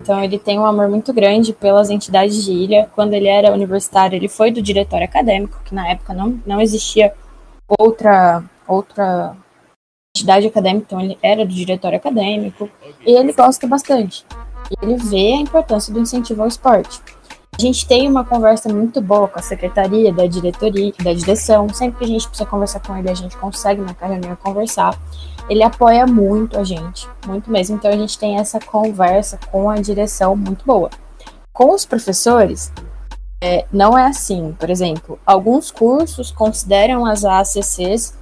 Então 0.00 0.22
ele 0.22 0.38
tem 0.38 0.58
um 0.58 0.66
amor 0.66 0.88
muito 0.88 1.12
grande 1.12 1.52
pelas 1.52 1.90
entidades 1.90 2.44
de 2.44 2.52
Ilha. 2.52 2.88
Quando 2.94 3.14
ele 3.14 3.28
era 3.28 3.52
universitário, 3.52 4.16
ele 4.16 4.28
foi 4.28 4.50
do 4.50 4.62
diretório 4.62 5.04
acadêmico, 5.04 5.60
que 5.64 5.74
na 5.74 5.88
época 5.88 6.14
não, 6.14 6.40
não 6.46 6.60
existia 6.60 7.12
outra 7.78 8.42
outra 8.66 9.36
entidade 10.14 10.46
acadêmica, 10.46 10.84
então 10.86 11.00
ele 11.00 11.18
era 11.22 11.44
do 11.44 11.54
diretório 11.54 11.96
acadêmico, 11.96 12.68
e 13.06 13.12
ele 13.12 13.32
gosta 13.32 13.66
bastante. 13.66 14.24
Ele 14.82 14.96
vê 14.96 15.32
a 15.32 15.40
importância 15.40 15.92
do 15.92 16.00
incentivo 16.00 16.42
ao 16.42 16.48
esporte. 16.48 17.00
A 17.58 17.60
gente 17.60 17.86
tem 17.86 18.08
uma 18.08 18.24
conversa 18.24 18.72
muito 18.72 19.00
boa 19.00 19.28
com 19.28 19.38
a 19.38 19.42
secretaria, 19.42 20.12
da 20.12 20.26
diretoria, 20.26 20.92
da 21.02 21.12
direção. 21.12 21.68
Sempre 21.68 21.98
que 21.98 22.04
a 22.04 22.08
gente 22.08 22.26
precisa 22.26 22.48
conversar 22.48 22.80
com 22.80 22.96
ele, 22.96 23.10
a 23.10 23.14
gente 23.14 23.36
consegue 23.36 23.80
na 23.82 23.94
reunião 24.00 24.36
conversar. 24.36 24.98
Ele 25.48 25.62
apoia 25.62 26.06
muito 26.06 26.58
a 26.58 26.64
gente, 26.64 27.06
muito 27.26 27.50
mesmo. 27.50 27.76
Então 27.76 27.90
a 27.90 27.96
gente 27.96 28.18
tem 28.18 28.38
essa 28.38 28.58
conversa 28.58 29.38
com 29.50 29.68
a 29.68 29.76
direção 29.76 30.34
muito 30.34 30.64
boa. 30.64 30.88
Com 31.52 31.74
os 31.74 31.84
professores, 31.84 32.72
é, 33.42 33.66
não 33.70 33.98
é 33.98 34.06
assim. 34.06 34.56
Por 34.58 34.70
exemplo, 34.70 35.18
alguns 35.26 35.70
cursos 35.70 36.30
consideram 36.30 37.04
as 37.04 37.22
ACCs 37.22 38.14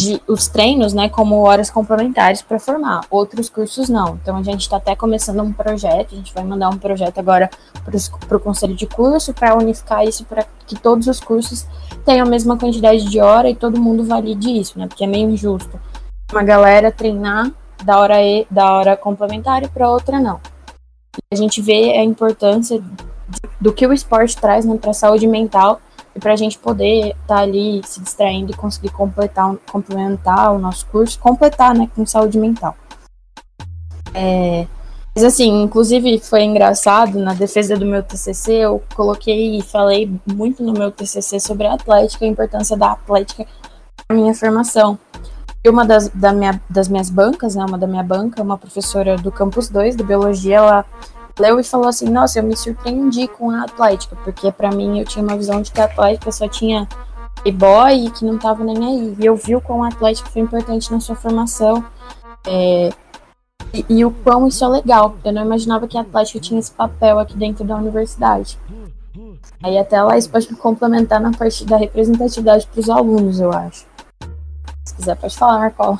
de, 0.00 0.22
os 0.26 0.48
treinos, 0.48 0.94
né, 0.94 1.08
como 1.08 1.36
horas 1.42 1.70
complementares 1.70 2.40
para 2.42 2.58
formar. 2.58 3.02
Outros 3.10 3.48
cursos 3.48 3.88
não. 3.88 4.18
Então 4.22 4.36
a 4.36 4.42
gente 4.42 4.62
está 4.62 4.76
até 4.76 4.96
começando 4.96 5.42
um 5.42 5.52
projeto, 5.52 6.14
a 6.14 6.16
gente 6.16 6.32
vai 6.32 6.44
mandar 6.44 6.70
um 6.70 6.78
projeto 6.78 7.18
agora 7.18 7.50
para 8.26 8.36
o 8.36 8.40
conselho 8.40 8.74
de 8.74 8.86
curso 8.86 9.34
para 9.34 9.54
unificar 9.54 10.04
isso 10.04 10.24
para 10.24 10.44
que 10.66 10.76
todos 10.76 11.06
os 11.06 11.20
cursos 11.20 11.66
tenham 12.04 12.26
a 12.26 12.30
mesma 12.30 12.56
quantidade 12.56 13.04
de 13.04 13.20
hora 13.20 13.50
e 13.50 13.54
todo 13.54 13.80
mundo 13.80 14.04
valide 14.04 14.58
isso, 14.58 14.78
né? 14.78 14.86
Porque 14.86 15.04
é 15.04 15.06
meio 15.06 15.28
injusto 15.28 15.78
uma 16.32 16.42
galera 16.44 16.92
treinar 16.92 17.50
da 17.84 17.98
hora 17.98 18.22
e 18.22 18.46
da 18.50 18.72
hora 18.72 18.96
complementar 18.96 19.62
e 19.64 19.68
para 19.68 19.90
outra 19.90 20.20
não. 20.20 20.40
E 21.16 21.34
a 21.34 21.36
gente 21.36 21.60
vê 21.60 21.92
a 21.98 22.04
importância 22.04 22.80
do 23.60 23.72
que 23.72 23.86
o 23.86 23.92
esporte 23.92 24.36
traz 24.36 24.64
né, 24.64 24.76
para 24.76 24.90
a 24.90 24.94
saúde 24.94 25.26
mental 25.26 25.80
e 26.14 26.20
para 26.20 26.32
a 26.32 26.36
gente 26.36 26.58
poder 26.58 27.08
estar 27.08 27.26
tá 27.26 27.38
ali 27.38 27.80
se 27.84 28.00
distraindo 28.00 28.52
e 28.52 28.56
conseguir 28.56 28.90
completar, 28.90 29.54
complementar 29.70 30.52
o 30.52 30.58
nosso 30.58 30.86
curso, 30.86 31.18
completar, 31.18 31.74
né, 31.74 31.88
com 31.94 32.04
saúde 32.04 32.38
mental. 32.38 32.76
É, 34.12 34.66
mas 35.14 35.24
assim, 35.24 35.62
inclusive 35.62 36.18
foi 36.20 36.42
engraçado, 36.42 37.18
na 37.18 37.34
defesa 37.34 37.76
do 37.76 37.86
meu 37.86 38.02
TCC, 38.02 38.52
eu 38.52 38.82
coloquei 38.94 39.58
e 39.58 39.62
falei 39.62 40.10
muito 40.26 40.62
no 40.62 40.72
meu 40.72 40.90
TCC 40.90 41.40
sobre 41.40 41.66
a 41.66 41.74
atlética, 41.74 42.24
a 42.24 42.28
importância 42.28 42.76
da 42.76 42.92
atlética 42.92 43.46
na 44.08 44.16
minha 44.16 44.34
formação. 44.34 44.98
E 45.62 45.68
uma 45.68 45.84
das, 45.84 46.08
da 46.08 46.32
minha, 46.32 46.60
das 46.70 46.88
minhas 46.88 47.10
bancas, 47.10 47.54
né, 47.54 47.64
uma 47.64 47.76
da 47.76 47.86
minha 47.86 48.02
banca, 48.02 48.42
uma 48.42 48.56
professora 48.56 49.16
do 49.16 49.30
Campus 49.30 49.68
2 49.68 49.94
de 49.94 50.02
Biologia, 50.02 50.56
ela 50.56 50.84
leu 51.40 51.58
e 51.58 51.64
falou 51.64 51.88
assim: 51.88 52.08
Nossa, 52.08 52.38
eu 52.38 52.42
me 52.42 52.56
surpreendi 52.56 53.26
com 53.28 53.50
a 53.50 53.62
Atlética, 53.62 54.16
porque 54.24 54.52
para 54.52 54.70
mim 54.70 54.98
eu 54.98 55.04
tinha 55.04 55.24
uma 55.24 55.36
visão 55.36 55.60
de 55.62 55.72
que 55.72 55.80
a 55.80 55.84
Atlética 55.84 56.30
só 56.30 56.48
tinha 56.48 56.86
e-boy 57.44 58.06
e 58.06 58.10
que 58.10 58.24
não 58.24 58.38
tava 58.38 58.62
nem 58.62 58.76
aí. 58.76 59.16
E 59.18 59.26
eu 59.26 59.36
vi 59.36 59.56
o 59.56 59.60
quão 59.60 59.82
a 59.82 59.88
Atlética 59.88 60.28
foi 60.30 60.42
importante 60.42 60.92
na 60.92 61.00
sua 61.00 61.16
formação 61.16 61.84
é, 62.46 62.90
e, 63.72 63.84
e, 63.88 64.04
o 64.04 64.10
quão 64.10 64.46
isso 64.46 64.64
é 64.64 64.68
legal. 64.68 65.16
Eu 65.24 65.32
não 65.32 65.44
imaginava 65.44 65.88
que 65.88 65.96
a 65.96 66.02
Atlética 66.02 66.40
tinha 66.40 66.60
esse 66.60 66.70
papel 66.70 67.18
aqui 67.18 67.36
dentro 67.36 67.64
da 67.64 67.76
universidade. 67.76 68.58
Aí 69.62 69.78
até 69.78 70.02
lá 70.02 70.16
isso 70.16 70.30
pode 70.30 70.46
complementar 70.56 71.20
na 71.20 71.32
parte 71.32 71.64
da 71.64 71.76
representatividade 71.76 72.66
para 72.66 72.80
os 72.80 72.88
alunos, 72.88 73.40
eu 73.40 73.52
acho. 73.52 73.86
Se 74.84 74.94
quiser, 74.94 75.16
pode 75.16 75.36
falar, 75.36 75.58
Marcola. 75.58 75.98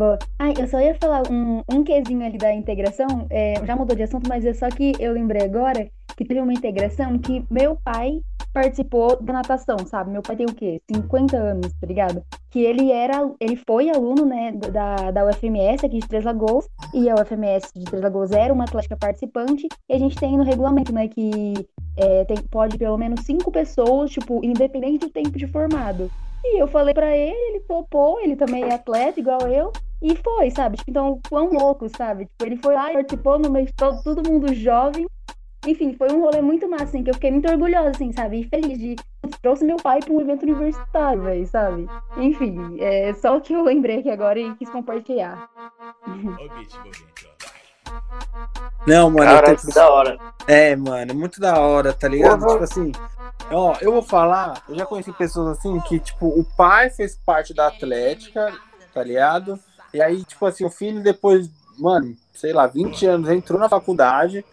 Boa. 0.00 0.18
Ah, 0.38 0.48
eu 0.58 0.66
só 0.66 0.80
ia 0.80 0.94
falar 0.94 1.30
um, 1.30 1.62
um 1.70 1.84
quesinho 1.84 2.24
ali 2.24 2.38
da 2.38 2.54
integração, 2.54 3.26
é, 3.28 3.62
já 3.66 3.76
mudou 3.76 3.94
de 3.94 4.02
assunto, 4.02 4.26
mas 4.30 4.46
é 4.46 4.54
só 4.54 4.70
que 4.70 4.94
eu 4.98 5.12
lembrei 5.12 5.42
agora 5.42 5.90
que 6.16 6.24
teve 6.24 6.40
uma 6.40 6.54
integração 6.54 7.18
que 7.18 7.44
meu 7.50 7.76
pai 7.76 8.18
participou 8.50 9.20
da 9.20 9.34
natação, 9.34 9.76
sabe? 9.84 10.10
Meu 10.10 10.22
pai 10.22 10.36
tem 10.36 10.46
o 10.46 10.54
quê? 10.54 10.80
50 10.90 11.36
anos, 11.36 11.70
tá 11.78 11.86
ligado? 11.86 12.24
Que 12.50 12.60
ele 12.60 12.90
era, 12.90 13.30
ele 13.38 13.56
foi 13.56 13.90
aluno, 13.90 14.24
né, 14.24 14.52
da, 14.52 15.10
da 15.10 15.26
UFMS 15.26 15.84
aqui 15.84 15.98
de 15.98 16.08
Três 16.08 16.24
Lagoas, 16.24 16.66
e 16.94 17.10
a 17.10 17.16
UFMS 17.16 17.70
de 17.76 17.84
Três 17.84 18.02
Lagoas 18.02 18.32
era 18.32 18.54
uma 18.54 18.64
atlética 18.64 18.96
participante, 18.96 19.68
e 19.86 19.92
a 19.92 19.98
gente 19.98 20.16
tem 20.16 20.34
no 20.34 20.44
regulamento, 20.44 20.94
né, 20.94 21.08
que 21.08 21.52
é, 21.98 22.24
tem, 22.24 22.38
pode 22.50 22.78
pelo 22.78 22.96
menos 22.96 23.20
cinco 23.26 23.52
pessoas, 23.52 24.10
tipo, 24.10 24.42
independente 24.42 25.00
do 25.00 25.10
tempo 25.10 25.36
de 25.36 25.46
formado. 25.46 26.10
E 26.44 26.60
eu 26.60 26.66
falei 26.66 26.94
para 26.94 27.16
ele, 27.16 27.50
ele 27.50 27.60
topou, 27.60 28.20
ele 28.20 28.34
também 28.34 28.64
é 28.64 28.74
atleta 28.74 29.20
igual 29.20 29.40
eu, 29.42 29.72
e 30.02 30.16
foi, 30.16 30.50
sabe? 30.50 30.78
Tipo, 30.78 30.90
então, 30.90 31.20
quão 31.28 31.50
louco, 31.50 31.88
sabe? 31.88 32.24
Tipo, 32.24 32.46
ele 32.46 32.56
foi 32.56 32.74
lá 32.74 32.90
e 32.90 32.94
participou 32.94 33.38
no 33.38 33.50
meio 33.50 33.66
de 33.66 33.74
todo, 33.74 34.02
todo 34.02 34.28
mundo 34.28 34.52
jovem. 34.54 35.06
Enfim, 35.66 35.92
foi 35.92 36.10
um 36.10 36.22
rolê 36.22 36.40
muito 36.40 36.66
massa, 36.66 36.84
assim, 36.84 37.04
que 37.04 37.10
eu 37.10 37.14
fiquei 37.14 37.30
muito 37.30 37.50
orgulhosa, 37.50 37.90
assim, 37.90 38.10
sabe? 38.12 38.40
E 38.40 38.44
feliz 38.44 38.78
de. 38.78 38.96
Trouxe 39.42 39.64
meu 39.64 39.76
pai 39.76 40.00
pra 40.00 40.12
um 40.12 40.20
evento 40.20 40.42
universitário, 40.42 41.22
velho, 41.22 41.46
sabe? 41.46 41.86
Enfim, 42.16 42.78
é 42.80 43.12
só 43.12 43.36
o 43.36 43.40
que 43.40 43.52
eu 43.52 43.62
lembrei 43.62 43.98
aqui 43.98 44.10
agora 44.10 44.40
e 44.40 44.54
quis 44.56 44.70
compartilhar. 44.70 45.48
Não, 48.86 49.10
mano. 49.10 49.30
Cara, 49.30 49.56
que 49.56 49.72
da 49.72 49.90
hora. 49.90 50.18
É, 50.46 50.74
mano, 50.74 51.14
muito 51.14 51.40
da 51.40 51.58
hora, 51.58 51.92
tá 51.92 52.08
ligado? 52.08 52.42
Uhum. 52.42 52.48
Tipo 52.48 52.64
assim, 52.64 52.92
ó, 53.50 53.76
eu 53.80 53.92
vou 53.92 54.02
falar, 54.02 54.62
eu 54.68 54.76
já 54.76 54.86
conheci 54.86 55.12
pessoas 55.12 55.58
assim 55.58 55.78
que, 55.80 55.98
tipo, 55.98 56.26
o 56.26 56.44
pai 56.56 56.90
fez 56.90 57.18
parte 57.24 57.54
da 57.54 57.68
Atlética, 57.68 58.52
tá 58.92 59.02
ligado? 59.02 59.58
E 59.92 60.00
aí, 60.00 60.24
tipo 60.24 60.46
assim, 60.46 60.64
o 60.64 60.70
filho 60.70 61.02
depois, 61.02 61.50
mano, 61.78 62.16
sei 62.32 62.52
lá, 62.52 62.66
20 62.66 63.06
anos, 63.06 63.30
entrou 63.30 63.58
na 63.58 63.68
faculdade 63.68 64.44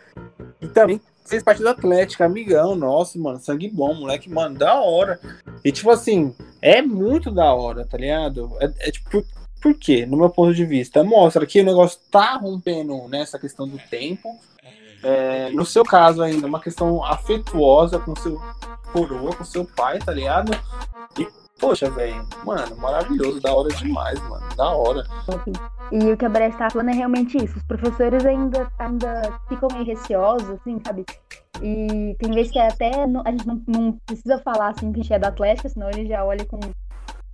e 0.61 0.67
também 0.67 0.99
fez 1.25 1.43
parte 1.43 1.61
da 1.61 1.71
Atlética, 1.71 2.25
amigão 2.25 2.75
nosso, 2.75 3.19
mano, 3.19 3.39
sangue 3.39 3.69
bom, 3.69 3.93
moleque, 3.93 4.29
mano, 4.29 4.57
da 4.57 4.75
hora. 4.75 5.19
E 5.63 5.71
tipo 5.71 5.89
assim, 5.91 6.33
é 6.61 6.81
muito 6.81 7.29
da 7.29 7.53
hora, 7.53 7.85
tá 7.85 7.97
ligado? 7.97 8.51
É, 8.59 8.87
é 8.87 8.91
tipo, 8.91 9.23
por 9.61 9.73
quê? 9.73 10.05
No 10.05 10.17
meu 10.17 10.29
ponto 10.29 10.53
de 10.53 10.65
vista, 10.65 11.03
mostra 11.03 11.45
que 11.45 11.61
o 11.61 11.65
negócio 11.65 11.99
tá 12.11 12.35
rompendo 12.35 13.07
nessa 13.07 13.39
questão 13.39 13.67
do 13.67 13.77
tempo. 13.89 14.37
É, 15.03 15.49
no 15.51 15.65
seu 15.65 15.83
caso 15.83 16.21
ainda, 16.21 16.47
uma 16.47 16.59
questão 16.59 17.03
afetuosa 17.03 17.99
com 17.99 18.15
seu 18.15 18.41
coroa, 18.91 19.35
com 19.35 19.43
seu 19.43 19.65
pai, 19.65 19.99
tá 19.99 20.11
ligado? 20.11 20.51
E, 21.19 21.27
poxa, 21.59 21.89
velho, 21.89 22.27
mano, 22.43 22.75
maravilhoso, 22.77 23.39
da 23.39 23.53
hora 23.53 23.69
demais, 23.69 24.19
mano, 24.27 24.55
da 24.55 24.69
hora. 24.69 25.03
E 25.91 26.11
o 26.11 26.17
que 26.17 26.25
a 26.25 26.29
Brest 26.29 26.57
tá 26.57 26.69
falando 26.69 26.89
é 26.89 26.93
realmente 26.93 27.37
isso. 27.37 27.57
Os 27.57 27.63
professores 27.63 28.25
ainda, 28.25 28.71
ainda 28.79 29.39
ficam 29.47 29.69
meio 29.71 29.85
receosos, 29.85 30.49
assim, 30.49 30.81
sabe? 30.85 31.05
E 31.61 32.15
tem 32.19 32.31
vezes 32.31 32.51
que 32.51 32.59
até 32.59 33.03
a 33.03 33.31
gente 33.31 33.47
não, 33.47 33.61
não, 33.67 33.91
precisa 34.05 34.39
falar 34.39 34.69
assim 34.69 34.91
que 34.91 34.99
a 34.99 35.03
gente 35.03 35.13
é 35.13 35.19
da 35.19 35.29
Atlética, 35.29 35.69
senão 35.69 35.89
ele 35.89 36.07
já 36.07 36.23
olha 36.23 36.45
com, 36.45 36.59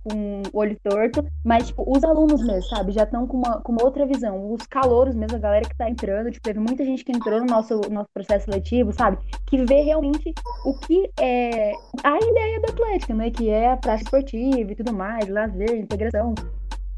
com 0.04 0.42
o 0.52 0.58
olho 0.58 0.76
torto. 0.82 1.24
Mas, 1.42 1.68
tipo, 1.68 1.84
os 1.86 2.04
alunos 2.04 2.44
mesmo, 2.44 2.68
sabe? 2.68 2.92
Já 2.92 3.04
estão 3.04 3.26
com 3.26 3.38
uma, 3.38 3.60
com 3.60 3.72
uma 3.72 3.82
outra 3.82 4.06
visão. 4.06 4.52
Os 4.52 4.66
calouros 4.66 5.14
mesmo, 5.14 5.36
a 5.36 5.40
galera 5.40 5.68
que 5.68 5.76
tá 5.76 5.88
entrando, 5.88 6.30
tipo, 6.30 6.44
teve 6.44 6.60
muita 6.60 6.84
gente 6.84 7.04
que 7.04 7.12
entrou 7.12 7.40
no 7.40 7.46
nosso, 7.46 7.80
nosso 7.90 8.08
processo 8.12 8.44
seletivo, 8.44 8.92
sabe? 8.92 9.18
Que 9.46 9.64
vê 9.64 9.80
realmente 9.80 10.32
o 10.64 10.74
que 10.78 11.10
é 11.18 11.72
a 12.02 12.16
ideia 12.16 12.60
da 12.60 12.68
Atlética, 12.68 13.14
né? 13.14 13.30
Que 13.30 13.48
é 13.48 13.72
a 13.72 13.76
prática 13.76 14.04
esportiva 14.04 14.72
e 14.72 14.76
tudo 14.76 14.92
mais, 14.92 15.28
lazer, 15.28 15.76
integração. 15.76 16.34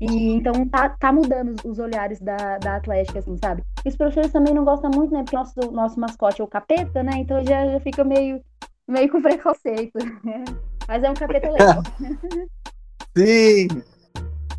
E 0.01 0.35
então 0.35 0.69
tá, 0.69 0.91
tá 0.91 1.11
mudando 1.11 1.57
os 1.65 1.79
olhares 1.79 2.21
da, 2.21 2.59
da 2.59 2.77
Atlética, 2.77 3.19
assim, 3.19 3.37
sabe? 3.39 3.63
E 3.85 3.89
os 3.89 3.97
professores 3.97 4.33
também 4.33 4.53
não 4.53 4.65
gostam 4.65 4.91
muito, 4.91 5.13
né? 5.13 5.23
Porque 5.23 5.37
nosso, 5.37 5.73
nosso 5.73 5.99
mascote 5.99 6.41
é 6.41 6.45
o 6.45 6.49
capeta, 6.49 7.03
né? 7.03 7.13
Então 7.17 7.43
já, 7.45 7.67
já 7.67 7.81
fica 7.81 8.05
meio, 8.05 8.43
meio 8.87 9.11
com 9.11 9.23
preconceito. 9.23 9.99
Mas 10.87 11.03
é 11.03 11.11
um 11.11 11.15
capeta 11.15 11.51
legal. 11.51 11.83
Sim! 13.17 13.69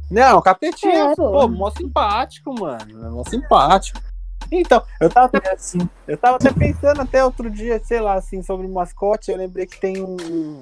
Não, 0.10 0.42
capetinha, 0.42 1.12
é, 1.12 1.16
pô, 1.16 1.32
pô 1.32 1.48
mó 1.48 1.70
simpático, 1.70 2.54
mano. 2.60 3.12
Mó 3.12 3.24
simpático. 3.30 4.00
Então, 4.52 4.82
eu 5.02 5.10
tava 5.10 5.28
até 5.28 5.54
assim, 5.54 5.90
eu 6.08 6.18
tava 6.18 6.38
até 6.38 6.52
pensando 6.54 7.02
até 7.02 7.24
outro 7.24 7.50
dia, 7.50 7.82
sei 7.84 8.00
lá, 8.00 8.14
assim, 8.14 8.42
sobre 8.42 8.66
o 8.66 8.70
mascote, 8.70 9.30
eu 9.30 9.38
lembrei 9.38 9.66
que 9.66 9.80
tem 9.80 10.02
um. 10.02 10.62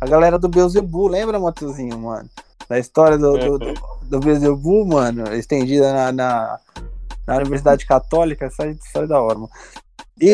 A 0.00 0.06
galera 0.06 0.38
do 0.38 0.48
Beuzebu, 0.48 1.06
lembra, 1.06 1.38
Matuzinho, 1.38 1.98
mano? 1.98 2.28
Da 2.66 2.78
história 2.78 3.18
do, 3.18 3.36
do, 3.36 3.58
do, 3.58 3.74
do 4.04 4.20
Beelzebub, 4.20 4.88
mano, 4.88 5.34
estendida 5.34 5.92
na, 5.92 6.12
na, 6.12 6.58
na 7.26 7.36
Universidade 7.36 7.84
Católica, 7.84 8.46
essa 8.46 8.66
história 8.66 9.08
da 9.08 9.20
hora, 9.20 9.34
mano. 9.34 9.50
E... 10.18 10.30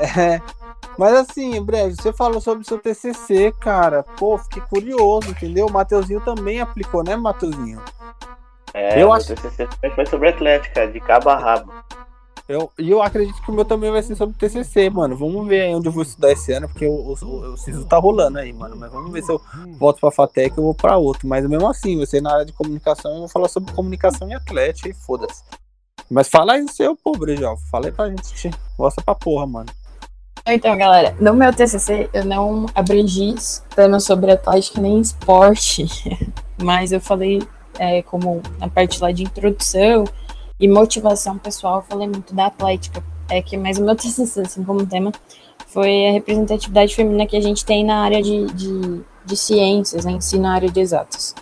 É, 0.00 0.36
é, 0.36 0.42
mas 0.98 1.14
assim, 1.14 1.60
breve, 1.62 1.94
você 1.94 2.12
falou 2.12 2.40
sobre 2.40 2.62
o 2.62 2.66
seu 2.66 2.78
TCC, 2.78 3.52
cara. 3.60 4.02
Pô, 4.02 4.38
fiquei 4.38 4.62
curioso, 4.62 5.30
entendeu? 5.30 5.66
O 5.66 5.72
Mateuzinho 5.72 6.20
também 6.20 6.60
aplicou, 6.60 7.02
né, 7.02 7.16
Mateuzinho? 7.16 7.82
É, 8.72 9.00
eu 9.02 9.12
acho... 9.12 9.34
TCC 9.34 9.68
foi 9.94 10.06
sobre 10.06 10.28
Atlética, 10.30 10.86
de 10.86 11.00
cabo 11.00 11.30
a 11.30 11.36
rabo. 11.36 11.72
Eu, 12.46 12.70
e 12.78 12.90
eu 12.90 13.00
acredito 13.00 13.40
que 13.40 13.50
o 13.50 13.54
meu 13.54 13.64
também 13.64 13.90
vai 13.90 14.02
ser 14.02 14.16
sobre 14.16 14.36
TCC, 14.36 14.90
mano. 14.90 15.16
Vamos 15.16 15.46
ver 15.48 15.62
aí 15.62 15.74
onde 15.74 15.88
eu 15.88 15.92
vou 15.92 16.02
estudar 16.02 16.30
esse 16.30 16.52
ano, 16.52 16.68
porque 16.68 16.86
o, 16.86 16.92
o, 16.92 17.52
o 17.52 17.56
CISO 17.56 17.86
tá 17.86 17.96
rolando 17.96 18.38
aí, 18.38 18.52
mano. 18.52 18.76
Mas 18.76 18.92
vamos 18.92 19.10
ver 19.10 19.22
se 19.22 19.32
eu 19.32 19.40
volto 19.78 19.98
pra 19.98 20.10
FATEC 20.10 20.58
ou 20.58 20.66
vou 20.66 20.74
pra 20.74 20.98
outro. 20.98 21.26
Mas 21.26 21.48
mesmo 21.48 21.66
assim, 21.66 21.98
você 21.98 22.20
na 22.20 22.34
área 22.34 22.44
de 22.44 22.52
comunicação, 22.52 23.12
eu 23.12 23.18
vou 23.20 23.28
falar 23.28 23.48
sobre 23.48 23.72
comunicação 23.72 24.28
e 24.28 24.34
atlética 24.34 24.90
e 24.90 24.92
foda-se. 24.92 25.42
Mas 26.10 26.28
fala 26.28 26.52
aí 26.52 26.62
o 26.62 26.68
seu, 26.68 26.94
pô, 26.94 27.12
Brejal. 27.12 27.56
Fala 27.70 27.86
aí 27.86 27.92
pra 27.92 28.10
gente. 28.10 28.50
Mostra 28.78 29.02
pra 29.02 29.14
porra, 29.14 29.46
mano. 29.46 29.70
Então, 30.46 30.76
galera, 30.76 31.16
no 31.18 31.32
meu 31.32 31.54
TCC 31.54 32.10
eu 32.12 32.22
não 32.22 32.66
abrangi 32.74 33.34
temas 33.74 34.04
sobre 34.04 34.30
atlética 34.30 34.78
nem 34.78 35.00
esporte, 35.00 35.86
mas 36.62 36.92
eu 36.92 37.00
falei 37.00 37.42
é, 37.78 38.02
como 38.02 38.42
a 38.60 38.68
parte 38.68 39.00
lá 39.00 39.10
de 39.10 39.22
introdução 39.22 40.04
e 40.60 40.68
motivação 40.68 41.38
pessoal, 41.38 41.76
eu 41.76 41.82
falei 41.82 42.06
muito 42.06 42.34
da 42.34 42.46
atlética. 42.46 43.02
É 43.30 43.40
que 43.40 43.56
mais 43.56 43.78
o 43.78 43.84
meu 43.84 43.96
TCC, 43.96 44.42
assim, 44.42 44.62
como 44.62 44.84
tema, 44.84 45.12
foi 45.66 46.08
a 46.08 46.12
representatividade 46.12 46.94
feminina 46.94 47.26
que 47.26 47.36
a 47.38 47.40
gente 47.40 47.64
tem 47.64 47.82
na 47.82 48.04
área 48.04 48.22
de, 48.22 48.44
de, 48.52 49.00
de 49.24 49.36
ciências, 49.38 50.04
né, 50.04 50.12
ensino 50.12 50.42
na 50.42 50.56
área 50.56 50.70
de 50.70 50.78
exatas. 50.78 51.34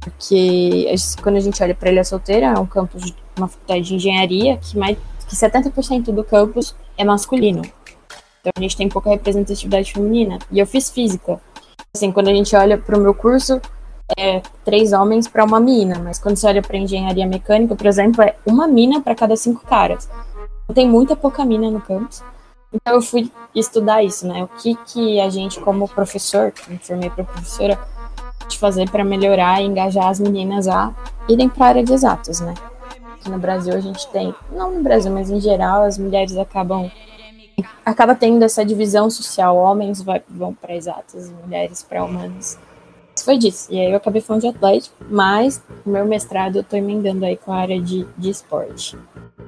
Porque 0.00 0.92
quando 1.22 1.36
a 1.36 1.40
gente 1.40 1.62
olha 1.62 1.76
para 1.76 1.92
Ilha 1.92 2.02
Solteira, 2.02 2.46
é 2.46 2.58
um 2.58 2.66
campus 2.66 3.14
uma 3.38 3.48
faculdade 3.48 3.82
de 3.82 3.94
engenharia 3.94 4.56
que 4.56 4.76
mais 4.76 4.98
que 5.28 5.34
70% 5.34 6.12
do 6.12 6.22
campus 6.22 6.74
é 6.96 7.04
masculino. 7.04 7.62
Então 8.44 8.52
a 8.54 8.60
gente 8.60 8.76
tem 8.76 8.90
pouca 8.90 9.08
representatividade 9.08 9.90
feminina. 9.90 10.38
E 10.52 10.58
eu 10.58 10.66
fiz 10.66 10.90
física. 10.90 11.40
Assim, 11.96 12.12
quando 12.12 12.28
a 12.28 12.34
gente 12.34 12.54
olha 12.54 12.76
para 12.76 12.94
o 12.94 13.00
meu 13.00 13.14
curso, 13.14 13.58
é 14.18 14.42
três 14.62 14.92
homens 14.92 15.26
para 15.26 15.42
uma 15.42 15.58
mina, 15.58 15.98
mas 15.98 16.18
quando 16.18 16.36
você 16.36 16.46
olha 16.46 16.60
para 16.60 16.76
engenharia 16.76 17.26
mecânica, 17.26 17.74
por 17.74 17.86
exemplo, 17.86 18.22
é 18.22 18.36
uma 18.44 18.68
mina 18.68 19.00
para 19.00 19.14
cada 19.14 19.34
cinco 19.34 19.64
caras. 19.64 20.10
Então, 20.64 20.74
tem 20.74 20.86
muita 20.86 21.16
pouca 21.16 21.42
mina 21.42 21.70
no 21.70 21.80
campus. 21.80 22.22
Então 22.70 22.96
eu 22.96 23.00
fui 23.00 23.30
estudar 23.54 24.02
isso, 24.02 24.26
né? 24.26 24.42
O 24.44 24.48
que 24.48 24.74
que 24.74 25.20
a 25.20 25.30
gente 25.30 25.60
como 25.60 25.88
professor, 25.88 26.52
me 26.68 26.76
formei 26.78 27.08
para 27.08 27.24
professora, 27.24 27.78
de 28.46 28.58
fazer 28.58 28.90
para 28.90 29.04
melhorar 29.04 29.62
e 29.62 29.64
engajar 29.64 30.08
as 30.08 30.20
meninas 30.20 30.68
a 30.68 30.92
irem 31.28 31.48
para 31.48 31.64
a 31.64 31.68
área 31.68 31.84
de 31.84 31.94
exatos, 31.94 32.40
né? 32.40 32.52
Aqui 33.14 33.30
no 33.30 33.38
Brasil 33.38 33.72
a 33.72 33.80
gente 33.80 34.06
tem, 34.08 34.34
não 34.52 34.72
no 34.72 34.82
Brasil, 34.82 35.10
mas 35.10 35.30
em 35.30 35.40
geral 35.40 35.84
as 35.84 35.96
mulheres 35.96 36.36
acabam 36.36 36.90
acaba 37.84 38.14
tendo 38.14 38.42
essa 38.44 38.64
divisão 38.64 39.10
social, 39.10 39.56
homens 39.56 40.04
vão 40.28 40.54
para 40.54 40.74
exatas, 40.74 41.30
mulheres 41.30 41.82
para 41.82 42.04
humanas 42.04 42.58
foi 43.24 43.38
disso. 43.38 43.72
E 43.72 43.80
aí 43.80 43.90
eu 43.90 43.96
acabei 43.96 44.20
falando 44.20 44.42
de 44.42 44.48
Atlético, 44.48 44.94
mas 45.08 45.62
o 45.84 45.90
meu 45.90 46.04
mestrado 46.04 46.56
eu 46.56 46.64
tô 46.64 46.76
emendando 46.76 47.24
aí 47.24 47.36
com 47.36 47.52
a 47.52 47.56
área 47.56 47.80
de, 47.80 48.04
de 48.18 48.30
esporte. 48.30 48.98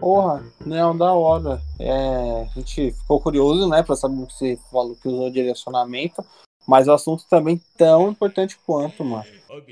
Porra, 0.00 0.42
não, 0.64 0.96
da 0.96 1.12
hora. 1.12 1.60
É, 1.78 2.42
a 2.42 2.58
gente 2.58 2.92
ficou 2.92 3.20
curioso, 3.20 3.68
né, 3.68 3.82
pra 3.82 3.94
saber 3.94 4.22
o 4.22 4.26
que 4.26 4.32
você 4.32 4.58
falou 4.70 4.96
que 4.96 5.08
usou 5.08 5.30
direcionamento, 5.30 6.24
mas 6.66 6.88
o 6.88 6.92
assunto 6.92 7.24
também 7.28 7.60
tão 7.76 8.10
importante 8.10 8.58
quanto, 8.66 9.04
mano. 9.04 9.24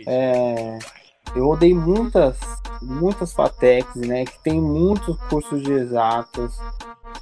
É, 0.07 0.78
eu 1.35 1.49
odeio 1.49 1.77
muitas, 1.77 2.37
muitas 2.81 3.33
FATECs, 3.33 3.97
né, 3.97 4.25
que 4.25 4.39
tem 4.43 4.61
muitos 4.61 5.16
cursos 5.29 5.62
de 5.62 5.72
exatas, 5.72 6.57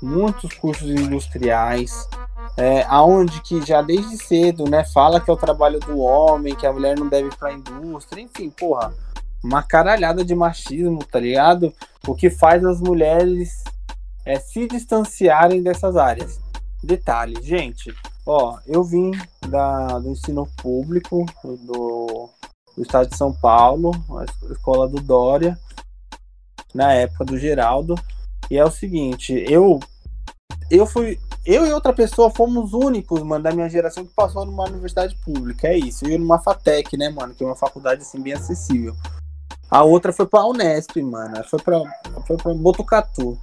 muitos 0.01 0.53
cursos 0.55 0.89
industriais, 0.89 2.09
é, 2.57 2.85
aonde 2.89 3.41
que 3.43 3.65
já 3.65 3.81
desde 3.81 4.17
cedo, 4.19 4.69
né, 4.69 4.85
fala 4.85 5.21
que 5.21 5.31
é 5.31 5.33
o 5.33 5.37
trabalho 5.37 5.81
do 5.81 5.99
homem, 5.99 6.55
que 6.55 6.67
a 6.67 6.73
mulher 6.73 6.99
não 6.99 7.09
deve 7.09 7.29
ir 7.29 7.37
pra 7.37 7.53
indústria, 7.53 8.23
enfim, 8.23 8.51
porra, 8.51 8.93
uma 9.43 9.63
caralhada 9.63 10.25
de 10.25 10.35
machismo, 10.35 11.05
tá 11.05 11.19
ligado? 11.19 11.73
O 12.07 12.15
que 12.15 12.31
faz 12.31 12.65
as 12.65 12.81
mulheres 12.81 13.65
é, 14.25 14.39
se 14.39 14.67
distanciarem 14.69 15.63
dessas 15.63 15.97
áreas. 15.97 16.41
Detalhe, 16.83 17.37
gente, 17.43 17.95
ó, 18.27 18.59
eu 18.67 18.83
vim 18.85 19.13
da, 19.49 19.99
do 19.99 20.11
ensino 20.11 20.49
público 20.61 21.25
do, 21.45 22.29
do 22.77 22.83
estado 22.83 23.09
de 23.09 23.17
São 23.17 23.33
Paulo, 23.33 23.93
a 24.19 24.53
escola 24.53 24.89
do 24.89 25.01
Dória, 25.01 25.59
na 26.75 26.93
época 26.93 27.25
do 27.25 27.39
Geraldo, 27.39 27.95
e 28.51 28.57
é 28.57 28.65
o 28.65 28.71
seguinte, 28.71 29.33
eu 29.49 29.79
eu 30.71 30.87
fui 30.87 31.19
eu 31.45 31.67
e 31.67 31.73
outra 31.73 31.93
pessoa 31.93 32.31
fomos 32.31 32.73
únicos, 32.73 33.21
mano, 33.23 33.43
da 33.43 33.51
minha 33.51 33.69
geração 33.69 34.07
que 34.07 34.15
passou 34.15 34.47
numa 34.47 34.65
universidade 34.65 35.17
pública. 35.25 35.67
É 35.67 35.77
isso. 35.77 36.07
Eu 36.07 36.19
numa 36.19 36.39
FATEC, 36.39 36.97
né, 36.97 37.11
mano? 37.11 37.35
Que 37.35 37.43
é 37.43 37.47
uma 37.47 37.57
faculdade 37.57 38.03
assim 38.03 38.21
bem 38.23 38.33
acessível. 38.33 38.95
A 39.69 39.83
outra 39.83 40.13
foi 40.13 40.27
pra 40.27 40.47
Unesp, 40.47 41.03
mano. 41.03 41.43
Foi 41.45 41.61
pra, 41.61 41.83
foi 42.27 42.37
pra 42.37 42.55
Botucatu. 42.55 43.37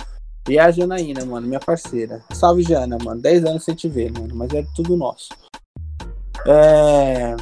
E 0.47 0.57
a 0.57 0.71
Janaína, 0.71 1.25
mano, 1.25 1.45
minha 1.45 1.59
parceira. 1.59 2.23
Salve, 2.31 2.63
Jana, 2.63 2.97
mano. 3.03 3.21
10 3.21 3.43
anos 3.43 3.65
sem 3.65 3.75
te 3.75 3.89
ver, 3.89 4.11
mano. 4.13 4.33
Mas 4.33 4.53
é 4.53 4.65
tudo 4.75 4.95
nosso. 4.95 5.29
É... 6.47 7.35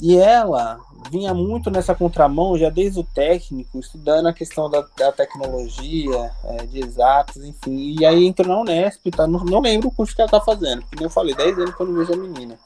E 0.00 0.16
ela 0.16 0.78
vinha 1.10 1.34
muito 1.34 1.70
nessa 1.70 1.94
contramão, 1.94 2.56
já 2.58 2.70
desde 2.70 3.00
o 3.00 3.04
técnico, 3.04 3.78
estudando 3.78 4.26
a 4.26 4.32
questão 4.32 4.70
da, 4.70 4.84
da 4.96 5.12
tecnologia, 5.12 6.30
é, 6.44 6.66
de 6.66 6.80
exatos, 6.80 7.44
enfim. 7.44 7.96
E 7.98 8.04
aí 8.04 8.26
entrou 8.26 8.48
na 8.48 8.60
Unesp, 8.60 9.10
tá? 9.10 9.26
Não, 9.26 9.44
não 9.44 9.60
lembro 9.60 9.88
o 9.88 9.92
curso 9.92 10.14
que 10.14 10.20
ela 10.20 10.30
tá 10.30 10.40
fazendo, 10.40 10.82
porque 10.86 11.04
eu 11.04 11.10
falei, 11.10 11.34
10 11.34 11.58
anos 11.58 11.74
que 11.74 11.80
eu 11.80 11.86
não 11.86 11.94
vejo 11.94 12.12
a 12.12 12.16
menina. 12.16 12.58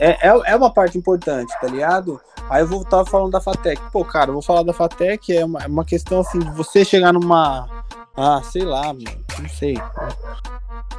É, 0.00 0.28
é, 0.28 0.52
é, 0.52 0.56
uma 0.56 0.72
parte 0.72 0.96
importante, 0.96 1.52
tá 1.60 1.66
ligado? 1.66 2.18
Aí 2.48 2.62
eu 2.62 2.66
vou 2.66 2.84
falando 3.04 3.32
da 3.32 3.40
FATEC. 3.40 3.82
Pô, 3.92 4.02
cara, 4.02 4.30
eu 4.30 4.32
vou 4.32 4.42
falar 4.42 4.62
da 4.62 4.72
FATEC, 4.72 5.36
é 5.36 5.44
uma, 5.44 5.62
é 5.62 5.66
uma 5.66 5.84
questão 5.84 6.20
assim, 6.20 6.40
você 6.56 6.84
chegar 6.86 7.12
numa. 7.12 7.68
Ah, 8.16 8.42
sei 8.42 8.62
lá, 8.62 8.94
não 8.94 9.48
sei. 9.48 9.76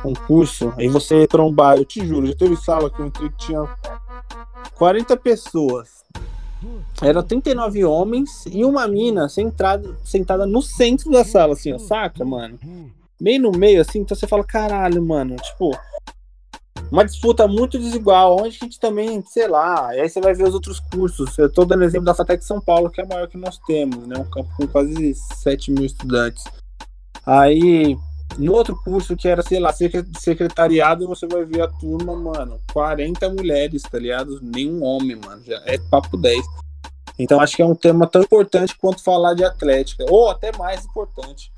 Um 0.06 0.14
curso, 0.14 0.74
aí 0.78 0.88
você 0.88 1.28
trombar, 1.28 1.78
eu 1.78 1.86
te 1.86 2.06
juro, 2.06 2.28
já 2.28 2.36
teve 2.36 2.56
sala 2.56 2.90
que 2.90 3.00
eu 3.00 3.08
entrei 3.08 3.30
que 3.30 3.38
tinha 3.38 3.68
40 4.76 5.18
pessoas. 5.18 6.02
Eram 7.02 7.24
39 7.24 7.84
homens 7.86 8.46
e 8.46 8.64
uma 8.64 8.88
mina 8.88 9.28
sentada, 9.28 9.98
sentada 10.04 10.46
no 10.46 10.62
centro 10.62 11.10
da 11.12 11.26
sala, 11.26 11.54
assim, 11.54 11.74
ó, 11.74 11.80
saca, 11.80 12.24
mano? 12.24 12.60
Bem 13.20 13.40
no 13.40 13.52
meio, 13.52 13.82
assim, 13.82 14.00
então 14.00 14.16
você 14.16 14.28
fala, 14.28 14.44
caralho, 14.44 15.04
mano, 15.04 15.36
tipo. 15.38 15.72
uma 16.92 17.04
disputa 17.04 17.48
muito 17.48 17.80
desigual, 17.80 18.38
onde 18.38 18.58
a 18.62 18.66
gente 18.66 18.80
também, 18.80 19.24
sei 19.28 19.48
lá, 19.48 19.90
aí 19.90 20.08
você 20.08 20.22
vai 20.22 20.34
ver 20.34 20.48
os 20.48 20.54
outros 20.54 20.80
cursos. 20.80 21.36
Eu 21.38 21.48
estou 21.48 21.66
dando 21.66 21.84
exemplo 21.84 22.06
da 22.06 22.14
FATEC 22.14 22.44
São 22.44 22.62
Paulo, 22.62 22.90
que 22.90 23.02
é 23.02 23.04
a 23.04 23.08
maior 23.08 23.28
que 23.28 23.38
nós 23.38 23.58
temos, 23.66 24.06
né? 24.08 24.18
Um 24.20 24.30
campo 24.30 24.50
com 24.56 24.68
quase 24.68 25.16
7 25.16 25.72
mil 25.72 25.86
estudantes. 25.86 26.44
Aí, 27.26 27.98
no 28.38 28.54
outro 28.54 28.76
curso 28.84 29.16
que 29.16 29.28
era, 29.28 29.42
sei 29.42 29.60
lá, 29.60 29.74
secretariado, 30.20 31.08
você 31.08 31.28
vai 31.28 31.44
ver 31.46 31.62
a 31.62 31.68
turma, 31.68 32.16
mano, 32.16 32.60
40 32.74 33.30
mulheres, 33.30 33.84
tá 33.84 34.00
ligado? 34.00 34.40
Nenhum 34.42 34.84
homem, 34.84 35.16
mano. 35.16 35.44
Já 35.44 35.62
é 35.66 35.78
papo 35.78 36.18
10. 36.18 36.44
Então 37.20 37.40
acho 37.40 37.56
que 37.56 37.62
é 37.62 37.66
um 37.66 37.76
tema 37.76 38.08
tão 38.08 38.22
importante 38.22 38.76
quanto 38.78 39.04
falar 39.04 39.34
de 39.34 39.44
atlética, 39.44 40.06
ou 40.10 40.30
até 40.30 40.56
mais 40.58 40.86
importante. 40.86 41.52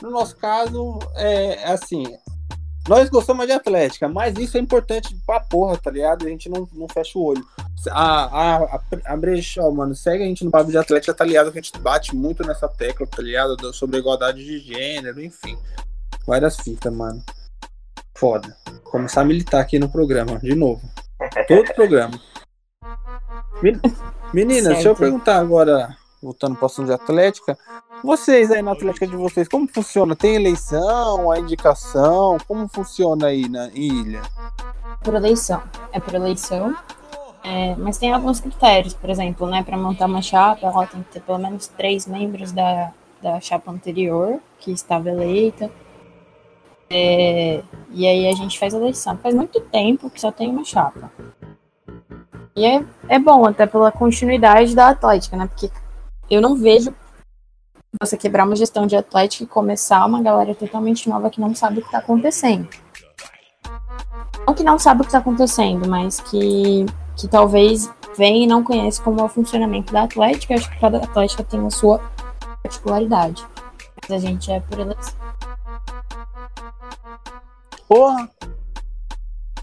No 0.00 0.10
nosso 0.10 0.36
caso, 0.36 0.98
é, 1.16 1.64
assim, 1.70 2.04
nós 2.88 3.08
gostamos 3.08 3.46
de 3.46 3.52
atlética, 3.52 4.08
mas 4.08 4.36
isso 4.38 4.56
é 4.56 4.60
importante 4.60 5.14
pra 5.26 5.40
porra, 5.40 5.76
tá 5.76 5.90
ligado? 5.90 6.26
A 6.26 6.28
gente 6.28 6.48
não, 6.48 6.68
não 6.72 6.88
fecha 6.88 7.18
o 7.18 7.24
olho. 7.24 7.44
A, 7.90 8.24
a, 8.24 8.56
a, 8.64 8.80
a 9.06 9.16
Brechó, 9.16 9.70
mano, 9.70 9.94
segue 9.94 10.24
a 10.24 10.26
gente 10.26 10.44
no 10.44 10.50
papo 10.50 10.70
de 10.70 10.78
atlética, 10.78 11.14
tá 11.14 11.24
ligado? 11.24 11.52
Que 11.52 11.58
a 11.58 11.62
gente 11.62 11.78
bate 11.78 12.14
muito 12.14 12.46
nessa 12.46 12.68
tecla, 12.68 13.06
tá 13.06 13.22
ligado? 13.22 13.72
Sobre 13.72 13.98
igualdade 13.98 14.44
de 14.44 14.58
gênero, 14.58 15.22
enfim. 15.22 15.56
Várias 16.26 16.56
fitas, 16.56 16.92
mano. 16.92 17.22
Foda. 18.14 18.56
Começar 18.84 19.22
a 19.22 19.24
militar 19.24 19.60
aqui 19.60 19.78
no 19.78 19.88
programa, 19.88 20.38
de 20.38 20.54
novo. 20.54 20.82
Todo 21.46 21.74
programa. 21.74 22.20
Meninas, 24.32 24.64
certo. 24.64 24.74
deixa 24.74 24.88
eu 24.88 24.96
perguntar 24.96 25.38
agora, 25.38 25.96
voltando 26.22 26.56
para 26.56 26.64
o 26.64 26.66
assunto 26.66 26.86
de 26.86 26.92
Atlética. 26.92 27.58
Vocês 28.02 28.50
aí 28.50 28.62
na 28.62 28.72
Atlética 28.72 29.06
de 29.06 29.16
vocês, 29.16 29.48
como 29.48 29.66
funciona? 29.68 30.14
Tem 30.14 30.34
eleição, 30.34 31.30
a 31.30 31.38
indicação? 31.38 32.38
Como 32.46 32.68
funciona 32.68 33.28
aí 33.28 33.48
na 33.48 33.68
ilha? 33.68 34.22
Por 35.02 35.14
eleição. 35.14 35.62
É 35.92 36.00
por 36.00 36.14
eleição. 36.14 36.74
É, 37.42 37.74
mas 37.76 37.96
tem 37.96 38.12
alguns 38.12 38.38
critérios, 38.40 38.92
por 38.92 39.08
exemplo, 39.08 39.46
né? 39.46 39.62
Para 39.62 39.76
montar 39.76 40.06
uma 40.06 40.20
chapa, 40.20 40.66
ela 40.66 40.86
tem 40.86 41.02
que 41.02 41.12
ter 41.12 41.20
pelo 41.20 41.38
menos 41.38 41.66
três 41.68 42.06
membros 42.06 42.52
da, 42.52 42.92
da 43.22 43.40
chapa 43.40 43.70
anterior 43.70 44.38
que 44.58 44.70
estava 44.70 45.08
eleita. 45.08 45.70
É, 46.90 47.62
e 47.90 48.06
aí 48.06 48.28
a 48.28 48.32
gente 48.34 48.58
faz 48.58 48.74
a 48.74 48.78
eleição. 48.78 49.16
Faz 49.18 49.34
muito 49.34 49.60
tempo 49.60 50.10
que 50.10 50.20
só 50.20 50.30
tem 50.30 50.50
uma 50.50 50.64
chapa. 50.64 51.10
E 52.54 52.66
é, 52.66 52.84
é 53.08 53.18
bom 53.18 53.46
até 53.46 53.64
pela 53.64 53.90
continuidade 53.90 54.74
da 54.74 54.88
Atlética, 54.88 55.36
né? 55.36 55.46
Porque 55.46 55.70
eu 56.30 56.40
não 56.40 56.54
vejo 56.54 56.94
você 58.00 58.16
quebrar 58.16 58.46
uma 58.46 58.54
gestão 58.54 58.86
de 58.86 58.94
Atlética 58.94 59.44
e 59.44 59.46
começar 59.46 60.06
uma 60.06 60.22
galera 60.22 60.54
totalmente 60.54 61.08
nova 61.08 61.28
que 61.28 61.40
não 61.40 61.54
sabe 61.54 61.78
o 61.78 61.82
que 61.82 61.88
está 61.88 61.98
acontecendo. 61.98 62.68
Não 64.46 64.54
que 64.54 64.62
não 64.62 64.78
sabe 64.78 65.00
o 65.00 65.04
que 65.04 65.08
está 65.08 65.18
acontecendo, 65.18 65.88
mas 65.88 66.20
que, 66.20 66.86
que 67.16 67.28
talvez 67.28 67.90
vem 68.16 68.44
e 68.44 68.46
não 68.46 68.62
conhece 68.62 69.02
como 69.02 69.20
é 69.20 69.24
o 69.24 69.28
funcionamento 69.28 69.92
da 69.92 70.04
Atlética. 70.04 70.54
Acho 70.54 70.70
que 70.70 70.78
cada 70.78 70.98
Atlética 70.98 71.42
tem 71.42 71.66
a 71.66 71.70
sua 71.70 72.00
particularidade. 72.62 73.44
Mas 74.08 74.24
a 74.24 74.26
gente 74.26 74.50
é 74.50 74.60
por 74.60 74.78
eleição. 74.78 75.14
Porra, 77.88 78.30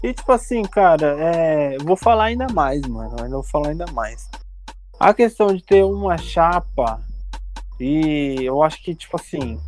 e 0.02 0.12
tipo 0.12 0.30
assim, 0.32 0.62
cara, 0.62 1.16
é... 1.18 1.78
vou 1.78 1.96
falar 1.96 2.24
ainda 2.24 2.46
mais, 2.52 2.86
mano. 2.86 3.16
Ainda 3.22 3.36
vou 3.36 3.42
falar 3.42 3.70
ainda 3.70 3.86
mais. 3.92 4.28
A 4.98 5.14
questão 5.14 5.54
de 5.54 5.62
ter 5.62 5.84
uma 5.84 6.18
chapa 6.18 7.00
e 7.80 8.36
eu 8.42 8.62
acho 8.62 8.82
que, 8.82 8.94
tipo 8.94 9.16
assim. 9.16 9.60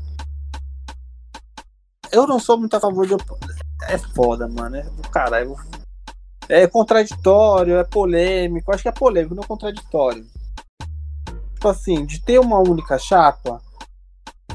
Eu 2.10 2.26
não 2.26 2.40
sou 2.40 2.58
muito 2.58 2.74
a 2.74 2.80
favor 2.80 3.06
de. 3.06 3.14
É 3.88 3.96
foda, 3.96 4.48
mano. 4.48 4.76
É 4.76 4.82
do 4.82 5.08
caralho. 5.08 5.54
É 6.48 6.66
contraditório, 6.66 7.78
é 7.78 7.84
polêmico. 7.84 8.72
Acho 8.72 8.82
que 8.82 8.88
é 8.88 8.92
polêmico, 8.92 9.34
não 9.34 9.44
contraditório. 9.44 10.26
Tipo 11.54 11.68
assim, 11.68 12.04
de 12.04 12.20
ter 12.20 12.40
uma 12.40 12.58
única 12.58 12.98
chapa 12.98 13.62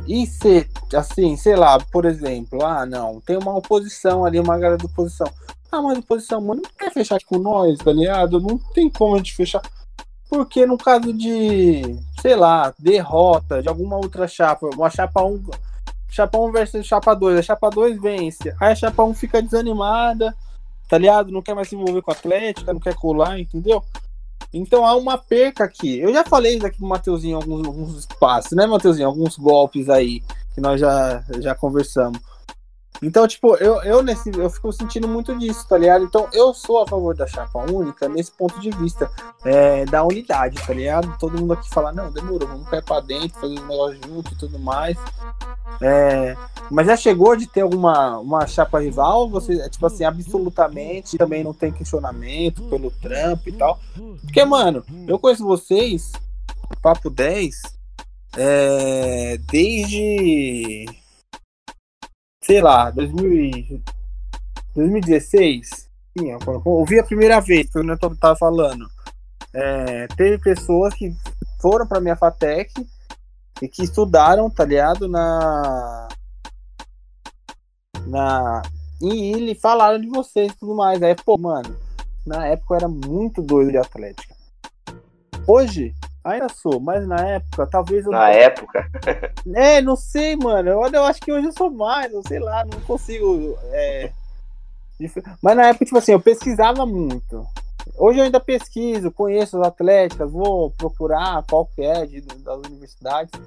e 0.05 0.27
ser, 0.27 0.69
assim, 0.93 1.37
sei 1.37 1.55
lá, 1.55 1.79
por 1.79 2.03
exemplo, 2.03 2.65
ah, 2.65 2.85
não, 2.85 3.21
tem 3.21 3.37
uma 3.37 3.55
oposição 3.55 4.25
ali, 4.25 4.39
uma 4.39 4.57
galera 4.57 4.77
da 4.77 4.85
oposição. 4.85 5.27
Ah, 5.71 5.81
mas 5.81 5.97
a 5.97 5.99
oposição, 5.99 6.41
mano, 6.41 6.61
não 6.63 6.71
quer 6.77 6.91
fechar 6.91 7.19
com 7.25 7.37
nós, 7.37 7.77
tá 7.79 7.93
ligado? 7.93 8.41
Não 8.41 8.57
tem 8.57 8.89
como 8.89 9.15
a 9.15 9.17
gente 9.17 9.35
fechar. 9.35 9.61
Porque 10.29 10.65
no 10.65 10.77
caso 10.77 11.13
de, 11.13 11.97
sei 12.21 12.35
lá, 12.35 12.73
derrota 12.79 13.61
de 13.61 13.69
alguma 13.69 13.95
outra 13.97 14.27
chapa, 14.27 14.67
uma 14.75 14.89
chapa 14.89 15.23
1, 15.23 15.43
chapa 16.09 16.37
1 16.37 16.51
versus 16.51 16.85
chapa 16.85 17.13
2, 17.13 17.37
a 17.37 17.41
chapa 17.41 17.69
2 17.69 18.01
vence, 18.01 18.53
aí 18.59 18.71
a 18.71 18.75
chapa 18.75 19.03
1 19.03 19.13
fica 19.13 19.41
desanimada, 19.41 20.35
tá 20.89 20.97
ligado? 20.97 21.31
Não 21.31 21.41
quer 21.41 21.53
mais 21.53 21.69
se 21.69 21.75
envolver 21.75 22.01
com 22.01 22.11
a 22.11 22.13
Atlética, 22.13 22.73
não 22.73 22.79
quer 22.79 22.95
colar, 22.95 23.39
entendeu? 23.39 23.83
Então 24.53 24.85
há 24.85 24.95
uma 24.95 25.17
perca 25.17 25.63
aqui. 25.63 25.99
Eu 25.99 26.13
já 26.13 26.23
falei 26.23 26.57
isso 26.57 26.65
aqui 26.65 26.79
com 26.79 26.85
o 26.85 26.89
Mateuzinho 26.89 27.35
alguns, 27.35 27.65
alguns 27.65 27.99
espaços, 27.99 28.53
né, 28.53 28.65
Mateuzinho? 28.65 29.07
Alguns 29.07 29.37
golpes 29.37 29.89
aí 29.89 30.23
que 30.53 30.61
nós 30.61 30.79
já, 30.79 31.23
já 31.39 31.53
conversamos. 31.53 32.19
Então, 33.01 33.27
tipo, 33.27 33.55
eu, 33.57 33.81
eu, 33.83 34.01
nesse, 34.01 34.31
eu 34.37 34.49
fico 34.49 34.71
sentindo 34.71 35.07
muito 35.07 35.37
disso, 35.37 35.67
tá 35.67 35.77
ligado? 35.77 36.05
Então, 36.05 36.27
eu 36.31 36.53
sou 36.53 36.81
a 36.81 36.87
favor 36.87 37.15
da 37.15 37.27
chapa 37.27 37.59
única 37.59 38.07
nesse 38.07 38.31
ponto 38.31 38.59
de 38.59 38.71
vista 38.71 39.09
é, 39.43 39.85
da 39.85 40.03
unidade, 40.03 40.57
tá 40.65 40.73
ligado? 40.73 41.17
Todo 41.19 41.39
mundo 41.39 41.53
aqui 41.53 41.69
fala, 41.69 41.91
não, 41.91 42.11
demorou, 42.11 42.47
vamos 42.47 42.69
cair 42.69 42.83
pra 42.83 43.01
dentro, 43.01 43.39
fazer 43.39 43.55
os 43.55 43.67
negócios 43.67 43.99
juntos 44.05 44.31
e 44.31 44.35
tudo 44.37 44.59
mais. 44.59 44.97
É, 45.81 46.37
mas 46.71 46.87
já 46.87 46.95
chegou 46.95 47.35
de 47.35 47.47
ter 47.47 47.61
alguma 47.61 48.17
uma 48.19 48.47
chapa 48.47 48.79
rival? 48.79 49.29
Você, 49.29 49.59
é, 49.59 49.69
tipo 49.69 49.85
assim, 49.85 50.03
absolutamente 50.03 51.17
também 51.17 51.43
não 51.43 51.53
tem 51.53 51.71
questionamento 51.71 52.63
pelo 52.63 52.91
Trump 52.91 53.47
e 53.47 53.51
tal. 53.51 53.79
Porque, 54.21 54.43
mano, 54.45 54.83
eu 55.07 55.19
conheço 55.19 55.43
vocês, 55.43 56.11
Papo 56.81 57.09
10, 57.09 57.61
é, 58.37 59.37
desde 59.51 60.85
sei 62.45 62.61
lá, 62.61 62.91
2000 62.91 63.81
2016, 64.75 65.89
sim, 66.17 66.31
eu 66.31 66.39
ouvi 66.65 66.99
a 66.99 67.03
primeira 67.03 67.39
vez, 67.39 67.71
que 67.71 67.77
eu 67.77 67.83
não 67.83 67.93
estava 67.93 68.35
falando. 68.35 68.85
É, 69.53 70.05
teve 70.17 70.37
pessoas 70.37 70.93
que 70.93 71.15
foram 71.61 71.87
para 71.87 72.01
minha 72.01 72.15
FATEC 72.17 72.73
e 73.61 73.69
que 73.69 73.83
estudaram, 73.83 74.49
tá 74.49 74.65
ligado? 74.65 75.07
Na. 75.07 76.09
Na. 78.05 78.61
E 79.01 79.55
falaram 79.61 79.99
de 79.99 80.09
vocês 80.09 80.51
e 80.51 80.57
tudo 80.57 80.75
mais. 80.75 81.01
Aí, 81.01 81.15
pô, 81.15 81.37
mano, 81.37 81.73
na 82.25 82.45
época 82.47 82.73
eu 82.73 82.77
era 82.77 82.87
muito 82.89 83.41
doido 83.41 83.71
de 83.71 83.77
Atlética. 83.77 84.35
Hoje, 85.47 85.95
Ainda 86.25 86.49
sou, 86.49 86.79
mas 86.79 87.07
na 87.07 87.17
época, 87.17 87.67
talvez 87.67 88.03
eu. 88.03 88.11
Na 88.11 88.21
não... 88.21 88.25
época? 88.25 88.89
É, 89.53 89.79
não 89.79 89.95
sei, 89.95 90.35
mano. 90.35 90.67
Eu, 90.67 90.81
eu 90.91 91.03
acho 91.03 91.21
que 91.21 91.31
hoje 91.31 91.45
eu 91.45 91.51
sou 91.51 91.69
mais, 91.69 92.11
eu 92.11 92.23
sei 92.27 92.39
lá, 92.39 92.65
não 92.65 92.81
consigo. 92.81 93.55
É... 93.65 94.11
Mas 95.41 95.55
na 95.55 95.67
época, 95.67 95.85
tipo 95.85 95.97
assim, 95.99 96.13
eu 96.13 96.19
pesquisava 96.19 96.83
muito. 96.83 97.45
Hoje 97.95 98.19
eu 98.19 98.23
ainda 98.23 98.39
pesquiso, 98.39 99.11
conheço 99.11 99.61
as 99.61 99.67
atléticas, 99.67 100.31
vou 100.31 100.71
procurar 100.71 101.43
qual 101.47 101.67
que 101.67 101.83
é 101.83 102.05
de, 102.07 102.21
das 102.21 102.57
universidades. 102.57 103.39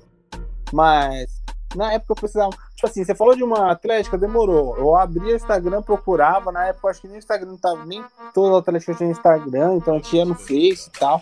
Mas 0.72 1.42
na 1.74 1.92
época 1.92 2.12
eu 2.12 2.16
precisava. 2.16 2.50
Tipo 2.76 2.86
assim, 2.86 3.04
você 3.04 3.14
falou 3.14 3.34
de 3.34 3.42
uma 3.42 3.72
atlética, 3.72 4.16
demorou. 4.16 4.76
Eu 4.76 4.94
abri 4.94 5.32
o 5.32 5.36
Instagram, 5.36 5.82
procurava. 5.82 6.52
Na 6.52 6.66
época, 6.66 6.90
acho 6.90 7.00
que 7.00 7.08
nem 7.08 7.16
o 7.16 7.18
Instagram 7.18 7.50
não 7.50 7.58
tava. 7.58 7.84
Nem 7.84 8.04
toda 8.32 8.54
a 8.54 8.58
atlética 8.60 8.94
tinha 8.94 9.10
Instagram, 9.10 9.74
então 9.74 9.96
eu 9.96 10.00
tinha 10.00 10.24
no 10.24 10.36
Face 10.36 10.88
e 10.88 10.98
tal. 10.98 11.20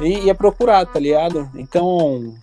E 0.00 0.26
ia 0.26 0.34
procurar, 0.34 0.86
tá 0.86 0.98
ligado? 0.98 1.50
Então. 1.54 2.34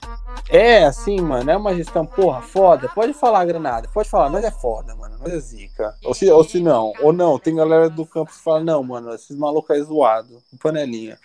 É 0.50 0.84
assim, 0.84 1.22
mano, 1.22 1.50
é 1.50 1.56
uma 1.56 1.74
gestão, 1.74 2.06
porra, 2.06 2.42
foda. 2.42 2.90
Pode 2.90 3.14
falar, 3.14 3.46
Granada, 3.46 3.88
pode 3.94 4.10
falar, 4.10 4.30
nós 4.30 4.44
é 4.44 4.52
foda, 4.52 4.94
mano, 4.96 5.18
nós 5.18 5.34
é 5.34 5.40
zica. 5.40 5.96
Ou 6.04 6.14
se, 6.14 6.30
ou 6.30 6.44
se 6.44 6.60
não, 6.60 6.92
ou 7.02 7.14
não, 7.14 7.40
tem 7.40 7.56
galera 7.56 7.90
do 7.90 8.06
campo 8.06 8.32
que 8.32 8.44
fala, 8.44 8.62
não, 8.62 8.84
mano, 8.84 9.14
esses 9.14 9.36
malucos 9.38 9.78
é 9.78 9.82
zoado, 9.82 10.42
panelinha. 10.62 11.18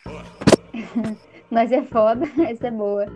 Mas 1.51 1.73
é 1.73 1.83
foda, 1.83 2.25
essa 2.49 2.69
é 2.69 2.71
boa. 2.71 3.07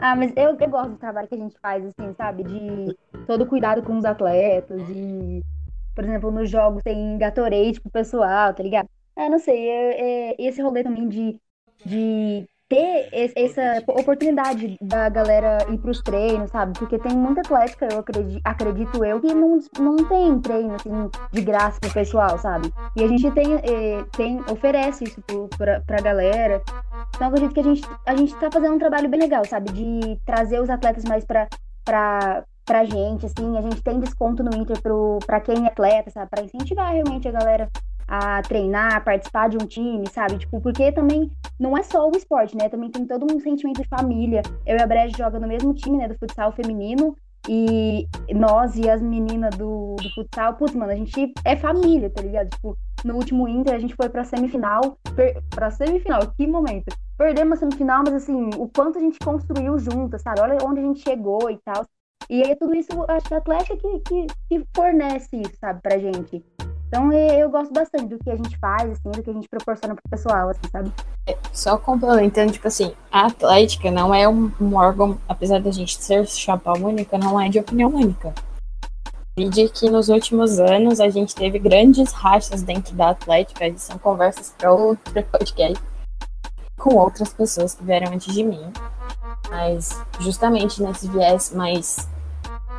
Ah, 0.00 0.16
mas 0.16 0.32
eu, 0.36 0.56
eu 0.58 0.70
gosto 0.70 0.90
do 0.90 0.96
trabalho 0.96 1.28
que 1.28 1.34
a 1.34 1.38
gente 1.38 1.56
faz, 1.60 1.84
assim, 1.84 2.14
sabe? 2.14 2.42
De 2.42 2.96
todo 3.26 3.46
cuidado 3.46 3.82
com 3.82 3.96
os 3.96 4.04
atletas, 4.04 4.86
de, 4.86 5.42
por 5.94 6.04
exemplo, 6.04 6.30
nos 6.30 6.50
jogos 6.50 6.82
tem 6.82 7.18
Gatorade 7.18 7.80
pro 7.80 7.90
pessoal, 7.90 8.54
tá 8.54 8.62
ligado? 8.62 8.88
Ah, 9.16 9.28
não 9.28 9.38
sei, 9.38 9.68
é, 9.68 10.30
é, 10.30 10.36
esse 10.38 10.60
rolê 10.60 10.82
também 10.82 11.08
de, 11.08 11.40
de 11.84 12.48
ter 12.68 13.30
essa 13.36 13.82
oportunidade 13.88 14.76
da 14.80 15.08
galera 15.08 15.58
ir 15.70 15.78
para 15.78 15.90
os 15.90 16.00
treinos, 16.00 16.50
sabe? 16.50 16.78
Porque 16.78 16.98
tem 16.98 17.16
muita 17.16 17.42
atlética, 17.42 17.86
eu 17.90 17.98
acredito, 17.98 18.40
acredito 18.44 19.04
eu, 19.04 19.20
que 19.20 19.34
não, 19.34 19.58
não 19.78 19.96
tem 19.96 20.40
treino 20.40 20.74
assim, 20.74 21.10
de 21.30 21.40
graça 21.42 21.78
pro 21.78 21.92
pessoal, 21.92 22.38
sabe? 22.38 22.72
E 22.96 23.04
a 23.04 23.08
gente 23.08 23.30
tem, 23.32 23.54
eh, 23.54 24.04
tem 24.16 24.40
oferece 24.50 25.04
isso 25.04 25.22
para 25.56 25.80
pra 25.82 26.00
galera. 26.00 26.62
Então 27.14 27.28
acredito 27.28 27.54
que 27.54 27.60
a 27.60 27.64
gente, 27.64 27.82
a 28.06 28.16
gente 28.16 28.34
tá 28.36 28.50
fazendo 28.50 28.74
um 28.74 28.78
trabalho 28.78 29.08
bem 29.08 29.20
legal, 29.20 29.44
sabe? 29.44 29.70
De 29.72 30.18
trazer 30.24 30.60
os 30.60 30.70
atletas 30.70 31.04
mais 31.04 31.24
para 31.24 31.48
para 31.84 32.44
pra 32.64 32.82
gente, 32.82 33.26
assim, 33.26 33.58
a 33.58 33.60
gente 33.60 33.82
tem 33.82 34.00
desconto 34.00 34.42
no 34.42 34.56
Inter 34.56 34.80
pro, 34.80 35.18
pra 35.26 35.38
quem 35.38 35.66
é 35.66 35.68
atleta, 35.68 36.10
sabe? 36.10 36.30
Pra 36.30 36.42
incentivar 36.42 36.92
realmente 36.92 37.28
a 37.28 37.32
galera 37.32 37.68
a 38.06 38.42
treinar, 38.42 38.96
a 38.96 39.00
participar 39.00 39.48
de 39.48 39.56
um 39.56 39.66
time, 39.66 40.06
sabe? 40.10 40.38
Tipo, 40.38 40.60
porque 40.60 40.92
também 40.92 41.30
não 41.58 41.76
é 41.76 41.82
só 41.82 42.08
o 42.08 42.16
esporte, 42.16 42.56
né? 42.56 42.68
Também 42.68 42.90
tem 42.90 43.06
todo 43.06 43.26
um 43.32 43.40
sentimento 43.40 43.82
de 43.82 43.88
família. 43.88 44.42
Eu 44.66 44.76
e 44.76 44.82
a 44.82 44.86
Brecht 44.86 45.16
joga 45.16 45.38
no 45.38 45.48
mesmo 45.48 45.74
time, 45.74 45.98
né, 45.98 46.08
do 46.08 46.18
futsal 46.18 46.52
feminino. 46.52 47.16
E 47.46 48.08
nós 48.34 48.74
e 48.76 48.88
as 48.88 49.02
meninas 49.02 49.54
do, 49.56 49.96
do 49.96 50.10
futsal, 50.14 50.54
putz, 50.54 50.74
mano, 50.74 50.92
a 50.92 50.96
gente 50.96 51.32
é 51.44 51.54
família, 51.54 52.08
tá 52.08 52.22
ligado? 52.22 52.48
Tipo, 52.48 52.76
no 53.04 53.16
último 53.16 53.46
Inter 53.46 53.74
a 53.74 53.78
gente 53.78 53.94
foi 53.94 54.08
pra 54.08 54.24
semifinal. 54.24 54.98
Per... 55.14 55.42
Pra 55.50 55.70
semifinal, 55.70 56.20
que 56.34 56.46
momento? 56.46 56.96
Perdemos 57.18 57.58
a 57.58 57.60
semifinal, 57.60 58.02
mas 58.02 58.14
assim, 58.14 58.48
o 58.56 58.66
quanto 58.68 58.98
a 58.98 59.00
gente 59.00 59.18
construiu 59.18 59.78
junto, 59.78 60.18
sabe? 60.18 60.40
Olha 60.40 60.56
onde 60.64 60.80
a 60.80 60.84
gente 60.84 61.00
chegou 61.00 61.50
e 61.50 61.58
tal. 61.58 61.84
E 62.30 62.42
aí 62.42 62.56
tudo 62.56 62.74
isso, 62.74 62.88
acho 63.08 63.28
que 63.28 63.34
a 63.34 63.38
Atlética 63.38 63.76
que, 63.76 64.00
que, 64.00 64.26
que 64.48 64.66
fornece 64.74 65.36
isso, 65.36 65.56
sabe, 65.60 65.82
pra 65.82 65.98
gente. 65.98 66.42
Então 66.88 67.12
eu 67.12 67.50
gosto 67.50 67.72
bastante 67.72 68.06
do 68.06 68.18
que 68.18 68.30
a 68.30 68.36
gente 68.36 68.56
faz, 68.58 68.90
assim, 68.90 69.10
do 69.10 69.22
que 69.22 69.30
a 69.30 69.32
gente 69.32 69.48
proporciona 69.48 69.94
pro 69.94 70.10
pessoal, 70.10 70.50
assim, 70.50 70.60
sabe? 70.70 70.92
É, 71.26 71.36
só 71.52 71.76
complementando, 71.76 72.52
tipo 72.52 72.68
assim, 72.68 72.92
a 73.10 73.26
Atlética 73.26 73.90
não 73.90 74.14
é 74.14 74.28
um, 74.28 74.52
um 74.60 74.76
órgão, 74.76 75.18
apesar 75.28 75.60
da 75.60 75.70
gente 75.70 76.00
ser 76.02 76.26
chapa 76.26 76.72
única, 76.78 77.18
não 77.18 77.40
é 77.40 77.48
de 77.48 77.58
opinião 77.58 77.90
única. 77.90 78.32
Vide 79.36 79.68
que 79.68 79.90
nos 79.90 80.08
últimos 80.08 80.60
anos 80.60 81.00
a 81.00 81.08
gente 81.08 81.34
teve 81.34 81.58
grandes 81.58 82.12
rachas 82.12 82.62
dentro 82.62 82.94
da 82.94 83.10
Atlética, 83.10 83.66
e 83.66 83.76
são 83.76 83.98
conversas 83.98 84.54
para 84.56 84.72
outro 84.72 85.12
podcast 85.24 85.82
com 86.78 86.94
outras 86.94 87.32
pessoas 87.32 87.74
que 87.74 87.82
vieram 87.82 88.12
antes 88.12 88.32
de 88.32 88.44
mim. 88.44 88.72
Mas 89.50 90.00
justamente 90.20 90.82
nesse 90.82 91.08
viés 91.08 91.52
mais, 91.52 92.08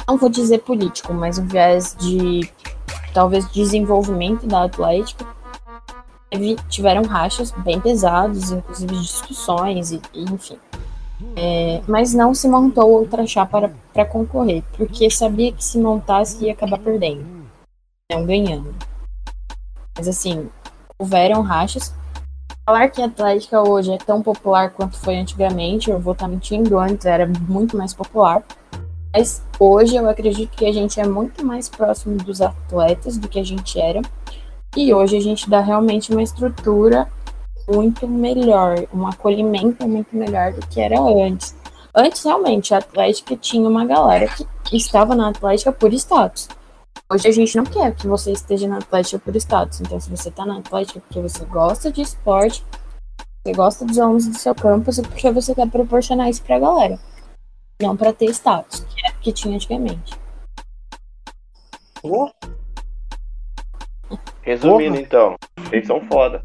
não 0.07 0.17
vou 0.17 0.29
dizer 0.29 0.59
político, 0.59 1.13
mas 1.13 1.37
um 1.37 1.45
viés 1.45 1.95
de 1.99 2.49
talvez 3.15 3.49
desenvolvimento 3.49 4.45
da 4.45 4.65
Atlética, 4.65 5.25
tiveram 6.67 7.03
rachas 7.03 7.49
bem 7.63 7.79
pesados, 7.79 8.51
inclusive 8.51 8.99
discussões, 8.99 9.91
e, 9.91 10.01
enfim. 10.13 10.59
É, 11.37 11.81
mas 11.87 12.13
não 12.13 12.33
se 12.33 12.45
montou 12.49 12.91
outra 12.91 13.25
chapa 13.25 13.71
para 13.93 14.05
concorrer, 14.05 14.63
porque 14.75 15.09
sabia 15.09 15.53
que 15.53 15.63
se 15.63 15.79
montasse 15.79 16.43
ia 16.43 16.51
acabar 16.51 16.77
perdendo, 16.77 17.25
não 18.11 18.25
ganhando. 18.25 18.75
Mas 19.97 20.09
assim, 20.09 20.49
houveram 20.99 21.41
rachas. 21.41 21.95
Falar 22.65 22.89
que 22.89 23.01
a 23.01 23.05
Atlética 23.05 23.61
hoje 23.61 23.93
é 23.93 23.97
tão 23.97 24.21
popular 24.21 24.71
quanto 24.71 24.97
foi 24.97 25.15
antigamente, 25.15 25.89
eu 25.89 25.99
vou 25.99 26.11
estar 26.11 26.27
mentindo, 26.27 26.77
antes 26.77 27.05
era 27.05 27.25
muito 27.25 27.77
mais 27.77 27.93
popular. 27.93 28.43
Mas 29.17 29.41
hoje 29.57 29.95
eu 29.95 30.09
acredito 30.09 30.57
que 30.57 30.65
a 30.65 30.73
gente 30.73 30.99
é 30.99 31.07
muito 31.07 31.45
mais 31.45 31.69
próximo 31.69 32.17
dos 32.17 32.41
atletas 32.41 33.17
do 33.17 33.29
que 33.29 33.39
a 33.39 33.43
gente 33.43 33.79
era. 33.79 34.01
E 34.75 34.93
hoje 34.93 35.15
a 35.15 35.21
gente 35.21 35.49
dá 35.49 35.61
realmente 35.61 36.11
uma 36.11 36.21
estrutura 36.21 37.07
muito 37.65 38.05
melhor, 38.09 38.75
um 38.93 39.07
acolhimento 39.07 39.87
muito 39.87 40.13
melhor 40.13 40.51
do 40.51 40.67
que 40.67 40.81
era 40.81 40.99
antes. 40.99 41.55
Antes, 41.95 42.25
realmente, 42.25 42.73
a 42.73 42.79
Atlética 42.79 43.37
tinha 43.37 43.69
uma 43.69 43.85
galera 43.85 44.27
que 44.65 44.75
estava 44.75 45.15
na 45.15 45.29
Atlética 45.29 45.71
por 45.71 45.93
status. 45.93 46.49
Hoje 47.09 47.29
a 47.29 47.31
gente 47.31 47.55
não 47.55 47.63
quer 47.63 47.95
que 47.95 48.07
você 48.07 48.33
esteja 48.33 48.67
na 48.67 48.79
Atlética 48.79 49.17
por 49.17 49.33
status. 49.37 49.79
Então, 49.79 49.97
se 49.97 50.09
você 50.09 50.27
está 50.27 50.45
na 50.45 50.57
Atlética 50.57 50.99
porque 50.99 51.21
você 51.21 51.45
gosta 51.45 51.89
de 51.89 52.01
esporte, 52.01 52.65
você 53.45 53.53
gosta 53.53 53.85
dos 53.85 53.97
alunos 53.97 54.27
do 54.27 54.37
seu 54.37 54.53
campus, 54.53 54.99
é 54.99 55.03
porque 55.03 55.31
você 55.31 55.55
quer 55.55 55.69
proporcionar 55.69 56.29
isso 56.29 56.43
para 56.43 56.57
a 56.57 56.59
galera. 56.59 56.99
Não 57.81 57.95
para 57.95 58.13
ter 58.13 58.29
status, 58.29 58.81
que 58.81 59.05
é 59.05 59.11
o 59.11 59.19
que 59.19 59.33
tinha 59.33 59.55
antigamente. 59.55 60.17
Oh. 62.03 62.29
Resumindo, 64.41 64.97
então, 64.97 65.35
eles 65.71 65.87
são 65.87 65.99
foda. 66.01 66.41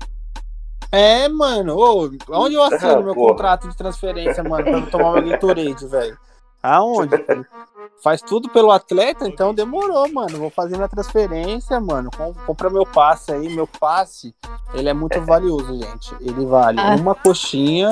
É, 0.91 1.29
mano. 1.29 1.77
Ô, 1.77 2.11
onde 2.31 2.55
eu 2.55 2.63
assino 2.63 2.93
ah, 2.93 3.03
meu 3.03 3.15
porra. 3.15 3.33
contrato 3.33 3.69
de 3.69 3.77
transferência, 3.77 4.43
mano, 4.43 4.65
pra 4.65 4.91
tomar 4.91 5.11
uma 5.11 5.21
Gatorade, 5.21 5.87
velho? 5.87 6.19
Aonde? 6.63 7.15
Faz 8.03 8.21
tudo 8.21 8.49
pelo 8.49 8.71
atleta, 8.71 9.27
então 9.27 9.55
demorou, 9.55 10.11
mano. 10.13 10.39
Vou 10.39 10.51
fazer 10.51 10.77
minha 10.77 10.89
transferência, 10.89 11.81
mano. 11.81 12.11
Compra 12.47 12.69
meu 12.69 12.85
passe 12.85 13.33
aí. 13.33 13.49
Meu 13.55 13.67
passe, 13.67 14.35
ele 14.75 14.89
é 14.89 14.93
muito 14.93 15.21
valioso, 15.23 15.79
gente. 15.79 16.15
Ele 16.21 16.45
vale 16.45 16.81
ah. 16.81 16.97
uma 16.97 17.15
coxinha 17.15 17.91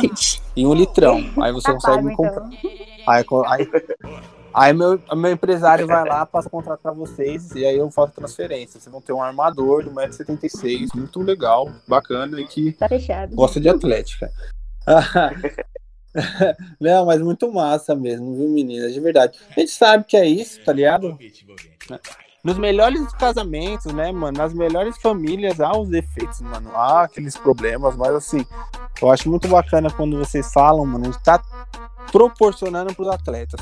e 0.57 0.67
um 0.67 0.75
litrão. 0.75 1.19
Aí 1.41 1.53
você 1.53 1.73
consegue 1.73 2.05
me 2.05 2.17
comprar. 2.17 2.49
Aí, 3.09 3.25
aí, 3.47 3.71
aí 4.53 4.73
meu, 4.73 5.01
meu 5.17 5.33
empresário 5.33 5.87
vai 5.87 6.07
lá, 6.07 6.27
passa 6.27 6.49
o 6.49 6.51
contrato 6.51 6.81
pra 6.81 6.93
vocês 6.93 7.53
e 7.53 7.65
aí 7.65 7.77
eu 7.77 7.91
faço 7.91 8.13
transferência. 8.13 8.79
Vocês 8.79 8.93
vão 8.93 9.01
ter 9.01 9.13
um 9.13 9.23
armador 9.23 9.83
do 9.83 9.91
1,76m, 9.91 10.89
muito 10.95 11.21
legal, 11.23 11.71
bacana 11.87 12.41
e 12.41 12.47
que 12.47 12.73
tá 12.73 12.89
fechado. 12.89 13.35
gosta 13.35 13.59
de 13.59 13.69
atlética. 13.69 14.31
Não, 16.81 17.07
mas 17.07 17.21
muito 17.21 17.53
massa 17.53 17.95
mesmo, 17.95 18.35
viu, 18.35 18.49
meninas? 18.49 18.93
De 18.93 19.01
verdade. 19.01 19.39
A 19.57 19.61
gente 19.61 19.73
sabe 19.73 20.05
que 20.05 20.17
é 20.17 20.27
isso, 20.27 20.63
tá 20.65 20.73
ligado? 20.73 21.17
Nos 22.49 22.57
melhores 22.57 23.07
casamentos, 23.13 23.93
né, 23.93 24.11
mano? 24.11 24.39
Nas 24.39 24.55
melhores 24.55 24.97
famílias 24.97 25.61
há 25.61 25.71
os 25.77 25.87
defeitos, 25.91 26.41
mano. 26.41 26.71
Há 26.75 27.03
aqueles 27.03 27.37
problemas, 27.37 27.95
mas 27.95 28.15
assim, 28.15 28.47
eu 29.03 29.11
acho 29.13 29.29
muito 29.29 29.47
bacana 29.49 29.91
quando 29.91 30.17
vocês 30.17 30.51
falam, 30.51 30.87
mano. 30.87 31.05
Gente 31.05 31.23
tá 31.23 31.43
proporcionando 32.11 32.95
pros 32.95 33.09
atletas. 33.09 33.61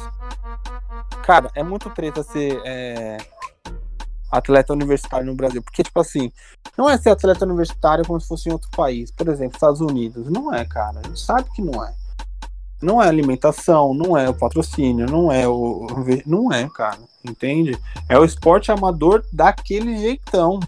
Cara, 1.25 1.51
é 1.57 1.65
muito 1.65 1.91
treta 1.91 2.23
ser 2.23 2.63
é, 2.65 3.17
atleta 4.31 4.73
universitário 4.73 5.27
no 5.27 5.35
Brasil. 5.35 5.61
Porque, 5.65 5.83
tipo 5.83 5.99
assim, 5.99 6.31
não 6.79 6.89
é 6.89 6.97
ser 6.97 7.11
atleta 7.11 7.45
universitário 7.45 8.07
como 8.07 8.21
se 8.21 8.29
fosse 8.29 8.49
em 8.49 8.53
outro 8.53 8.71
país. 8.71 9.11
Por 9.11 9.27
exemplo, 9.27 9.57
Estados 9.57 9.81
Unidos. 9.81 10.31
Não 10.31 10.55
é, 10.55 10.65
cara. 10.65 11.01
A 11.01 11.09
gente 11.09 11.19
sabe 11.19 11.51
que 11.57 11.61
não 11.61 11.85
é. 11.85 11.93
Não 12.81 13.03
é 13.03 13.09
alimentação, 13.09 13.93
não 13.93 14.17
é 14.17 14.29
o 14.29 14.35
patrocínio, 14.35 15.11
não 15.11 15.33
é 15.33 15.49
o. 15.49 15.89
Não 16.25 16.53
é, 16.53 16.69
cara. 16.69 17.01
Entende? 17.29 17.79
É 18.09 18.19
o 18.19 18.25
esporte 18.25 18.71
amador 18.71 19.25
daquele 19.33 19.97
jeitão. 19.99 20.61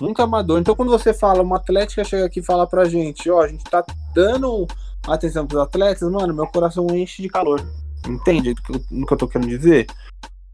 Nunca 0.00 0.24
amador. 0.24 0.60
Então, 0.60 0.74
quando 0.74 0.90
você 0.90 1.12
fala, 1.12 1.42
uma 1.42 1.56
atlética 1.56 2.04
chega 2.04 2.24
aqui 2.24 2.40
e 2.40 2.44
fala 2.44 2.66
pra 2.66 2.86
gente, 2.86 3.30
ó, 3.30 3.42
a 3.42 3.48
gente 3.48 3.64
tá 3.64 3.84
dando 4.14 4.66
atenção 5.06 5.46
pros 5.46 5.60
atletas, 5.60 6.10
mano, 6.10 6.34
meu 6.34 6.46
coração 6.46 6.86
enche 6.90 7.22
de 7.22 7.28
calor. 7.28 7.60
Entende 8.08 8.52
o 8.52 9.06
que 9.06 9.12
eu 9.12 9.18
tô 9.18 9.28
querendo 9.28 9.48
dizer? 9.48 9.86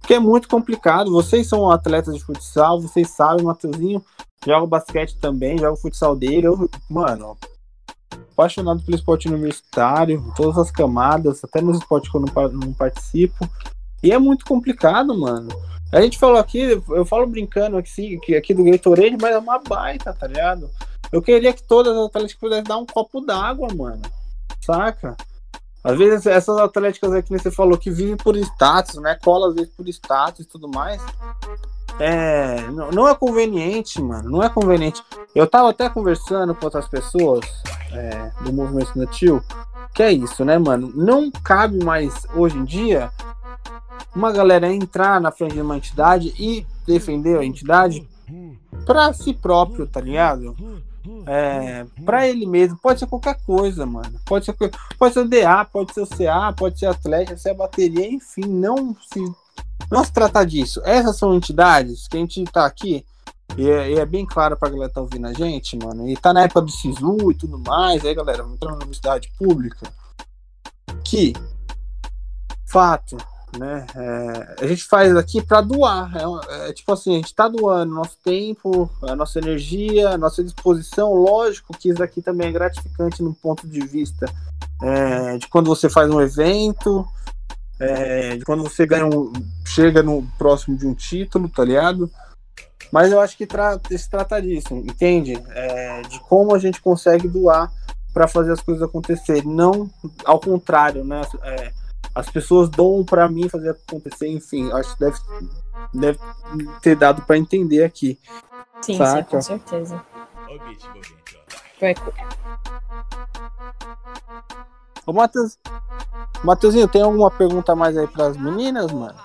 Porque 0.01 0.15
é 0.15 0.21
muito 0.21 0.49
complicado. 0.49 1.13
Vocês 1.13 1.49
são 1.49 1.71
atletas 1.71 2.15
de 2.15 2.25
futsal, 2.25 2.81
vocês 2.81 3.11
sabem, 3.11 3.45
o 3.45 3.47
Matheusinho 3.47 4.05
joga 4.45 4.67
basquete 4.67 5.17
também, 5.19 5.59
joga 5.59 5.73
o 5.73 5.77
futsal 5.77 6.17
dele. 6.17 6.47
Eu, 6.47 6.69
mano, 6.89 7.37
apaixonado 8.33 8.83
pelo 8.83 8.97
esporte 8.97 9.29
universitário, 9.29 10.33
todas 10.37 10.59
as 10.59 10.71
camadas, 10.71 11.43
até 11.43 11.61
nos 11.61 11.79
esportes 11.79 12.11
que 12.11 12.17
eu 12.17 12.21
não, 12.21 12.49
não 12.51 12.73
participo. 12.73 13.49
E 14.03 14.13
é 14.13 14.19
muito 14.19 14.45
complicado, 14.45 15.17
mano. 15.19 15.49
A 15.93 16.01
gente 16.01 16.19
falou 16.19 16.39
aqui, 16.39 16.83
eu 16.89 17.05
falo 17.05 17.27
brincando 17.27 17.77
aqui, 17.77 18.19
aqui 18.37 18.53
do 18.53 18.65
Gatorade, 18.65 19.17
mas 19.21 19.33
é 19.33 19.39
uma 19.39 19.59
baita, 19.59 20.13
tá 20.13 20.27
ligado? 20.27 20.69
Eu 21.13 21.23
queria 21.23 21.53
que 21.53 21.63
todas 21.63 21.97
as 21.97 22.07
atletas 22.07 22.35
pudessem 22.35 22.65
dar 22.65 22.77
um 22.77 22.87
copo 22.87 23.21
d'água, 23.21 23.69
mano. 23.75 24.03
Saca? 24.61 25.17
Às 25.83 25.97
vezes 25.97 26.27
essas 26.27 26.59
atléticas 26.59 27.13
aí 27.13 27.23
que 27.23 27.31
você 27.31 27.51
falou 27.51 27.79
que 27.79 27.91
vivem 27.91 28.17
por 28.17 28.37
status, 28.37 28.97
né? 28.97 29.17
Cola 29.23 29.49
às 29.49 29.55
vezes 29.55 29.71
por 29.71 29.89
status 29.89 30.45
e 30.45 30.49
tudo 30.49 30.69
mais. 30.69 31.01
É, 32.01 32.61
não, 32.73 32.91
não 32.91 33.09
é 33.09 33.15
conveniente, 33.15 34.03
mano. 34.03 34.29
Não 34.29 34.43
é 34.43 34.49
conveniente. 34.49 35.01
Eu 35.33 35.47
tava 35.47 35.71
até 35.71 35.89
conversando 35.89 36.55
com 36.55 36.65
outras 36.65 36.89
pessoas 36.89 37.47
é, 37.93 38.31
do 38.43 38.53
movimento 38.53 38.89
estudantil, 38.89 39.43
que 39.95 40.03
é 40.03 40.13
isso, 40.13 40.45
né, 40.45 40.59
mano? 40.59 40.93
Não 40.95 41.31
cabe 41.31 41.83
mais 41.85 42.27
hoje 42.35 42.59
em 42.59 42.65
dia 42.65 43.11
uma 44.15 44.33
galera 44.33 44.73
entrar 44.73 45.21
na 45.21 45.31
frente 45.31 45.55
de 45.55 45.61
uma 45.61 45.77
entidade 45.77 46.35
e 46.39 46.67
defender 46.87 47.39
a 47.39 47.45
entidade 47.45 48.07
para 48.85 49.13
si 49.13 49.35
próprio, 49.35 49.87
tá 49.87 50.01
ligado? 50.01 50.57
É, 51.27 51.87
para 52.05 52.27
ele 52.27 52.47
mesmo, 52.47 52.77
pode 52.79 52.99
ser 52.99 53.07
qualquer 53.07 53.41
coisa, 53.45 53.87
mano. 53.87 54.19
Pode 54.25 54.45
ser, 54.45 54.57
pode 54.99 55.15
ser 55.15 55.21
o 55.21 55.29
DA, 55.29 55.65
pode 55.65 55.93
ser 55.93 56.01
o 56.01 56.07
CA, 56.07 56.53
pode 56.53 56.79
ser 56.79 56.87
Atlético, 56.87 57.31
pode 57.31 57.43
ser 57.43 57.51
a 57.51 57.55
bateria, 57.55 58.11
enfim, 58.11 58.47
não 58.47 58.97
se 59.13 59.21
não 59.91 60.05
se 60.05 60.13
trata 60.13 60.45
disso. 60.45 60.81
Essas 60.85 61.17
são 61.17 61.35
entidades 61.35 62.09
que 62.09 62.17
a 62.17 62.21
gente 62.21 62.43
tá 62.45 62.67
aqui, 62.67 63.05
e 63.57 63.71
é, 63.71 63.91
e 63.93 63.99
é 63.99 64.07
bem 64.07 64.27
claro 64.27 64.57
pra 64.57 64.69
galera 64.69 64.89
que 64.89 64.95
tá 64.95 65.01
ouvindo 65.01 65.27
a 65.27 65.33
gente, 65.33 65.77
mano, 65.77 66.09
e 66.09 66.17
tá 66.17 66.33
na 66.33 66.43
época 66.43 66.63
do 66.63 66.71
SISU 66.71 67.31
e 67.31 67.35
tudo 67.35 67.59
mais, 67.59 68.05
aí 68.05 68.15
galera, 68.15 68.43
entrando 68.43 68.73
na 68.73 68.79
universidade 68.79 69.31
pública, 69.39 69.89
que, 71.05 71.33
fato, 72.67 73.17
né, 73.59 73.87
é, 73.95 74.65
a 74.65 74.67
gente 74.67 74.85
faz 74.85 75.17
aqui 75.17 75.43
para 75.43 75.61
doar, 75.61 76.13
é, 76.17 76.69
é, 76.69 76.73
tipo 76.73 76.93
assim, 76.93 77.15
a 77.15 77.17
gente 77.17 77.35
tá 77.35 77.49
doando 77.49 77.95
nosso 77.95 78.17
tempo, 78.23 78.91
a 79.03 79.17
nossa 79.17 79.39
energia, 79.39 80.11
a 80.11 80.19
nossa 80.19 80.43
disposição, 80.43 81.13
lógico 81.15 81.77
que 81.77 81.89
isso 81.89 82.03
aqui 82.03 82.21
também 82.23 82.49
é 82.49 82.53
gratificante 82.53 83.23
no 83.23 83.35
ponto 83.35 83.67
de 83.67 83.81
vista 83.81 84.27
é, 84.83 85.39
de 85.39 85.49
quando 85.49 85.67
você 85.67 85.89
faz 85.89 86.11
um 86.11 86.21
evento, 86.21 87.07
é, 87.79 88.37
de 88.37 88.45
quando 88.45 88.63
você 88.63 88.87
ganha 88.87 89.07
um, 89.07 89.33
chega 89.65 90.03
no 90.03 90.27
próximo 90.39 90.77
de 90.77 90.87
um 90.87 90.95
título, 90.95 91.49
tá 91.49 91.65
ligado? 91.65 92.11
Mas 92.93 93.11
eu 93.11 93.21
acho 93.21 93.37
que 93.37 93.47
tra 93.47 93.81
se 93.91 94.09
trata 94.09 94.41
disso, 94.41 94.75
entende? 94.75 95.35
É, 95.51 96.03
de 96.03 96.21
como 96.21 96.55
a 96.55 96.59
gente 96.59 96.81
consegue 96.81 97.29
doar 97.29 97.73
para 98.13 98.29
fazer 98.29 98.53
as 98.53 98.61
coisas 98.61 98.83
acontecerem, 98.83 99.45
não 99.45 99.91
ao 100.25 100.41
contrário, 100.41 101.05
né? 101.05 101.23
É, 101.43 101.73
as 102.17 102.31
pessoas 102.31 102.71
doam 102.71 103.05
para 103.05 103.29
mim 103.29 103.47
fazer 103.47 103.69
acontecer, 103.69 104.27
enfim, 104.29 104.73
acho 104.73 104.95
que 104.95 105.05
deve, 105.05 105.19
deve 105.93 106.19
ter 106.81 106.97
dado 106.97 107.21
para 107.21 107.37
entender 107.37 107.85
aqui. 107.85 108.19
Sim, 108.81 108.95
sim, 108.95 109.23
com 109.25 109.43
certeza. 109.43 110.03
Ô, 115.05 115.13
Matheus, 115.13 115.59
Matheusinho, 116.43 116.89
tem 116.89 117.03
alguma 117.03 117.31
pergunta 117.31 117.77
mais 117.77 117.99
aí 117.99 118.07
para 118.07 118.29
as 118.29 118.37
meninas, 118.39 118.91
mano? 118.91 119.19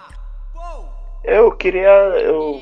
Eu 1.23 1.49
queria. 1.53 1.87
Eu 1.87 2.61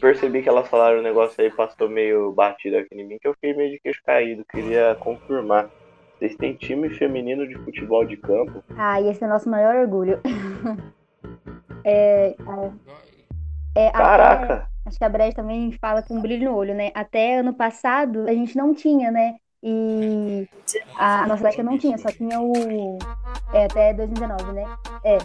percebi 0.00 0.42
que 0.42 0.48
elas 0.48 0.68
falaram 0.68 1.00
um 1.00 1.02
negócio 1.02 1.44
aí, 1.44 1.50
passou 1.50 1.86
meio 1.86 2.32
batido 2.32 2.78
aqui 2.78 2.94
em 2.94 3.06
mim, 3.06 3.18
que 3.20 3.28
eu 3.28 3.34
fiquei 3.34 3.52
meio 3.52 3.72
de 3.72 3.78
queixo 3.78 4.00
caído. 4.06 4.42
Queria 4.50 4.96
confirmar. 4.98 5.68
Vocês 6.18 6.34
têm 6.36 6.54
time 6.54 6.88
feminino 6.90 7.46
de 7.46 7.54
futebol 7.56 8.04
de 8.06 8.16
campo? 8.16 8.64
Ah, 8.76 9.00
e 9.00 9.08
esse 9.08 9.22
é 9.22 9.26
o 9.26 9.30
nosso 9.30 9.50
maior 9.50 9.76
orgulho. 9.76 10.18
é, 11.84 12.34
é, 13.74 13.90
Caraca! 13.90 14.54
Até, 14.54 14.68
acho 14.86 14.98
que 14.98 15.04
a 15.04 15.08
Brecht 15.08 15.36
também 15.36 15.72
fala 15.72 16.02
com 16.02 16.14
um 16.16 16.22
brilho 16.22 16.50
no 16.50 16.56
olho, 16.56 16.74
né? 16.74 16.90
Até 16.94 17.40
ano 17.40 17.52
passado 17.52 18.26
a 18.26 18.32
gente 18.32 18.56
não 18.56 18.74
tinha, 18.74 19.10
né? 19.10 19.36
E 19.62 20.48
a, 20.98 21.22
nossa 21.22 21.34
Atlética 21.34 21.62
não 21.62 21.78
tinha, 21.78 21.98
só 21.98 22.08
tinha 22.08 22.40
o. 22.40 22.98
É, 23.52 23.64
até 23.64 23.94
2019, 23.94 24.52
né? 24.52 24.64
É, 25.04 25.18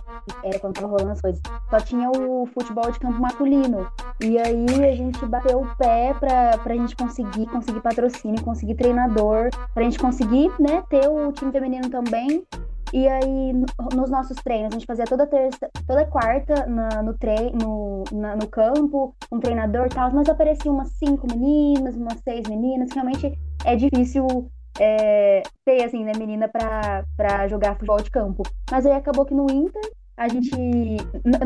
era 0.43 0.59
quando 0.59 0.75
tava 0.75 0.87
rolando 0.87 1.11
as 1.11 1.21
coisas. 1.21 1.41
Só 1.69 1.79
tinha 1.79 2.09
o 2.09 2.45
futebol 2.47 2.91
de 2.91 2.99
campo 2.99 3.19
masculino. 3.19 3.91
E 4.21 4.37
aí 4.37 4.65
a 4.85 4.95
gente 4.95 5.25
bateu 5.25 5.61
o 5.61 5.75
pé 5.75 6.13
pra, 6.19 6.57
pra 6.59 6.75
gente 6.75 6.95
conseguir, 6.95 7.45
conseguir 7.47 7.81
patrocínio, 7.81 8.43
conseguir 8.43 8.75
treinador, 8.75 9.49
pra 9.73 9.83
gente 9.83 9.99
conseguir, 9.99 10.51
né, 10.59 10.83
ter 10.89 11.07
o 11.07 11.31
time 11.31 11.51
feminino 11.51 11.89
também. 11.89 12.45
E 12.93 13.07
aí, 13.07 13.53
nos 13.95 14.09
nossos 14.09 14.35
treinos, 14.43 14.67
a 14.67 14.77
gente 14.77 14.85
fazia 14.85 15.05
toda 15.05 15.25
terça, 15.25 15.69
toda 15.87 16.05
quarta 16.05 16.65
na, 16.65 17.01
no, 17.01 17.13
treino, 17.17 17.57
no, 17.57 18.03
na, 18.11 18.35
no 18.35 18.47
campo, 18.47 19.15
um 19.31 19.39
treinador 19.39 19.85
e 19.85 19.89
tal, 19.89 20.11
mas 20.11 20.27
apareciam 20.27 20.75
umas 20.75 20.89
cinco 20.89 21.25
meninas, 21.25 21.95
umas 21.95 22.19
seis 22.19 22.45
meninas, 22.49 22.91
realmente 22.91 23.39
é 23.65 23.75
difícil 23.75 24.51
é, 24.79 25.43
ter, 25.65 25.83
assim, 25.83 26.03
né, 26.03 26.13
menina 26.17 26.47
pra, 26.47 27.47
jogar 27.47 27.73
futebol 27.75 28.01
de 28.01 28.09
campo. 28.09 28.43
Mas 28.69 28.85
aí 28.85 28.93
acabou 28.93 29.25
que 29.25 29.33
no 29.33 29.49
Inter 29.49 29.81
a 30.17 30.27
gente 30.27 30.51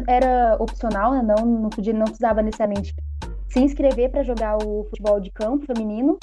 era 0.08 0.58
opcional, 0.60 1.14
né? 1.14 1.22
Não, 1.22 1.46
não, 1.46 1.70
podia, 1.70 1.94
não 1.94 2.06
precisava 2.06 2.42
necessariamente 2.42 2.94
se 3.48 3.60
inscrever 3.60 4.10
para 4.12 4.24
jogar 4.24 4.58
o 4.58 4.86
futebol 4.86 5.20
de 5.20 5.32
campo 5.32 5.66
feminino. 5.66 6.18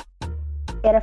Era 0.82 1.00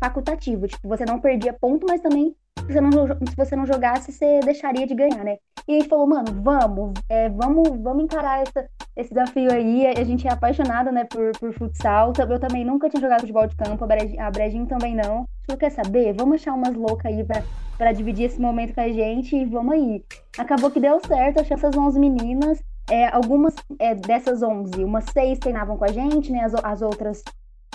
facultativo, 0.00 0.68
tipo, 0.68 0.88
você 0.88 1.04
não 1.04 1.20
perdia 1.20 1.52
ponto, 1.52 1.86
mas 1.88 2.00
também 2.00 2.34
você 2.66 2.80
não, 2.80 2.90
se 2.90 3.36
você 3.36 3.56
não 3.56 3.66
jogasse, 3.66 4.12
você 4.12 4.40
deixaria 4.40 4.86
de 4.86 4.94
ganhar, 4.94 5.24
né? 5.24 5.38
E 5.66 5.72
a 5.72 5.78
gente 5.78 5.88
falou, 5.88 6.06
mano, 6.06 6.26
vamos, 6.42 6.92
é, 7.08 7.28
vamos, 7.28 7.68
vamos 7.80 8.04
encarar 8.04 8.42
essa, 8.42 8.68
esse 8.96 9.10
desafio 9.10 9.52
aí. 9.52 9.86
A 9.86 10.04
gente 10.04 10.26
é 10.26 10.32
apaixonada, 10.32 10.90
né, 10.90 11.04
por, 11.04 11.32
por 11.38 11.52
futsal. 11.52 12.12
Eu 12.18 12.40
também 12.40 12.64
nunca 12.64 12.88
tinha 12.88 13.00
jogado 13.00 13.20
futebol 13.20 13.46
de 13.46 13.56
campo, 13.56 13.84
a 13.84 14.30
Brejinho 14.30 14.66
também 14.66 14.94
não. 14.94 15.26
Quer 15.58 15.70
saber? 15.70 16.14
Vamos 16.14 16.36
achar 16.36 16.54
umas 16.54 16.74
loucas 16.74 17.06
aí 17.06 17.22
pra, 17.24 17.42
pra 17.76 17.92
dividir 17.92 18.26
esse 18.26 18.40
momento 18.40 18.74
com 18.74 18.80
a 18.80 18.88
gente 18.88 19.36
e 19.36 19.44
vamos 19.44 19.74
aí. 19.74 20.04
Acabou 20.38 20.70
que 20.70 20.80
deu 20.80 20.98
certo, 21.06 21.40
achei 21.40 21.54
essas 21.54 21.76
11 21.76 21.98
meninas. 22.00 22.62
É, 22.90 23.06
algumas 23.08 23.54
é, 23.78 23.94
dessas 23.94 24.42
11, 24.42 24.82
umas 24.82 25.04
seis 25.04 25.38
treinavam 25.38 25.76
com 25.76 25.84
a 25.84 25.88
gente, 25.88 26.32
né? 26.32 26.40
As, 26.40 26.52
as 26.54 26.82
outras 26.82 27.22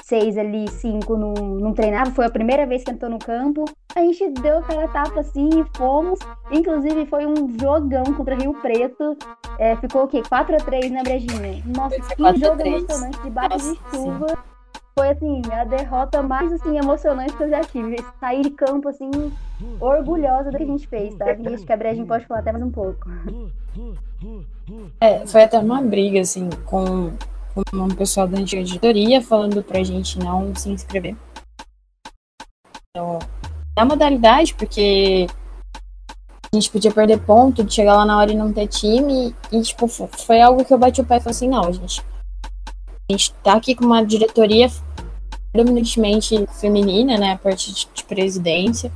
seis 0.07 0.37
ali, 0.37 0.69
cinco 0.69 1.17
não, 1.17 1.33
não 1.33 1.73
treinava, 1.73 2.11
foi 2.11 2.25
a 2.25 2.29
primeira 2.29 2.65
vez 2.65 2.81
que 2.81 2.91
entrou 2.91 3.11
no 3.11 3.19
campo. 3.19 3.65
A 3.93 3.99
gente 3.99 4.29
deu 4.41 4.59
aquela 4.59 4.87
tapa 4.87 5.19
assim 5.19 5.49
e 5.49 5.77
fomos. 5.77 6.17
Inclusive, 6.49 7.05
foi 7.07 7.25
um 7.25 7.59
jogão 7.59 8.05
contra 8.13 8.35
Rio 8.35 8.53
Preto. 8.53 9.17
É, 9.59 9.75
ficou 9.75 10.03
o 10.03 10.07
quê? 10.07 10.21
4x3, 10.21 10.89
né, 10.91 11.03
Brejinha? 11.03 11.61
Nossa, 11.65 11.99
que 11.99 12.39
jogo 12.39 12.61
emocionante, 12.61 13.21
debaixo 13.21 13.57
de 13.57 13.79
chuva. 13.89 14.27
Sim. 14.29 14.35
Foi 14.97 15.09
assim, 15.09 15.41
a 15.51 15.63
derrota 15.65 16.23
mais 16.23 16.53
assim, 16.53 16.77
emocionante 16.77 17.35
que 17.35 17.43
eu 17.43 17.49
já 17.49 17.61
tive. 17.61 17.97
Sair 18.19 18.43
de 18.43 18.51
campo 18.51 18.87
assim, 18.87 19.11
orgulhosa 19.81 20.51
do 20.51 20.57
que 20.57 20.63
a 20.63 20.67
gente 20.67 20.87
fez, 20.87 21.13
tá? 21.15 21.33
E 21.33 21.53
acho 21.53 21.65
que 21.65 21.73
a 21.73 21.77
Brejinha 21.77 22.07
pode 22.07 22.25
falar 22.25 22.39
até 22.39 22.51
mais 22.53 22.63
um 22.63 22.71
pouco. 22.71 23.09
É, 25.01 25.27
foi 25.27 25.43
até 25.43 25.59
uma 25.59 25.81
briga, 25.81 26.21
assim, 26.21 26.49
com 26.65 27.11
um 27.73 27.87
pessoal 27.89 28.27
da 28.27 28.37
antiga 28.37 28.61
editoria 28.61 29.21
falando 29.21 29.63
pra 29.63 29.83
gente 29.83 30.19
não 30.19 30.55
se 30.55 30.69
inscrever. 30.69 31.15
Então, 32.89 33.19
na 33.75 33.85
modalidade, 33.85 34.53
porque 34.53 35.27
a 36.51 36.55
gente 36.55 36.71
podia 36.71 36.91
perder 36.91 37.19
ponto 37.19 37.63
de 37.63 37.73
chegar 37.73 37.95
lá 37.95 38.05
na 38.05 38.17
hora 38.17 38.31
e 38.31 38.35
não 38.35 38.53
ter 38.53 38.67
time. 38.67 39.35
E, 39.51 39.61
tipo, 39.61 39.87
foi 39.87 40.41
algo 40.41 40.63
que 40.63 40.73
eu 40.73 40.77
bati 40.77 41.01
o 41.01 41.05
pé 41.05 41.17
e 41.17 41.19
falei 41.19 41.31
assim, 41.31 41.49
não, 41.49 41.71
gente. 41.71 42.01
A 43.09 43.13
gente 43.13 43.33
tá 43.43 43.53
aqui 43.53 43.75
com 43.75 43.85
uma 43.85 44.05
diretoria 44.05 44.69
predominantemente 45.51 46.45
feminina, 46.59 47.17
né? 47.17 47.33
A 47.33 47.37
parte 47.37 47.73
de, 47.73 47.87
de 47.93 48.03
presidência. 48.03 48.91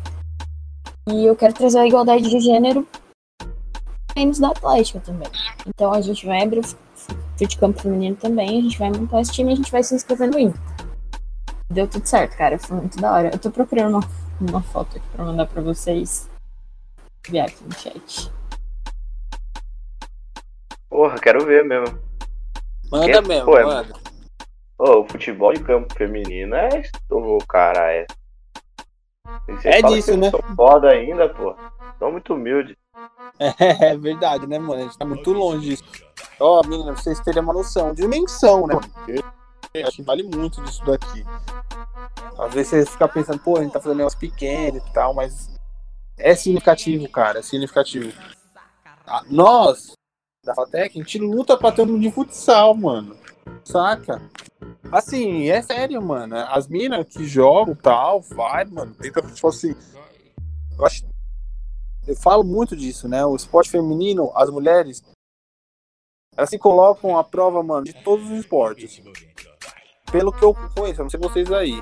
E 1.09 1.25
eu 1.25 1.35
quero 1.35 1.53
trazer 1.53 1.79
a 1.79 1.87
igualdade 1.87 2.29
de 2.29 2.39
gênero 2.39 2.87
menos 4.15 4.39
da 4.39 4.49
Atlética 4.49 4.99
também. 4.99 5.27
Então 5.67 5.91
a 5.93 6.01
gente 6.01 6.25
vai 6.25 6.43
abrir 6.43 6.61
de 7.47 7.57
campo 7.57 7.81
feminino 7.81 8.15
também, 8.15 8.59
a 8.59 8.61
gente 8.61 8.77
vai 8.77 8.89
montar 8.89 9.21
esse 9.21 9.31
time 9.31 9.51
e 9.51 9.53
a 9.53 9.55
gente 9.55 9.71
vai 9.71 9.83
se 9.83 9.95
inscrever 9.95 10.29
no 10.29 10.39
IN. 10.39 10.53
Deu 11.71 11.87
tudo 11.87 12.05
certo, 12.05 12.35
cara. 12.35 12.59
Foi 12.59 12.77
muito 12.77 12.99
da 12.99 13.11
hora. 13.13 13.29
Eu 13.33 13.39
tô 13.39 13.49
procurando 13.49 13.97
uma, 13.97 14.09
uma 14.41 14.61
foto 14.61 14.97
aqui 14.97 15.07
pra 15.13 15.23
mandar 15.23 15.45
pra 15.47 15.61
vocês. 15.61 16.29
Enviar 17.27 17.47
aqui 17.47 17.63
no 17.63 17.73
chat. 17.73 18.31
Porra, 20.89 21.17
quero 21.17 21.45
ver 21.45 21.63
mesmo. 21.63 21.97
Manda 22.91 23.21
que, 23.21 23.27
mesmo, 23.27 23.45
pô, 23.45 23.57
é 23.57 23.63
manda. 23.63 23.93
Oh, 24.77 24.99
o 24.99 25.07
futebol 25.07 25.53
de 25.53 25.63
campo 25.63 25.93
feminino 25.93 26.55
é. 26.55 26.83
O 27.09 27.37
cara 27.47 27.93
é. 27.93 28.05
É 29.63 29.81
disso, 29.81 30.17
né? 30.17 30.29
Sou 30.29 30.43
foda 30.55 30.89
ainda, 30.89 31.29
pô. 31.29 31.55
Tô 31.97 32.11
muito 32.11 32.33
humilde. 32.33 32.77
É, 33.39 33.87
é 33.91 33.97
verdade, 33.97 34.47
né, 34.47 34.59
mano? 34.59 34.81
A 34.81 34.83
gente 34.83 34.97
tá 34.97 35.05
muito 35.05 35.31
longe 35.31 35.69
disso. 35.69 35.83
Ó, 36.39 36.59
oh, 36.59 36.67
menina, 36.67 36.93
vocês 36.93 37.19
terem 37.19 37.41
uma 37.41 37.53
noção 37.53 37.93
de 37.93 38.01
dimensão, 38.01 38.67
né? 38.67 38.75
Porque 38.75 39.23
acho 39.83 39.97
que 39.97 40.03
vale 40.03 40.23
muito 40.23 40.61
disso 40.63 40.83
daqui. 40.85 41.25
Às 42.37 42.53
vezes 42.53 42.69
você 42.69 42.85
fica 42.85 43.07
pensando, 43.07 43.39
pô, 43.39 43.57
a 43.57 43.63
gente 43.63 43.73
tá 43.73 43.79
fazendo 43.79 43.97
negócio 43.97 44.19
pequeno 44.19 44.77
e 44.77 44.93
tal, 44.93 45.13
mas 45.13 45.49
é 46.17 46.35
significativo, 46.35 47.09
cara, 47.09 47.39
é 47.39 47.41
significativo. 47.41 48.11
Ah, 49.05 49.23
nós, 49.29 49.93
da 50.43 50.55
Fatec, 50.55 50.99
a 50.99 51.03
gente 51.03 51.19
luta 51.19 51.57
pra 51.57 51.71
ter 51.71 51.83
um 51.83 51.99
de 51.99 52.11
futsal, 52.11 52.75
mano. 52.75 53.15
Saca? 53.63 54.21
Assim, 54.91 55.49
é 55.49 55.61
sério, 55.61 56.01
mano. 56.01 56.35
As 56.35 56.67
minas 56.67 57.07
que 57.07 57.25
jogam 57.25 57.75
tal, 57.75 58.21
vai, 58.21 58.65
mano. 58.65 58.93
Tenta, 58.95 59.21
tipo 59.21 59.47
assim. 59.47 59.75
Eu 60.77 60.85
acho 60.85 61.05
eu 62.07 62.15
falo 62.15 62.43
muito 62.43 62.75
disso, 62.75 63.07
né? 63.07 63.25
O 63.25 63.35
esporte 63.35 63.69
feminino, 63.69 64.31
as 64.35 64.49
mulheres, 64.49 65.03
elas 66.35 66.49
se 66.49 66.57
colocam 66.57 67.17
à 67.17 67.23
prova, 67.23 67.61
mano, 67.61 67.85
de 67.85 67.93
todos 67.93 68.25
os 68.25 68.39
esportes. 68.39 69.01
Pelo 70.11 70.31
que 70.31 70.43
eu 70.43 70.53
conheço, 70.75 71.01
não 71.01 71.09
sei 71.09 71.19
vocês 71.19 71.51
aí. 71.51 71.81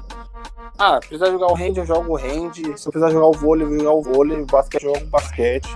Ah, 0.78 1.00
precisar 1.00 1.32
jogar 1.32 1.48
o 1.48 1.56
hand, 1.56 1.78
eu 1.78 1.86
jogo 1.86 2.14
o 2.14 2.18
hand. 2.18 2.54
Se 2.54 2.88
eu 2.88 2.92
precisar 2.92 3.10
jogar 3.10 3.28
o 3.28 3.34
vôlei, 3.34 3.66
eu 3.66 3.70
vou 3.70 3.80
jogar 3.80 3.94
o 3.94 4.02
vôlei. 4.02 4.42
O 4.42 4.46
basquete, 4.46 4.84
eu 4.84 4.94
jogo 4.94 5.06
o 5.06 5.10
basquete. 5.10 5.70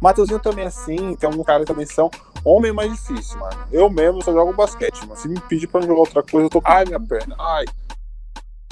Mateuzinho 0.00 0.40
também 0.40 0.64
é 0.64 0.68
assim. 0.68 1.14
Tem 1.16 1.28
alguns 1.30 1.46
caras 1.46 1.62
que 1.64 1.72
também 1.72 1.86
são. 1.86 2.10
Homem 2.44 2.70
é 2.70 2.74
mais 2.74 2.92
difícil, 2.92 3.38
mano. 3.38 3.66
Eu 3.72 3.88
mesmo 3.88 4.22
só 4.22 4.32
jogo 4.32 4.52
basquete, 4.52 5.00
mano. 5.06 5.16
Se 5.16 5.28
me 5.28 5.40
pedir 5.40 5.66
pra 5.66 5.80
jogar 5.80 6.00
outra 6.00 6.22
coisa, 6.22 6.46
eu 6.46 6.50
tô. 6.50 6.60
Ai, 6.64 6.84
minha 6.84 7.00
perna. 7.00 7.36
Ai. 7.38 7.64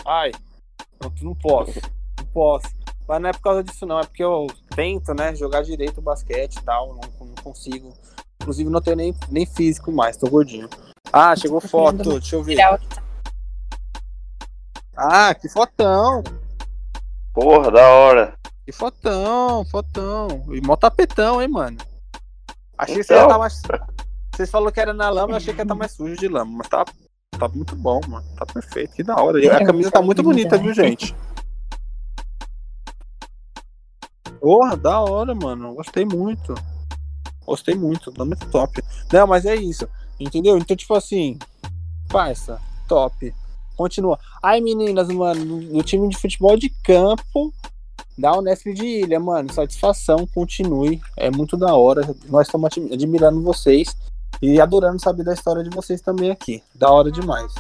Ai. 0.05 0.33
Não, 1.01 1.13
não 1.23 1.35
posso. 1.35 1.81
Não 2.19 2.27
posso. 2.33 2.69
Mas 3.09 3.23
não 3.23 3.29
é 3.29 3.33
por 3.33 3.41
causa 3.41 3.63
disso, 3.63 3.87
não. 3.87 3.99
É 3.99 4.05
porque 4.05 4.25
eu 4.25 4.47
tento, 4.75 5.15
né, 5.15 5.35
jogar 5.35 5.63
direito 5.63 5.99
o 5.99 6.03
basquete 6.03 6.57
e 6.57 6.63
tal. 6.63 6.89
Não, 6.89 7.27
não 7.27 7.35
consigo. 7.43 7.93
Inclusive, 8.41 8.71
não 8.71 8.81
tenho 8.81 8.97
nem, 8.97 9.15
nem 9.31 9.47
físico 9.47 9.93
mais, 9.93 10.17
tô 10.17 10.29
gordinho. 10.29 10.69
Ah, 11.13 11.35
chegou 11.37 11.61
foto, 11.61 12.19
deixa 12.19 12.37
eu 12.37 12.43
ver. 12.43 12.59
Ah, 14.97 15.35
que 15.35 15.49
fotão! 15.49 16.23
Porra, 17.33 17.71
da 17.71 17.89
hora. 17.89 18.35
Que 18.65 18.73
fotão, 18.73 19.65
fotão. 19.67 20.45
E 20.53 20.61
mó 20.61 20.75
tapetão, 20.75 21.41
hein, 21.41 21.49
mano. 21.49 21.77
Achei 22.77 22.95
então... 22.95 23.03
que 23.03 23.05
você 23.05 23.15
ia 23.15 23.23
estar 23.23 23.29
tá 23.29 23.39
mais. 23.39 23.63
Vocês 24.35 24.51
falaram 24.51 24.73
que 24.73 24.81
era 24.81 24.93
na 24.93 25.09
lama, 25.09 25.33
eu 25.33 25.37
achei 25.37 25.55
que 25.55 25.61
ia 25.61 25.65
estar 25.65 25.75
tá 25.75 25.79
mais 25.79 25.93
sujo 25.93 26.17
de 26.17 26.29
lama. 26.29 26.51
Mas 26.59 26.69
tá, 26.69 26.85
tá 27.39 27.49
muito 27.49 27.77
bom, 27.77 28.01
mano. 28.09 28.27
Tá 28.37 28.47
perfeito, 28.47 28.95
que 28.95 29.03
da 29.03 29.17
hora. 29.17 29.39
E 29.43 29.49
a 29.49 29.65
camisa 29.65 29.91
tá 29.91 30.03
muito 30.03 30.23
bonita, 30.23 30.59
viu, 30.59 30.75
gente? 30.75 31.15
Porra, 34.41 34.77
da 34.77 35.01
hora, 35.01 35.35
mano. 35.35 35.75
Gostei 35.75 36.05
muito. 36.05 36.55
Gostei 37.47 37.77
muito, 37.77 38.13
nome 38.17 38.35
é 38.35 38.47
top. 38.47 38.83
Não, 39.13 39.27
mas 39.27 39.47
é 39.47 39.55
isso. 39.55 39.89
Entendeu? 40.19 40.59
Então, 40.59 40.77
tipo 40.77 40.95
assim, 40.95 41.39
parça, 42.09 42.61
top. 42.89 43.33
Continua. 43.77 44.19
Ai, 44.43 44.61
meninas, 44.61 45.09
mano, 45.09 45.45
no 45.45 45.83
time 45.83 46.09
de 46.09 46.17
futebol 46.17 46.57
de 46.57 46.71
campo 46.83 47.53
da 48.19 48.37
Unesp 48.37 48.73
de 48.73 48.85
Ilha, 48.85 49.21
mano, 49.21 49.53
satisfação, 49.53 50.27
continue. 50.35 51.01
É 51.17 51.31
muito 51.31 51.57
da 51.57 51.75
hora. 51.75 52.03
Nós 52.29 52.49
estamos 52.49 52.71
admirando 52.93 53.43
vocês 53.43 53.95
e 54.43 54.61
adorando 54.61 55.01
saber 55.01 55.23
da 55.23 55.35
história 55.35 55.63
de 55.63 55.71
vocês 55.71 56.01
também 56.01 56.31
aqui. 56.31 56.63
Da 56.75 56.91
hora 56.91 57.13
demais. 57.13 57.53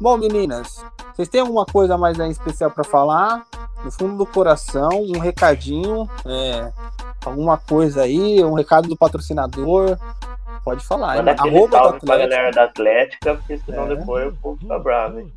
Bom, 0.00 0.16
meninas, 0.16 0.84
vocês 1.14 1.28
têm 1.28 1.40
alguma 1.40 1.64
coisa 1.64 1.96
mais 1.96 2.18
aí 2.18 2.30
especial 2.30 2.70
para 2.70 2.84
falar? 2.84 3.44
No 3.84 3.90
fundo 3.90 4.16
do 4.16 4.26
coração, 4.26 4.90
um 4.92 5.18
recadinho, 5.18 6.08
é, 6.24 6.72
alguma 7.24 7.56
coisa 7.56 8.02
aí, 8.02 8.42
um 8.42 8.54
recado 8.54 8.88
do 8.88 8.96
patrocinador. 8.96 9.96
Pode 10.64 10.84
falar. 10.84 11.16
Manda 11.16 11.32
aquele 11.32 11.56
Arroba 11.56 11.78
salve 11.78 12.00
pra 12.00 12.16
galera 12.16 12.50
da 12.50 12.64
Atlética, 12.64 13.34
porque 13.34 13.58
senão 13.58 13.84
é. 13.84 13.96
depois 13.96 14.28
o 14.32 14.36
povo 14.36 14.66
tá 14.66 14.78
bravo, 14.78 15.20
hein? 15.20 15.32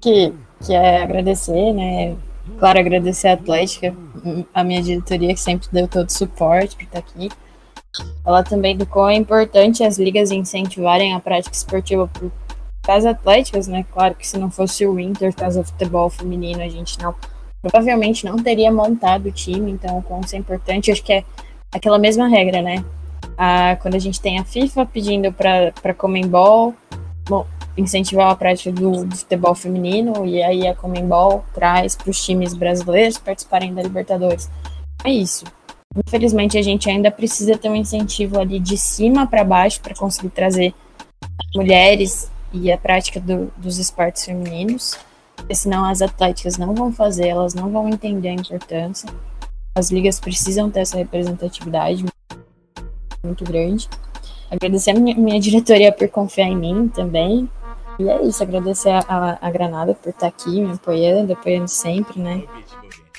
Que, 0.00 0.34
que 0.64 0.72
é 0.72 1.02
agradecer, 1.02 1.72
né? 1.74 2.16
Claro, 2.58 2.80
agradecer 2.80 3.28
a 3.28 3.34
Atlética, 3.34 3.94
a 4.52 4.64
minha 4.64 4.82
diretoria 4.82 5.34
que 5.34 5.40
sempre 5.40 5.68
deu 5.70 5.86
todo 5.86 6.08
o 6.08 6.12
suporte 6.12 6.76
para 6.76 6.84
estar 6.84 6.98
aqui. 6.98 7.30
Falar 8.24 8.44
também 8.44 8.76
do 8.76 8.86
quão 8.86 9.08
é 9.08 9.14
importante 9.14 9.84
as 9.84 9.98
ligas 9.98 10.30
incentivarem 10.30 11.14
a 11.14 11.20
prática 11.20 11.54
esportiva 11.54 12.08
para 12.08 12.26
as 12.88 13.04
atléticas, 13.04 13.68
né? 13.68 13.84
Claro 13.92 14.14
que 14.14 14.26
se 14.26 14.38
não 14.38 14.50
fosse 14.50 14.86
o 14.86 14.98
Inter, 14.98 15.34
caso 15.34 15.62
futebol 15.62 16.08
feminino, 16.10 16.62
a 16.62 16.68
gente 16.68 16.98
não 16.98 17.14
provavelmente 17.62 18.24
não 18.24 18.36
teria 18.36 18.72
montado 18.72 19.26
o 19.26 19.32
time, 19.32 19.70
então 19.70 19.98
o 19.98 20.20
isso 20.24 20.34
é 20.34 20.38
importante, 20.38 20.90
acho 20.90 21.02
que 21.02 21.12
é 21.12 21.24
aquela 21.70 21.98
mesma 21.98 22.26
regra, 22.26 22.62
né? 22.62 22.84
A, 23.36 23.76
quando 23.76 23.94
a 23.94 23.98
gente 23.98 24.20
tem 24.20 24.38
a 24.38 24.44
FIFA 24.44 24.86
pedindo 24.86 25.32
para 25.32 25.72
a 25.84 25.94
Comembol 25.94 26.74
incentivar 27.76 28.30
a 28.30 28.34
prática 28.34 28.72
do, 28.72 29.04
do, 29.04 29.16
futebol 29.16 29.54
feminino, 29.54 30.26
e 30.26 30.42
aí 30.42 30.66
a 30.66 30.74
Comembol 30.74 31.44
traz 31.54 31.96
para 31.96 32.10
os 32.10 32.22
times 32.22 32.54
brasileiros 32.54 33.18
participarem 33.18 33.72
da 33.72 33.82
Libertadores. 33.82 34.50
É 35.04 35.10
isso. 35.10 35.44
Infelizmente, 35.96 36.58
a 36.58 36.62
gente 36.62 36.88
ainda 36.88 37.10
precisa 37.10 37.56
ter 37.56 37.68
um 37.68 37.74
incentivo 37.74 38.38
ali 38.38 38.58
de 38.58 38.76
cima 38.76 39.26
para 39.26 39.44
baixo 39.44 39.80
para 39.80 39.94
conseguir 39.94 40.30
trazer 40.30 40.74
mulheres 41.54 42.30
e 42.52 42.70
a 42.70 42.78
prática 42.78 43.20
do, 43.20 43.52
dos 43.56 43.78
esportes 43.78 44.24
femininos, 44.24 44.98
porque 45.36 45.54
senão 45.54 45.84
as 45.84 46.02
atléticas 46.02 46.56
não 46.56 46.74
vão 46.74 46.92
fazer, 46.92 47.28
elas 47.28 47.54
não 47.54 47.70
vão 47.70 47.88
entender 47.88 48.28
a 48.28 48.34
importância. 48.34 49.08
As 49.74 49.90
ligas 49.90 50.18
precisam 50.18 50.70
ter 50.70 50.80
essa 50.80 50.96
representatividade 50.96 52.04
muito 53.22 53.44
grande. 53.44 53.88
Agradecer 54.50 54.90
a 54.90 54.94
minha, 54.94 55.16
minha 55.16 55.40
diretoria 55.40 55.92
por 55.92 56.08
confiar 56.08 56.48
em 56.48 56.56
mim 56.56 56.88
também. 56.88 57.48
E 57.98 58.08
é 58.08 58.22
isso, 58.22 58.42
agradecer 58.42 58.90
a, 58.90 59.38
a, 59.40 59.50
Granada 59.50 59.94
por 59.94 60.08
estar 60.08 60.26
aqui 60.26 60.60
me 60.60 60.72
apoiando, 60.72 61.32
apoiando 61.32 61.68
sempre, 61.68 62.18
né? 62.18 62.42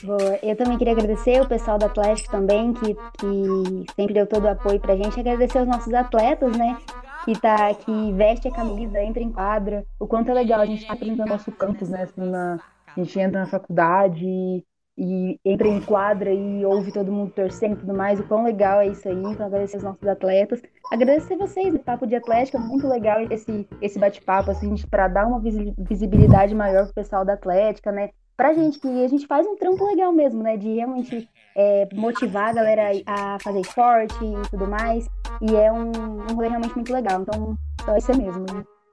Boa. 0.03 0.39
Eu 0.41 0.55
também 0.55 0.77
queria 0.77 0.93
agradecer 0.93 1.39
o 1.39 1.47
pessoal 1.47 1.77
do 1.77 1.85
Atlético 1.85 2.31
também, 2.31 2.73
que, 2.73 2.95
que 2.95 3.85
sempre 3.95 4.15
deu 4.15 4.25
todo 4.25 4.45
o 4.45 4.49
apoio 4.49 4.79
pra 4.79 4.95
gente. 4.95 5.19
Agradecer 5.19 5.61
os 5.61 5.67
nossos 5.67 5.93
atletas, 5.93 6.57
né? 6.57 6.77
Que, 7.25 7.39
tá, 7.39 7.73
que 7.73 8.11
veste 8.13 8.47
a 8.47 8.51
camisa, 8.51 9.01
entra 9.01 9.21
em 9.21 9.31
quadra. 9.31 9.85
O 9.99 10.07
quanto 10.07 10.31
é 10.31 10.33
legal 10.33 10.59
a 10.59 10.65
gente 10.65 10.85
tá 10.85 10.93
apresentando 10.93 11.29
nosso 11.29 11.51
campus, 11.51 11.89
né? 11.89 12.03
Assim, 12.03 12.21
na, 12.21 12.59
a 12.87 12.99
gente 12.99 13.19
entra 13.19 13.41
na 13.41 13.45
faculdade 13.45 14.25
e, 14.25 14.63
e 14.97 15.39
entra 15.45 15.67
em 15.67 15.81
quadra 15.81 16.33
e 16.33 16.65
ouve 16.65 16.91
todo 16.91 17.11
mundo 17.11 17.31
torcendo 17.31 17.73
e 17.73 17.79
tudo 17.79 17.93
mais. 17.93 18.19
O 18.19 18.27
quão 18.27 18.43
legal 18.43 18.79
é 18.79 18.87
isso 18.87 19.07
aí. 19.07 19.15
Então, 19.15 19.45
agradecer 19.45 19.77
os 19.77 19.83
nossos 19.83 20.07
atletas. 20.07 20.61
Agradecer 20.91 21.37
vocês, 21.37 21.73
o 21.75 21.79
Papo 21.79 22.07
de 22.07 22.15
Atlético. 22.15 22.57
É 22.57 22.59
muito 22.59 22.87
legal 22.87 23.21
esse, 23.29 23.67
esse 23.81 23.99
bate-papo, 23.99 24.51
assim, 24.51 24.75
para 24.89 25.07
dar 25.07 25.27
uma 25.27 25.39
visibilidade 25.77 26.55
maior 26.55 26.85
pro 26.85 26.95
pessoal 26.95 27.23
da 27.23 27.33
Atlética, 27.33 27.91
né? 27.91 28.09
pra 28.41 28.53
gente, 28.53 28.79
que 28.79 28.87
a 28.87 29.07
gente 29.07 29.27
faz 29.27 29.45
um 29.45 29.55
trampo 29.55 29.85
legal 29.85 30.11
mesmo, 30.11 30.41
né? 30.41 30.57
De 30.57 30.73
realmente 30.73 31.29
é, 31.55 31.87
motivar 31.93 32.49
a 32.49 32.53
galera 32.53 32.91
a 33.05 33.37
fazer 33.41 33.61
esporte 33.61 34.15
e 34.23 34.49
tudo 34.49 34.67
mais. 34.67 35.09
E 35.41 35.55
é 35.55 35.71
um, 35.71 35.91
um 35.91 36.35
rolê 36.35 36.47
realmente 36.47 36.75
muito 36.75 36.93
legal. 36.93 37.21
Então, 37.21 37.57
só 37.85 37.97
isso 37.97 38.11
é 38.11 38.17
mesmo. 38.17 38.45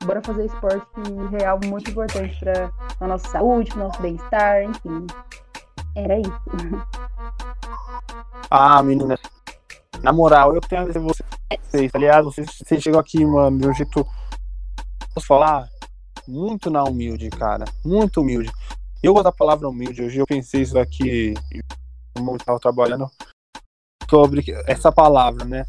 Bora 0.04 0.22
fazer 0.22 0.46
esporte 0.46 0.86
é 1.40 1.44
algo 1.44 1.66
muito 1.66 1.90
importante 1.90 2.38
pra, 2.38 2.68
pra 2.98 3.08
nossa 3.08 3.28
saúde, 3.28 3.70
pro 3.70 3.80
nosso 3.80 4.00
bem-estar, 4.00 4.62
enfim. 4.62 5.06
Era 5.94 6.18
isso. 6.18 6.40
Ah, 8.50 8.82
meninas. 8.82 9.20
Na 10.02 10.10
moral, 10.10 10.54
eu 10.54 10.60
tenho 10.62 10.80
a 10.80 10.84
dizer 10.86 11.00
vocês, 11.00 11.90
aliás, 11.92 12.16
tá 12.16 12.22
vocês, 12.22 12.82
chegam 12.82 12.98
aqui, 12.98 13.22
mano, 13.26 13.58
de 13.58 13.68
um 13.68 13.74
jeito. 13.74 14.06
Posso 15.12 15.26
falar? 15.26 15.68
Muito 16.26 16.70
na 16.70 16.82
humilde, 16.82 17.28
cara. 17.28 17.66
Muito 17.84 18.22
humilde. 18.22 18.50
Eu 19.02 19.12
gosto 19.12 19.24
da 19.24 19.32
palavra 19.32 19.68
humilde. 19.68 20.02
Hoje 20.02 20.18
eu 20.18 20.26
pensei 20.26 20.62
isso 20.62 20.78
aqui, 20.78 21.34
como 22.18 22.32
eu 22.32 22.36
estava 22.36 22.58
trabalhando, 22.58 23.10
sobre 24.08 24.44
essa 24.66 24.90
palavra, 24.90 25.44
né? 25.44 25.64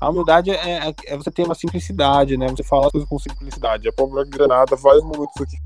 A 0.00 0.10
humildade 0.10 0.50
é, 0.50 0.88
é, 0.88 0.94
é, 1.06 1.16
você 1.16 1.30
ter 1.30 1.44
uma 1.44 1.54
simplicidade, 1.54 2.36
né? 2.36 2.48
Você 2.48 2.64
falar 2.64 2.86
as 2.86 2.92
coisas 2.92 3.08
com 3.08 3.18
simplicidade. 3.18 3.88
A 3.88 3.92
própria 3.92 4.24
Granada 4.24 4.76
faz 4.76 5.02
muito 5.02 5.42
aqui. 5.42 5.56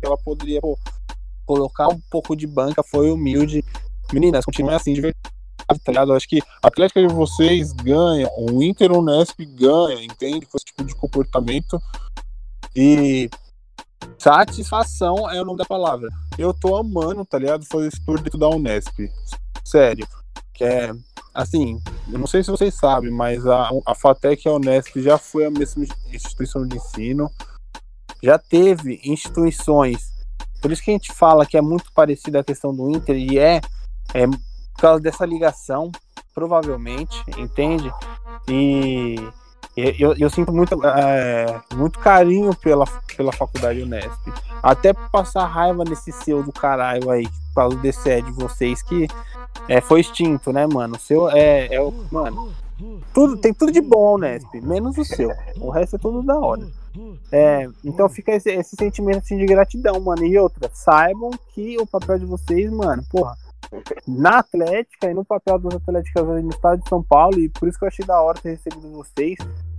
Ela 0.00 0.16
poderia 0.16 0.60
pô, 0.60 0.78
colocar 1.44 1.88
um 1.88 2.00
pouco 2.10 2.36
de 2.36 2.46
banca, 2.46 2.82
foi 2.82 3.10
humilde. 3.10 3.64
Meninas, 4.12 4.44
continuem 4.44 4.76
assim 4.76 4.94
de 4.94 5.00
verdade, 5.00 5.20
tá 5.84 5.92
ligado? 5.92 6.12
Eu 6.12 6.16
acho 6.16 6.28
que 6.28 6.40
a 6.62 6.68
Atlética 6.68 7.00
de 7.00 7.12
vocês 7.12 7.72
ganha, 7.72 8.28
o 8.36 8.62
Inter 8.62 8.92
Unesp 8.92 9.40
ganha, 9.44 10.04
entende? 10.04 10.46
Com 10.46 10.56
esse 10.56 10.66
tipo 10.66 10.84
de 10.84 10.94
comportamento. 10.94 11.80
E 12.74 13.28
Satisfação 14.18 15.30
é 15.30 15.40
o 15.40 15.44
nome 15.44 15.58
da 15.58 15.64
palavra. 15.64 16.08
Eu 16.38 16.52
tô 16.52 16.76
amando, 16.76 17.24
tá 17.24 17.38
ligado? 17.38 17.64
Fazer 17.64 17.88
isso 17.88 18.04
por 18.04 18.20
dentro 18.20 18.38
da 18.38 18.48
Unesp. 18.48 19.10
Sério. 19.70 20.06
Que 20.52 20.64
é, 20.64 20.92
assim, 21.32 21.80
eu 22.12 22.18
não 22.18 22.26
sei 22.26 22.42
se 22.42 22.50
vocês 22.50 22.74
sabem, 22.74 23.10
mas 23.10 23.46
a, 23.46 23.70
a 23.86 23.94
FATEC 23.94 24.46
e 24.46 24.48
a 24.48 24.54
Unesp 24.54 24.96
já 25.00 25.16
foi 25.16 25.46
a 25.46 25.50
mesma 25.50 25.84
instituição 26.12 26.66
de 26.66 26.76
ensino. 26.76 27.30
Já 28.22 28.38
teve 28.38 29.00
instituições. 29.04 30.10
Por 30.60 30.72
isso 30.72 30.82
que 30.82 30.90
a 30.90 30.94
gente 30.94 31.12
fala 31.12 31.46
que 31.46 31.56
é 31.56 31.62
muito 31.62 31.90
parecida 31.92 32.40
a 32.40 32.44
questão 32.44 32.74
do 32.74 32.90
Inter, 32.90 33.16
e 33.16 33.38
é, 33.38 33.60
é 34.12 34.26
por 34.26 34.80
causa 34.82 35.00
dessa 35.00 35.24
ligação, 35.24 35.90
provavelmente, 36.34 37.22
entende? 37.38 37.90
E 38.48 39.16
eu, 39.76 40.14
eu 40.18 40.28
sinto 40.28 40.52
muito, 40.52 40.74
é, 40.84 41.60
muito 41.74 41.98
carinho 41.98 42.54
pela, 42.54 42.84
pela 43.16 43.32
faculdade 43.32 43.82
Unesp. 43.82 44.28
Até 44.62 44.92
passar 44.92 45.46
raiva 45.46 45.84
nesse 45.84 46.12
seu 46.12 46.42
do 46.42 46.52
caralho 46.52 47.10
aí, 47.10 47.26
por 47.26 47.54
causa 47.54 47.76
do 47.76 47.82
DCE 47.82 48.22
de 48.22 48.32
vocês, 48.32 48.82
que 48.82 49.08
é, 49.68 49.80
foi 49.80 50.00
extinto, 50.00 50.52
né, 50.52 50.66
mano? 50.66 50.96
O 50.96 51.00
seu 51.00 51.30
é, 51.30 51.72
é 51.72 51.80
o. 51.80 51.92
Mano, 52.10 52.52
tudo, 53.14 53.36
tem 53.36 53.54
tudo 53.54 53.72
de 53.72 53.80
bom 53.80 54.08
a 54.08 54.14
Unesp, 54.14 54.54
menos 54.60 54.98
o 54.98 55.04
seu. 55.04 55.30
O 55.60 55.70
resto 55.70 55.96
é 55.96 55.98
tudo 55.98 56.22
da 56.22 56.38
hora. 56.38 56.66
É, 57.30 57.68
então 57.84 58.08
fica 58.08 58.32
esse, 58.32 58.50
esse 58.50 58.74
sentimento 58.76 59.18
assim, 59.18 59.38
de 59.38 59.46
gratidão, 59.46 60.00
mano. 60.00 60.24
E 60.24 60.36
outra, 60.36 60.68
saibam 60.72 61.30
que 61.54 61.78
o 61.78 61.86
papel 61.86 62.18
de 62.18 62.26
vocês, 62.26 62.70
mano, 62.70 63.04
porra 63.08 63.36
na 64.06 64.38
Atlética 64.38 65.10
e 65.10 65.14
no 65.14 65.24
papel 65.24 65.58
dos 65.58 65.74
Atléticas 65.74 66.26
no 66.26 66.50
estado 66.50 66.82
de 66.82 66.88
São 66.88 67.02
Paulo, 67.02 67.38
e 67.38 67.48
por 67.48 67.68
isso 67.68 67.78
que 67.78 67.84
eu 67.84 67.88
achei 67.88 68.04
da 68.04 68.20
hora 68.20 68.40
ter 68.40 68.50
recebido 68.50 68.90
vocês. 68.90 69.38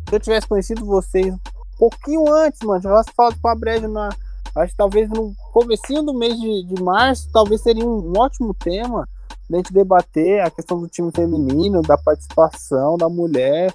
Se 0.09 0.15
eu 0.15 0.19
tivesse 0.19 0.47
conhecido 0.47 0.85
vocês 0.85 1.33
um 1.33 1.39
pouquinho 1.77 2.31
antes, 2.33 2.61
mano, 2.63 2.81
tivesse 2.81 3.11
falado 3.15 3.39
com 3.41 3.47
a 3.47 3.55
Breja 3.55 3.87
na. 3.87 4.09
Acho 4.53 4.71
que 4.71 4.77
talvez 4.77 5.09
no 5.09 5.33
comecinho 5.53 6.03
do 6.03 6.13
mês 6.13 6.37
de, 6.37 6.65
de 6.65 6.83
março, 6.83 7.29
talvez 7.31 7.61
seria 7.61 7.85
um, 7.85 8.11
um 8.11 8.19
ótimo 8.19 8.53
tema 8.53 9.07
da 9.49 9.57
gente 9.57 9.73
debater 9.73 10.41
a 10.41 10.49
questão 10.49 10.79
do 10.79 10.87
time 10.87 11.11
feminino, 11.11 11.81
da 11.81 11.97
participação 11.97 12.97
da 12.97 13.07
mulher. 13.07 13.73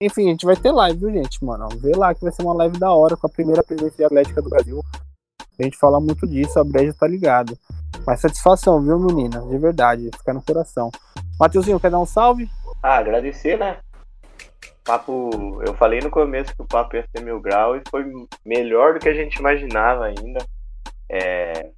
Enfim, 0.00 0.26
a 0.26 0.30
gente 0.30 0.46
vai 0.46 0.56
ter 0.56 0.70
live, 0.70 0.98
viu, 0.98 1.12
gente, 1.12 1.44
mano? 1.44 1.68
Vê 1.80 1.92
lá 1.96 2.14
que 2.14 2.22
vai 2.22 2.32
ser 2.32 2.42
uma 2.42 2.54
live 2.54 2.78
da 2.78 2.92
hora 2.92 3.16
com 3.16 3.26
a 3.26 3.30
primeira 3.30 3.62
presença 3.62 4.04
atlética 4.06 4.42
do 4.42 4.48
Brasil. 4.48 4.82
A 5.58 5.62
gente 5.62 5.76
fala 5.76 6.00
muito 6.00 6.26
disso, 6.26 6.58
a 6.58 6.64
Breja 6.64 6.94
tá 6.94 7.06
ligado. 7.06 7.56
Mas 8.06 8.20
satisfação, 8.20 8.80
viu, 8.80 8.98
menina? 8.98 9.40
De 9.42 9.58
verdade, 9.58 10.10
fica 10.16 10.32
no 10.32 10.42
coração. 10.42 10.90
Mateuzinho, 11.38 11.78
quer 11.78 11.90
dar 11.90 12.00
um 12.00 12.06
salve? 12.06 12.48
Ah, 12.82 12.96
agradecer, 12.96 13.58
né? 13.58 13.78
Papo, 14.84 15.62
eu 15.64 15.74
falei 15.74 16.00
no 16.00 16.10
começo 16.10 16.54
que 16.54 16.62
o 16.62 16.66
papo 16.66 16.96
ia 16.96 17.06
ser 17.14 17.22
mil 17.22 17.40
graus 17.40 17.80
e 17.80 17.90
foi 17.90 18.04
melhor 18.44 18.94
do 18.94 19.00
que 19.00 19.08
a 19.08 19.14
gente 19.14 19.36
imaginava 19.36 20.06
ainda. 20.06 20.44
É, 21.08 21.70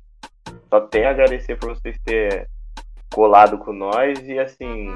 só 0.70 0.80
tenho 0.80 1.08
a 1.08 1.10
agradecer 1.10 1.56
por 1.58 1.74
vocês 1.74 1.98
terem 2.04 2.46
colado 3.14 3.56
com 3.58 3.72
nós 3.72 4.18
e 4.26 4.38
assim, 4.38 4.92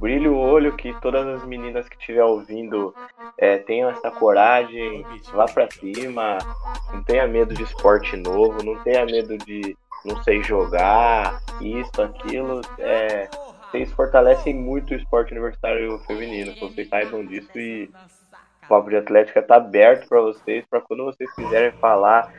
brilhe 0.00 0.28
o 0.28 0.36
olho 0.36 0.76
que 0.76 0.92
todas 1.00 1.24
as 1.26 1.46
meninas 1.46 1.88
que 1.88 1.96
estiver 1.96 2.24
ouvindo 2.24 2.92
é, 3.38 3.58
tenham 3.58 3.88
essa 3.90 4.10
coragem, 4.10 5.06
vá 5.32 5.46
pra 5.46 5.70
cima, 5.70 6.38
não 6.92 7.02
tenha 7.04 7.28
medo 7.28 7.54
de 7.54 7.62
esporte 7.62 8.16
novo, 8.16 8.64
não 8.64 8.82
tenha 8.82 9.06
medo 9.06 9.38
de 9.38 9.76
não 10.04 10.22
sei 10.22 10.42
jogar, 10.42 11.40
isso, 11.60 12.02
aquilo. 12.02 12.60
É, 12.78 13.28
vocês 13.70 13.90
fortalecem 13.92 14.54
muito 14.54 14.92
o 14.92 14.96
esporte 14.96 15.32
universitário 15.32 15.98
feminino. 16.00 16.54
Vocês 16.60 16.88
saibam 16.88 17.24
disso 17.24 17.58
e 17.58 17.90
o 18.64 18.68
Papo 18.68 18.90
de 18.90 18.96
Atlética 18.96 19.40
está 19.40 19.56
aberto 19.56 20.08
para 20.08 20.20
vocês, 20.20 20.64
para 20.68 20.80
quando 20.80 21.04
vocês 21.04 21.32
quiserem 21.34 21.72
falar 21.72 22.32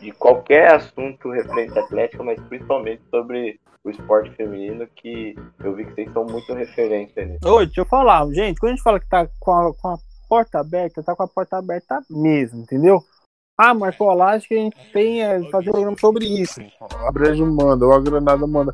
de 0.00 0.12
qualquer 0.12 0.74
assunto 0.74 1.30
referente 1.30 1.78
à 1.78 1.82
Atlética, 1.82 2.22
mas 2.22 2.40
principalmente 2.44 3.02
sobre 3.10 3.59
o 3.84 3.90
esporte 3.90 4.30
feminino, 4.36 4.86
que 4.94 5.34
eu 5.58 5.74
vi 5.74 5.84
que 5.86 5.94
vocês 5.94 6.12
são 6.12 6.24
muito 6.24 6.52
referência 6.52 7.24
nisso. 7.24 7.40
Deixa 7.42 7.80
eu 7.80 7.86
falar, 7.86 8.26
gente, 8.32 8.58
quando 8.58 8.72
a 8.72 8.74
gente 8.74 8.82
fala 8.82 9.00
que 9.00 9.08
tá 9.08 9.26
com 9.38 9.52
a, 9.52 9.74
com 9.74 9.88
a 9.88 9.98
porta 10.28 10.60
aberta, 10.60 11.02
tá 11.02 11.14
com 11.14 11.22
a 11.22 11.28
porta 11.28 11.56
aberta 11.56 12.00
mesmo, 12.10 12.60
entendeu? 12.60 13.02
Ah, 13.58 13.74
Marco, 13.74 14.04
lá 14.14 14.32
acho 14.32 14.48
que 14.48 14.54
a 14.54 14.58
gente 14.58 14.76
tem 14.92 15.22
é, 15.22 15.50
fazer 15.50 15.68
um 15.68 15.72
programa 15.72 15.98
sobre 15.98 16.24
isso. 16.24 16.60
A 17.06 17.12
Brejo 17.12 17.44
manda, 17.44 17.84
a 17.94 18.00
Granada 18.00 18.46
manda. 18.46 18.72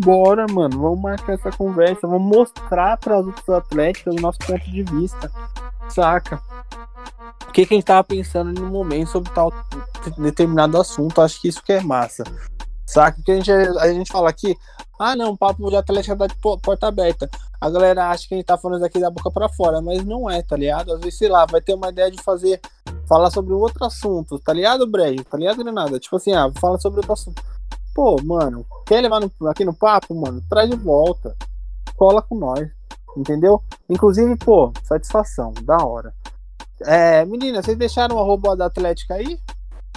Bora, 0.00 0.46
mano, 0.50 0.80
vamos 0.80 1.00
marcar 1.00 1.34
essa 1.34 1.50
conversa, 1.50 2.06
vamos 2.06 2.36
mostrar 2.36 2.96
para 2.96 3.18
os 3.18 3.26
outros 3.26 3.48
atletas 3.48 4.14
o 4.14 4.20
nosso 4.20 4.38
ponto 4.40 4.70
de 4.70 4.82
vista, 4.84 5.30
saca? 5.88 6.40
O 7.48 7.52
que, 7.52 7.66
que 7.66 7.74
a 7.74 7.76
gente 7.76 7.86
tava 7.86 8.04
pensando 8.04 8.60
no 8.60 8.68
momento 8.68 9.08
sobre 9.08 9.30
tal 9.32 9.52
determinado 10.16 10.80
assunto, 10.80 11.20
acho 11.20 11.40
que 11.40 11.48
isso 11.48 11.62
que 11.62 11.72
é 11.72 11.80
massa, 11.80 12.24
saca? 12.88 13.16
Porque 13.16 13.32
a 13.32 13.34
gente, 13.36 13.50
a 13.50 13.92
gente 13.92 14.10
fala 14.10 14.30
aqui, 14.30 14.56
ah 14.98 15.14
não, 15.14 15.36
papo 15.36 15.68
de 15.68 15.76
atlética 15.76 16.16
tá 16.16 16.26
de 16.26 16.34
porta 16.36 16.88
aberta. 16.88 17.28
A 17.60 17.68
galera 17.68 18.10
acha 18.10 18.26
que 18.26 18.34
a 18.34 18.36
gente 18.36 18.46
tá 18.46 18.56
falando 18.56 18.78
isso 18.78 18.86
aqui 18.86 19.00
da 19.00 19.10
boca 19.10 19.30
para 19.30 19.48
fora, 19.48 19.80
mas 19.82 20.04
não 20.04 20.30
é, 20.30 20.42
tá 20.42 20.56
ligado? 20.56 20.92
Às 20.92 21.00
vezes, 21.00 21.18
sei 21.18 21.28
lá, 21.28 21.44
vai 21.44 21.60
ter 21.60 21.74
uma 21.74 21.90
ideia 21.90 22.10
de 22.10 22.22
fazer, 22.22 22.60
falar 23.06 23.30
sobre 23.30 23.52
outro 23.52 23.84
assunto, 23.84 24.38
tá 24.38 24.52
ligado, 24.52 24.86
Brejo? 24.86 25.24
Tá 25.24 25.36
ligado, 25.36 25.62
Granada? 25.62 25.98
Tipo 25.98 26.16
assim, 26.16 26.32
ah, 26.32 26.50
fala 26.60 26.78
sobre 26.78 26.98
outro 26.98 27.12
assunto. 27.12 27.42
Pô, 27.94 28.16
mano, 28.24 28.64
quer 28.86 29.00
levar 29.00 29.20
no, 29.20 29.30
aqui 29.48 29.64
no 29.64 29.74
papo, 29.74 30.14
mano? 30.14 30.42
Traz 30.48 30.70
de 30.70 30.76
volta. 30.76 31.36
Cola 31.96 32.22
com 32.22 32.36
nós. 32.36 32.68
Entendeu? 33.16 33.60
Inclusive, 33.88 34.36
pô, 34.36 34.72
satisfação, 34.84 35.52
da 35.64 35.78
hora. 35.78 36.14
É, 36.82 37.24
menina, 37.24 37.60
vocês 37.60 37.76
deixaram 37.76 38.16
o 38.16 38.20
arroba 38.20 38.56
da 38.56 38.66
Atlética 38.66 39.14
aí? 39.14 39.38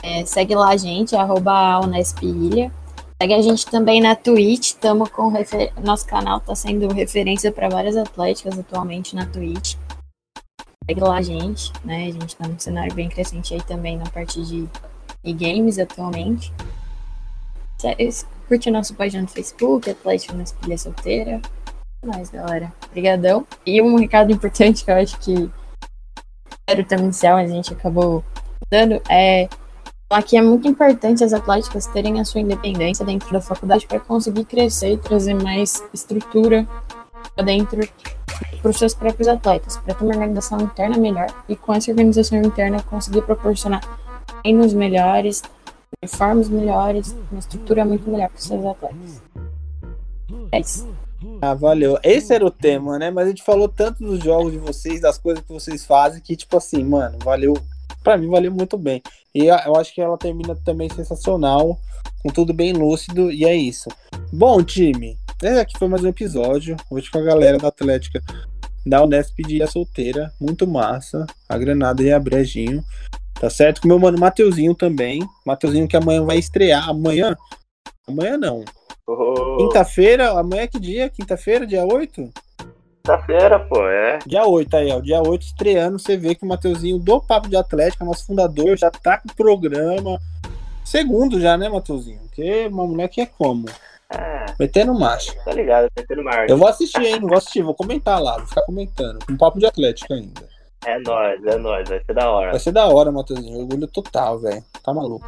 É, 0.01 0.25
segue 0.25 0.55
lá 0.55 0.69
a 0.69 0.77
gente, 0.77 1.15
arroba 1.15 1.79
Ilha. 2.23 2.71
Segue 3.21 3.35
a 3.35 3.41
gente 3.43 3.67
também 3.67 4.01
na 4.01 4.15
Twitch, 4.15 4.69
estamos 4.69 5.07
com 5.09 5.27
refer... 5.27 5.71
nosso 5.83 6.07
canal 6.07 6.39
está 6.39 6.55
sendo 6.55 6.91
referência 6.91 7.51
para 7.51 7.69
várias 7.69 7.95
atléticas 7.95 8.57
atualmente 8.57 9.15
na 9.15 9.27
Twitch. 9.27 9.75
Segue 10.87 11.01
lá 11.01 11.17
a 11.17 11.21
gente, 11.21 11.71
né? 11.85 12.07
A 12.07 12.11
gente 12.11 12.29
está 12.29 12.47
num 12.47 12.57
cenário 12.57 12.91
bem 12.95 13.09
crescente 13.09 13.53
aí 13.53 13.61
também 13.61 13.95
na 13.95 14.09
parte 14.09 14.43
de 14.43 14.67
e-games 15.23 15.77
atualmente. 15.77 16.51
Curte 18.47 18.71
nosso 18.71 18.95
página 18.95 19.21
no 19.21 19.27
Facebook, 19.27 19.87
Atlético 19.87 20.35
na 20.35 20.41
Espilha 20.41 20.77
Solteira. 20.79 21.41
É 22.01 22.07
nóis, 22.07 22.31
galera. 22.31 22.73
Obrigadão. 22.87 23.45
E 23.63 23.79
um 23.83 23.97
recado 23.97 24.31
importante 24.31 24.83
que 24.83 24.89
eu 24.89 24.95
acho 24.95 25.19
que 25.19 25.47
era 26.67 26.81
o 26.81 26.85
tema 26.85 27.03
inicial, 27.03 27.37
a 27.37 27.45
gente 27.45 27.71
acabou 27.71 28.23
dando, 28.71 28.99
é 29.07 29.47
que 30.19 30.35
é 30.35 30.41
muito 30.41 30.67
importante 30.67 31.23
as 31.23 31.31
atléticas 31.31 31.85
terem 31.85 32.19
a 32.19 32.25
sua 32.25 32.41
independência 32.41 33.05
dentro 33.05 33.31
da 33.31 33.39
faculdade 33.39 33.85
para 33.85 33.99
conseguir 33.99 34.45
crescer 34.45 34.93
e 34.93 34.97
trazer 34.97 35.35
mais 35.35 35.83
estrutura 35.93 36.67
dentro 37.45 37.87
para 38.61 38.71
os 38.71 38.77
seus 38.77 38.95
próprios 38.95 39.27
atletas, 39.27 39.77
para 39.77 39.93
ter 39.93 40.03
uma 40.03 40.13
organização 40.13 40.59
interna 40.59 40.97
melhor 40.97 41.27
e 41.47 41.55
com 41.55 41.73
essa 41.73 41.91
organização 41.91 42.41
interna 42.41 42.81
conseguir 42.83 43.21
proporcionar 43.21 43.81
treinos 44.41 44.73
melhores, 44.73 45.43
uniformes 46.01 46.49
melhores, 46.49 47.15
uma 47.31 47.39
estrutura 47.39 47.85
muito 47.85 48.09
melhor 48.09 48.29
para 48.29 48.37
os 48.37 48.43
seus 48.43 48.65
atletas. 48.65 49.21
É 50.51 50.59
isso. 50.59 50.87
Ah, 51.41 51.53
valeu. 51.53 51.99
Esse 52.03 52.33
era 52.33 52.45
o 52.45 52.51
tema, 52.51 52.97
né? 52.97 53.11
Mas 53.11 53.25
a 53.25 53.29
gente 53.29 53.43
falou 53.43 53.67
tanto 53.67 54.03
dos 54.03 54.23
jogos 54.23 54.51
de 54.51 54.57
vocês, 54.57 54.99
das 54.99 55.17
coisas 55.17 55.43
que 55.43 55.51
vocês 55.51 55.85
fazem, 55.85 56.21
que, 56.21 56.35
tipo 56.35 56.57
assim, 56.57 56.83
mano, 56.83 57.17
valeu. 57.23 57.53
Pra 58.03 58.17
mim, 58.17 58.29
valeu 58.29 58.51
muito 58.51 58.77
bem. 58.77 59.01
E 59.33 59.45
eu 59.45 59.75
acho 59.75 59.93
que 59.93 60.01
ela 60.01 60.17
termina 60.17 60.55
também 60.65 60.89
sensacional, 60.89 61.79
com 62.23 62.29
tudo 62.29 62.53
bem 62.53 62.73
lúcido, 62.73 63.31
e 63.31 63.45
é 63.45 63.55
isso. 63.55 63.89
Bom, 64.33 64.63
time, 64.63 65.17
esse 65.41 65.59
aqui 65.59 65.77
foi 65.77 65.87
mais 65.87 66.03
um 66.03 66.07
episódio. 66.07 66.75
Hoje 66.89 67.09
com 67.09 67.19
a 67.19 67.23
galera 67.23 67.57
da 67.57 67.67
Atlética 67.67 68.21
da 68.85 69.03
Unesp 69.03 69.37
de 69.43 69.65
Solteira. 69.67 70.31
Muito 70.39 70.67
massa. 70.67 71.25
A 71.47 71.57
Granada 71.57 72.01
e 72.03 72.11
a 72.11 72.19
Brejinho. 72.19 72.83
Tá 73.39 73.49
certo? 73.49 73.81
Com 73.81 73.87
meu 73.87 73.99
mano 73.99 74.19
Mateuzinho 74.19 74.75
também. 74.75 75.21
Mateuzinho 75.45 75.87
que 75.87 75.97
amanhã 75.97 76.23
vai 76.23 76.37
estrear. 76.37 76.89
Amanhã? 76.89 77.35
Amanhã 78.07 78.37
não. 78.37 78.63
Oh. 79.07 79.57
Quinta-feira, 79.57 80.31
amanhã 80.31 80.63
é 80.63 80.67
que 80.67 80.79
dia? 80.79 81.09
Quinta-feira, 81.09 81.65
dia 81.65 81.83
8? 81.83 82.31
Quinta-feira, 83.03 83.59
pô, 83.59 83.87
é. 83.87 84.19
Dia 84.27 84.45
8 84.45 84.77
aí, 84.77 84.91
ó. 84.91 84.99
Dia 84.99 85.21
8 85.21 85.41
estreando, 85.41 85.97
você 85.97 86.15
vê 86.15 86.35
que 86.35 86.45
o 86.45 86.47
Mateuzinho 86.47 86.99
do 86.99 87.19
Papo 87.19 87.49
de 87.49 87.55
Atlética, 87.55 88.05
nosso 88.05 88.27
fundador, 88.27 88.77
já 88.77 88.91
tá 88.91 89.17
com 89.17 89.27
o 89.27 89.35
programa. 89.35 90.19
Segundo 90.85 91.41
já, 91.41 91.57
né, 91.57 91.67
Mateuzinho? 91.67 92.19
Porque 92.19 92.67
uma 92.67 92.85
mulher 92.85 93.07
que 93.07 93.21
é 93.21 93.25
como? 93.25 93.65
É. 94.13 94.45
Metendo 94.59 94.93
macho. 94.93 95.33
Tá 95.43 95.51
ligado, 95.51 95.89
metendo 95.97 96.23
marcha. 96.23 96.45
Eu 96.47 96.57
vou 96.57 96.67
assistir, 96.67 97.03
hein? 97.03 97.19
Não 97.19 97.27
vou 97.27 97.37
assistir, 97.37 97.63
vou 97.63 97.73
comentar 97.73 98.21
lá, 98.21 98.37
vou 98.37 98.45
ficar 98.45 98.61
comentando. 98.63 99.25
Com 99.25 99.33
um 99.33 99.37
papo 99.37 99.57
de 99.57 99.65
Atlética 99.65 100.13
ainda. 100.13 100.50
É 100.85 100.99
nóis, 100.99 101.45
é 101.45 101.57
nóis, 101.57 101.87
vai 101.87 102.03
ser 102.03 102.13
da 102.13 102.31
hora. 102.31 102.51
Vai 102.51 102.59
ser 102.59 102.71
da 102.71 102.87
hora, 102.87 103.11
Matheusinho. 103.11 103.59
Orgulho 103.59 103.87
total, 103.87 104.39
velho. 104.39 104.63
Tá 104.83 104.91
maluco. 104.91 105.25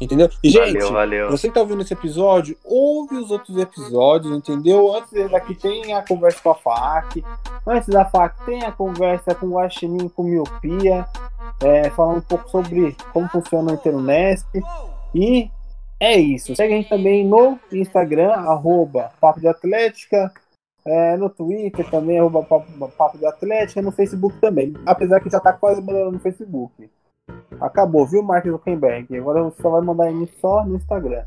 Entendeu? 0.00 0.28
E, 0.42 0.50
gente, 0.50 0.72
valeu, 0.72 0.92
valeu. 0.92 1.30
você 1.30 1.48
que 1.48 1.54
tá 1.54 1.60
ouvindo 1.60 1.82
esse 1.82 1.92
episódio, 1.92 2.56
ouve 2.64 3.16
os 3.16 3.30
outros 3.30 3.56
episódios, 3.56 4.36
entendeu? 4.36 4.94
Antes 4.96 5.30
daqui 5.30 5.54
tem 5.54 5.94
a 5.94 6.02
conversa 6.02 6.40
com 6.42 6.50
a 6.50 6.54
FAC. 6.54 7.24
Antes 7.66 7.88
da 7.88 8.04
FAC 8.04 8.44
tem 8.44 8.64
a 8.64 8.72
conversa 8.72 9.34
com 9.34 9.46
o 9.46 9.50
Guaxinim 9.52 10.08
com 10.08 10.24
miopia. 10.24 11.06
É, 11.60 11.90
falando 11.90 12.18
um 12.18 12.22
pouco 12.22 12.48
sobre 12.50 12.96
como 13.12 13.28
funciona 13.28 13.70
o 13.70 13.74
Interunesp. 13.74 14.48
E 15.14 15.48
é 16.00 16.16
isso. 16.16 16.54
Segue 16.56 16.74
a 16.74 16.76
gente 16.76 16.88
também 16.88 17.24
no 17.26 17.58
Instagram, 17.72 18.32
arroba 18.32 19.10
Papo 19.20 19.40
de 19.40 19.48
Atlética 19.48 20.32
é, 20.84 21.16
no 21.16 21.28
Twitter 21.28 21.88
também, 21.90 22.18
arroba 22.18 22.42
papo, 22.42 22.88
papo 22.96 23.18
de 23.18 23.26
Atlética, 23.26 23.82
no 23.82 23.92
Facebook 23.92 24.38
também. 24.40 24.74
Apesar 24.86 25.20
que 25.20 25.30
já 25.30 25.40
tá 25.40 25.52
quase 25.52 25.80
mandando 25.80 26.12
no 26.12 26.20
Facebook. 26.20 26.90
Acabou, 27.60 28.06
viu, 28.06 28.22
Mark 28.22 28.46
Zuckerberg? 28.46 29.16
Agora 29.16 29.42
você 29.42 29.60
só 29.60 29.70
vai 29.70 29.82
mandar 29.82 30.10
em 30.10 30.26
só 30.40 30.64
no 30.64 30.76
Instagram. 30.76 31.24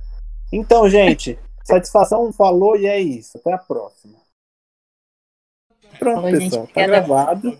Então, 0.51 0.89
gente, 0.89 1.37
satisfação 1.63 2.31
falou 2.33 2.75
e 2.75 2.87
é 2.87 2.99
isso. 2.99 3.37
Até 3.37 3.53
a 3.53 3.57
próxima. 3.57 4.19
Pronto, 5.99 6.21
pessoal. 6.23 6.67
Tá 6.67 6.87
gravado. 6.87 7.57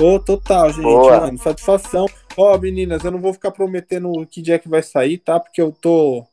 Ô, 0.00 0.14
oh, 0.14 0.20
total, 0.20 0.70
gente. 0.72 0.84
Mano, 0.84 1.38
satisfação. 1.38 2.06
Ó, 2.36 2.54
oh, 2.54 2.58
meninas, 2.58 3.02
eu 3.04 3.10
não 3.10 3.20
vou 3.20 3.32
ficar 3.32 3.50
prometendo 3.50 4.12
que 4.26 4.40
dia 4.40 4.58
que 4.58 4.68
vai 4.68 4.82
sair, 4.82 5.18
tá? 5.18 5.40
Porque 5.40 5.60
eu 5.60 5.72
tô 5.72 6.24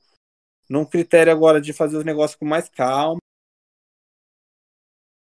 num 0.69 0.85
critério 0.85 1.31
agora 1.31 1.59
de 1.59 1.73
fazer 1.73 1.97
os 1.97 2.05
negócios 2.05 2.37
com 2.37 2.45
mais 2.45 2.69
calma. 2.69 3.19